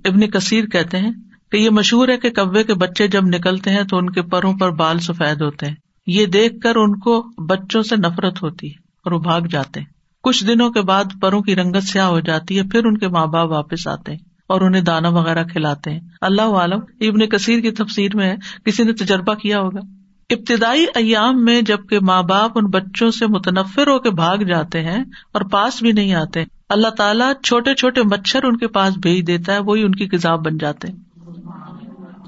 ابن 0.06 0.30
کثیر 0.30 0.66
کہتے 0.66 0.98
ہیں 0.98 1.12
کہ 1.52 1.58
یہ 1.58 1.70
مشہور 1.70 2.08
ہے 2.08 2.18
کہ 2.18 2.30
کبے 2.30 2.64
کے 2.64 2.74
بچے 2.74 3.08
جب 3.08 3.22
نکلتے 3.24 3.70
ہیں 3.70 3.84
تو 3.84 3.98
ان 3.98 4.10
کے 4.10 4.22
پروں 4.22 4.54
پر 4.54 4.72
بال 4.72 5.00
سفید 5.00 5.42
ہوتے 5.42 5.66
ہیں۔ 5.66 5.76
یہ 6.08 6.26
دیکھ 6.26 6.60
کر 6.64 6.76
ان 6.76 7.00
کو 7.00 7.26
بچوں 7.48 7.82
سے 7.82 7.96
نفرت 7.96 8.44
ہوتی 8.44 8.68
ہے 8.68 8.74
اور 8.78 9.12
وہ 9.12 9.20
بھاگ 9.20 9.42
جاتے 9.42 9.80
ہیں۔ 9.80 9.88
کچھ 10.24 10.46
دنوں 10.46 10.70
کے 10.70 10.82
بعد 10.82 11.04
پروں 11.22 11.42
کی 11.42 11.56
رنگت 11.56 11.84
سیاہ 11.84 12.06
ہو 12.06 12.20
جاتی 12.20 12.58
ہے، 12.58 12.64
پھر 12.64 12.86
ان 12.86 12.98
کے 12.98 13.08
ماں 13.08 13.28
باپ 13.28 13.50
واپس 13.50 13.88
آتے 13.88 14.12
ہیں۔ 14.12 14.35
اور 14.48 14.62
انہیں 14.62 14.82
دانا 14.82 15.10
وغیرہ 15.10 15.44
کھلاتے 15.44 15.92
ہیں۔ 15.92 16.00
اللہ 16.22 16.42
عالم 16.42 16.80
ابن 17.02 17.26
کثیر 17.28 17.60
کی 17.60 17.72
تفسیر 17.72 18.16
میں 18.16 18.36
کسی 18.66 18.84
نے 18.84 18.94
تجربہ 18.94 19.34
کیا 19.34 19.60
ہوگا۔ 19.60 19.80
ابتدائی 20.30 20.86
ایام 20.96 21.46
میں 21.46 21.62
جبکہ 21.62 22.00
ماں 22.00 22.24
باپ 22.24 22.52
ان 22.56 22.66
بچوں 22.66 23.12
سے 23.12 23.28
متنفر 23.28 23.88
ہو 23.88 24.00
کے 24.00 24.10
بھاگ 24.10 24.38
جاتے 24.38 24.82
ہیں 24.82 25.04
اور 25.34 25.42
پاس 25.42 25.82
بھی 25.82 25.92
نہیں 25.92 26.14
آتے، 26.14 26.44
اللہ 26.70 26.88
تعالیٰ 26.88 27.32
چھوٹے 27.44 27.76
چھوٹے 27.76 28.02
مچھر 28.02 28.44
ان 28.44 28.58
کے 28.58 28.68
پاس 28.68 28.98
بھیج 28.98 29.28
دیتا 29.28 29.54
ہے، 29.54 29.60
وہی 29.60 29.84
ان 29.84 29.96
کی 29.96 30.08
کتاب 30.08 30.46
بن 30.46 30.58
جاتے 30.58 30.88
ہیں۔ 30.88 30.96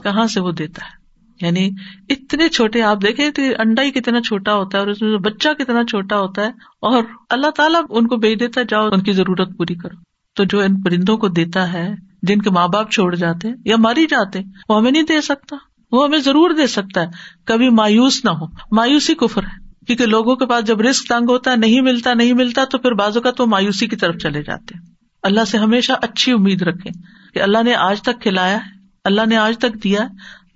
کہاں 0.04 0.28
سے 0.28 0.40
وہ 0.40 0.52
دیتا 0.52 0.86
ہے؟ 0.86 0.98
یعنی 1.46 1.70
اتنے 2.10 2.50
چھوٹے، 2.50 2.82
آپ 2.82 2.98
دیکھیں 3.02 3.30
تو 3.32 3.42
انڈا 3.60 3.84
ہی 3.84 3.92
کتنا 3.92 4.22
چھوٹا 4.22 4.54
ہوتا 4.54 4.78
ہے 4.78 4.84
اور 4.84 4.92
اس 4.92 5.02
میں 5.02 5.18
بچہ 5.18 5.50
کتنا 5.60 5.84
چھوٹا 5.84 6.20
ہوتا 6.20 6.42
ہے 6.42 6.50
اور 6.80 7.04
اللہ 7.30 7.50
تعالیٰ 7.50 7.82
ان 7.90 8.08
کو 8.08 8.16
بھیج 8.16 8.40
دیتا 8.40 8.62
ہے، 8.62 8.66
جاؤ 8.66 8.90
ان 8.92 9.04
کی 9.04 9.12
ضرورت 9.12 9.58
پوری 9.58 9.76
کرو۔ 9.76 10.17
تو 10.38 10.44
جو 10.44 10.60
ان 10.60 10.82
پرندوں 10.82 11.18
کو 11.18 11.28
دیتا 11.28 11.74
ہے، 11.74 11.96
جن 12.22 12.42
کے 12.42 12.50
ماں 12.50 12.68
باپ 12.68 12.92
چھوڑ 12.92 13.16
جاتے 13.16 13.48
یا 13.66 13.76
مر 13.78 13.98
ہی 13.98 14.06
جاتے، 14.06 14.40
وہ 14.70 14.78
ہمیں 14.78 14.92
نہیں 14.92 15.04
دے 15.04 15.22
سکتا۔ 15.22 15.56
وہ 15.92 16.06
ہمیں 16.06 16.20
ضرور 16.20 16.50
دے 16.50 16.68
سکتا 16.68 17.02
ہے۔ 17.02 17.08
کبھی 17.46 17.70
مایوس 17.70 18.26
نہ 18.26 18.30
ہو۔ 18.30 18.46
مایوسی 18.72 19.16
کفر 19.16 19.44
ہے۔ 19.44 19.86
کیونکہ 19.88 20.06
لوگوں 20.06 20.36
کے 20.36 20.46
پاس 20.46 20.66
جب 20.66 20.82
رسک 20.82 21.08
تنگ 21.08 21.30
ہوتا 21.30 21.52
ہے، 21.52 21.56
نہیں 21.56 21.82
ملتا 21.82 22.14
نہیں 22.14 22.34
ملتا، 22.34 22.66
تو 22.66 22.78
پھر 22.78 22.92
بازو 22.92 23.22
کا 23.22 23.32
تو 23.32 23.48
مایوسی 23.48 23.88
کی 23.88 23.96
طرف 23.96 24.16
چلے 24.16 24.44
جاتے 24.44 24.78
اللہ 25.24 25.46
سے 25.46 25.58
ہمیشہ 25.58 25.94
اچھی 26.02 26.32
امید 26.32 26.62
رکھے 26.62 26.90
کہ 27.34 27.42
اللہ 27.42 27.64
نے 27.64 27.74
آج 27.74 28.02
تک 28.02 28.22
کھلایا 28.22 28.56
ہے، 28.56 28.72
اللہ 29.06 29.22
نے 29.26 29.38
آج 29.38 29.58
تک 29.58 29.84
دیا 29.84 30.08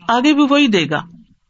آگے 0.07 0.33
بھی 0.33 0.45
وہی 0.49 0.67
دے 0.67 0.89
گا 0.89 1.01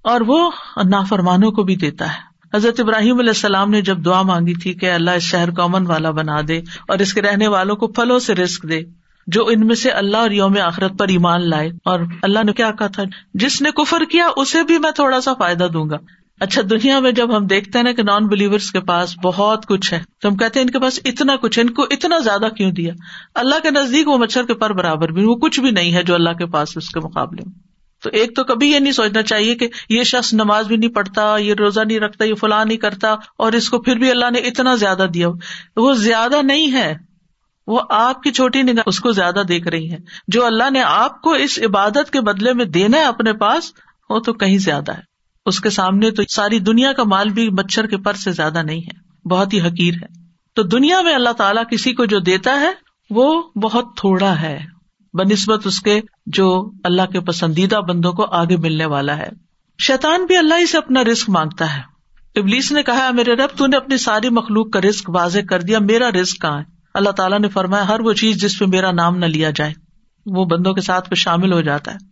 اور 0.04 0.22
وہ 0.22 0.52
نافرمانوں 0.86 1.52
کو 1.52 1.64
بھی 1.64 1.76
دیتا 1.76 2.06
ہے۔ 2.06 2.31
حضرت 2.54 2.80
ابراہیم 2.80 3.20
علیہ 3.20 3.30
السلام 3.30 3.70
نے 3.70 3.82
جب 3.82 4.06
دعا 4.06 4.22
مانگی 4.22 4.54
تھی 4.54 4.74
کہ 4.74 4.92
اللہ 4.92 5.12
اس 5.12 5.24
شہر 5.24 5.52
کو 5.52 5.62
امن 5.62 5.88
والا 5.88 6.12
بنا 6.12 6.38
دے 6.48 6.58
اور 6.58 7.00
اس 7.00 7.14
کے 7.14 7.22
رہنے 7.22 7.48
والوں 7.48 7.76
کو 7.76 7.88
پھلوں 7.88 8.20
سے 8.20 8.36
رسک 8.36 8.70
دے، 8.70 8.80
جو 9.28 9.48
ان 9.48 9.68
میں 9.68 9.76
سے 9.76 9.90
اللہ 9.90 10.18
اور 10.18 10.32
یوم 10.32 10.58
آخرت 10.62 10.92
پر 11.00 11.08
ایمان 11.08 11.50
لائے۔ 11.50 11.70
اور 11.86 12.00
اللہ 12.22 12.40
نے 12.46 12.54
کیا 12.54 12.72
کہا 12.72 12.88
تھا؟ 12.88 13.04
جس 13.34 13.62
نے 13.62 13.72
کفر 13.72 14.02
کیا، 14.12 14.28
اسے 14.38 14.64
بھی 14.64 14.78
میں 14.78 14.92
تھوڑا 14.92 15.22
سا 15.22 15.34
فائدہ 15.34 15.68
دوں 15.74 15.90
گا۔ 15.90 15.96
اچھا 16.40 16.62
دنیا 16.70 17.00
میں 17.00 17.12
جب 17.12 17.38
ہم 17.38 17.46
دیکھتے 17.46 17.78
ہیں 17.78 17.84
نا 17.84 17.92
کہ 17.92 18.04
نان 18.04 18.28
بلیورس 18.28 18.72
کے 18.72 18.80
پاس 18.80 19.18
بہت 19.24 19.66
کچھ 19.66 19.94
ہے، 19.94 20.02
تو 20.22 20.30
ہم 20.30 20.36
کہتے 20.36 20.60
ہیں 20.60 20.68
ان 20.68 20.74
کے 20.74 20.80
پاس 20.80 21.00
اتنا 21.06 21.36
کچھ 21.36 21.60
ہے، 21.60 21.64
ان 21.64 21.70
کو 21.70 21.84
اتنا 21.84 22.20
زیادہ 22.20 22.48
کیوں 22.58 22.72
دیا؟ 22.72 22.94
اللہ 23.36 23.56
کے 23.64 23.72
نزدیک 23.72 24.08
وہ 24.08 24.18
مچھر 24.18 24.46
کے 24.46 24.54
پر 24.54 24.74
برابر 24.74 25.10
بھی، 25.10 25.24
وہ 25.26 25.36
کچھ 25.36 25.60
بھی 25.60 25.72
نہیں 25.72 25.94
ہے 25.94 26.04
جو 26.04 26.16
اللہ 26.16 26.30
کے 26.30 26.46
پاس 26.46 26.78
اس 26.78 26.90
کے 26.90 27.00
مقابلے 27.00 27.44
میں۔ 27.46 27.71
تو 28.02 28.10
ایک 28.14 28.36
تو 28.36 28.44
کبھی 28.44 28.72
یہ 28.72 28.80
نہیں 28.80 28.94
سوچنا 28.94 29.22
چاہیے 29.22 29.56
کہ 29.56 29.68
یہ 29.90 30.04
شخص 30.04 30.34
نماز 30.34 30.68
بھی 30.68 30.78
نہیں 30.78 30.90
پڑھتا، 30.90 31.38
یہ 31.38 31.54
روزہ 31.54 31.82
نہیں 31.82 32.00
رکھتا، 32.00 32.26
یہ 32.26 32.34
فلاں 32.34 32.66
نہیں 32.66 32.78
کرتا 32.78 33.16
اور 33.38 33.52
اس 33.52 33.70
کو 33.70 33.80
پھر 33.80 33.96
بھی 33.96 34.12
اللہ 34.12 34.32
نے 34.32 34.40
اتنا 34.40 34.76
زیادہ 34.76 35.06
دیا۔ 35.14 35.28
وہ 35.76 35.94
زیادہ 35.94 36.42
نہیں 36.42 36.74
ہے، 36.74 36.94
وہ 37.68 37.82
آپ 37.90 38.24
کی 38.24 38.32
چھوٹی 38.32 38.62
نگاہ 38.62 38.84
اس 38.86 39.00
کو 39.00 39.12
زیادہ 39.12 39.44
دیکھ 39.48 39.68
رہی 39.68 39.92
ہے۔ 39.92 39.98
جو 40.28 40.46
اللہ 40.46 40.70
نے 40.70 40.82
آپ 40.82 41.22
کو 41.22 41.34
اس 41.34 41.60
عبادت 41.66 42.12
کے 42.12 42.22
بدلے 42.22 42.54
میں 42.54 42.66
دینا 42.66 42.98
ہے 42.98 43.04
اپنے 43.04 43.34
پاس، 43.34 43.72
وہ 44.10 44.20
تو 44.20 44.34
کہیں 44.34 44.58
زیادہ 44.58 44.92
ہے۔ 44.92 45.02
اس 45.46 45.60
کے 45.60 45.70
سامنے 45.70 46.12
تو 46.12 46.24
ساری 46.30 46.60
دنیا 46.60 46.94
کا 46.94 47.04
مال 47.04 47.30
بھی 47.30 47.50
مچھر 47.50 47.88
کے 47.88 47.98
پر 47.98 48.14
سے 48.14 48.32
زیادہ 48.32 48.62
نہیں 48.64 48.80
ہے، 48.80 49.28
بہت 49.28 49.54
ہی 49.54 49.62
حقیر 49.62 49.94
ہے۔ 49.94 50.22
تو 50.56 50.64
دنیا 50.64 51.02
میں 51.02 51.16
اللہ 51.16 51.30
تعالیٰ 51.30 51.64
کسی 51.72 51.94
کو 51.94 52.06
جو 52.06 52.20
دیتا 52.20 52.60
ہے، 52.60 52.72
وہ 53.10 53.44
بہت 53.56 53.86
تھوڑا 53.96 54.42
ہے۔ 54.42 54.81
بہ 55.14 55.24
نسبت 55.32 55.68
اس 55.68 55.80
کے 55.80 56.02
جو 56.26 56.72
اللہ 56.84 57.02
کے 57.12 57.20
پسندیدہ 57.20 57.76
بندوں 57.76 58.14
کو 58.14 58.26
آگے 58.26 58.58
ملنے 58.58 58.86
والا 58.86 59.18
ہے۔ 59.18 59.30
شیطان 59.80 60.26
بھی 60.26 60.38
اللہ 60.38 60.54
ہی 60.60 60.66
سے 60.66 60.78
اپنا 60.78 61.04
رسک 61.04 61.30
مانگتا 61.30 61.78
ہے۔ 61.78 61.82
ابلیس 62.40 62.72
نے 62.72 62.84
کہا 62.84 63.12
میرے 63.12 63.34
رب، 63.34 63.58
تو 63.58 63.68
نے 63.68 63.78
اپنی 63.78 63.98
ساری 63.98 64.30
مخلوق 64.30 64.72
کا 64.72 64.82
رسک 64.82 65.10
واضح 65.10 65.40
کر 65.50 65.62
دیا، 65.62 65.80
میرا 65.80 66.12
رسک 66.12 66.42
کہاں 66.42 66.60
ہے؟ 66.60 66.64
اللہ 66.94 67.10
تعالیٰ 67.10 67.40
نے 67.40 67.50
فرمایا، 67.50 67.88
ہر 67.88 68.00
وہ 68.00 68.14
چیز 68.14 68.42
جس 68.42 68.60
پہ 68.60 68.66
میرا 68.66 68.92
نام 68.92 69.18
نہ 69.18 69.26
لیا 69.26 69.50
جائے، 69.50 69.74
وہ 70.26 70.46
بندوں 70.46 70.74
کے 70.74 70.82
ساتھ 70.82 71.14
شامل 71.14 71.54
ہو 71.54 71.62
جاتا 71.62 71.94
ہے۔ 71.94 72.11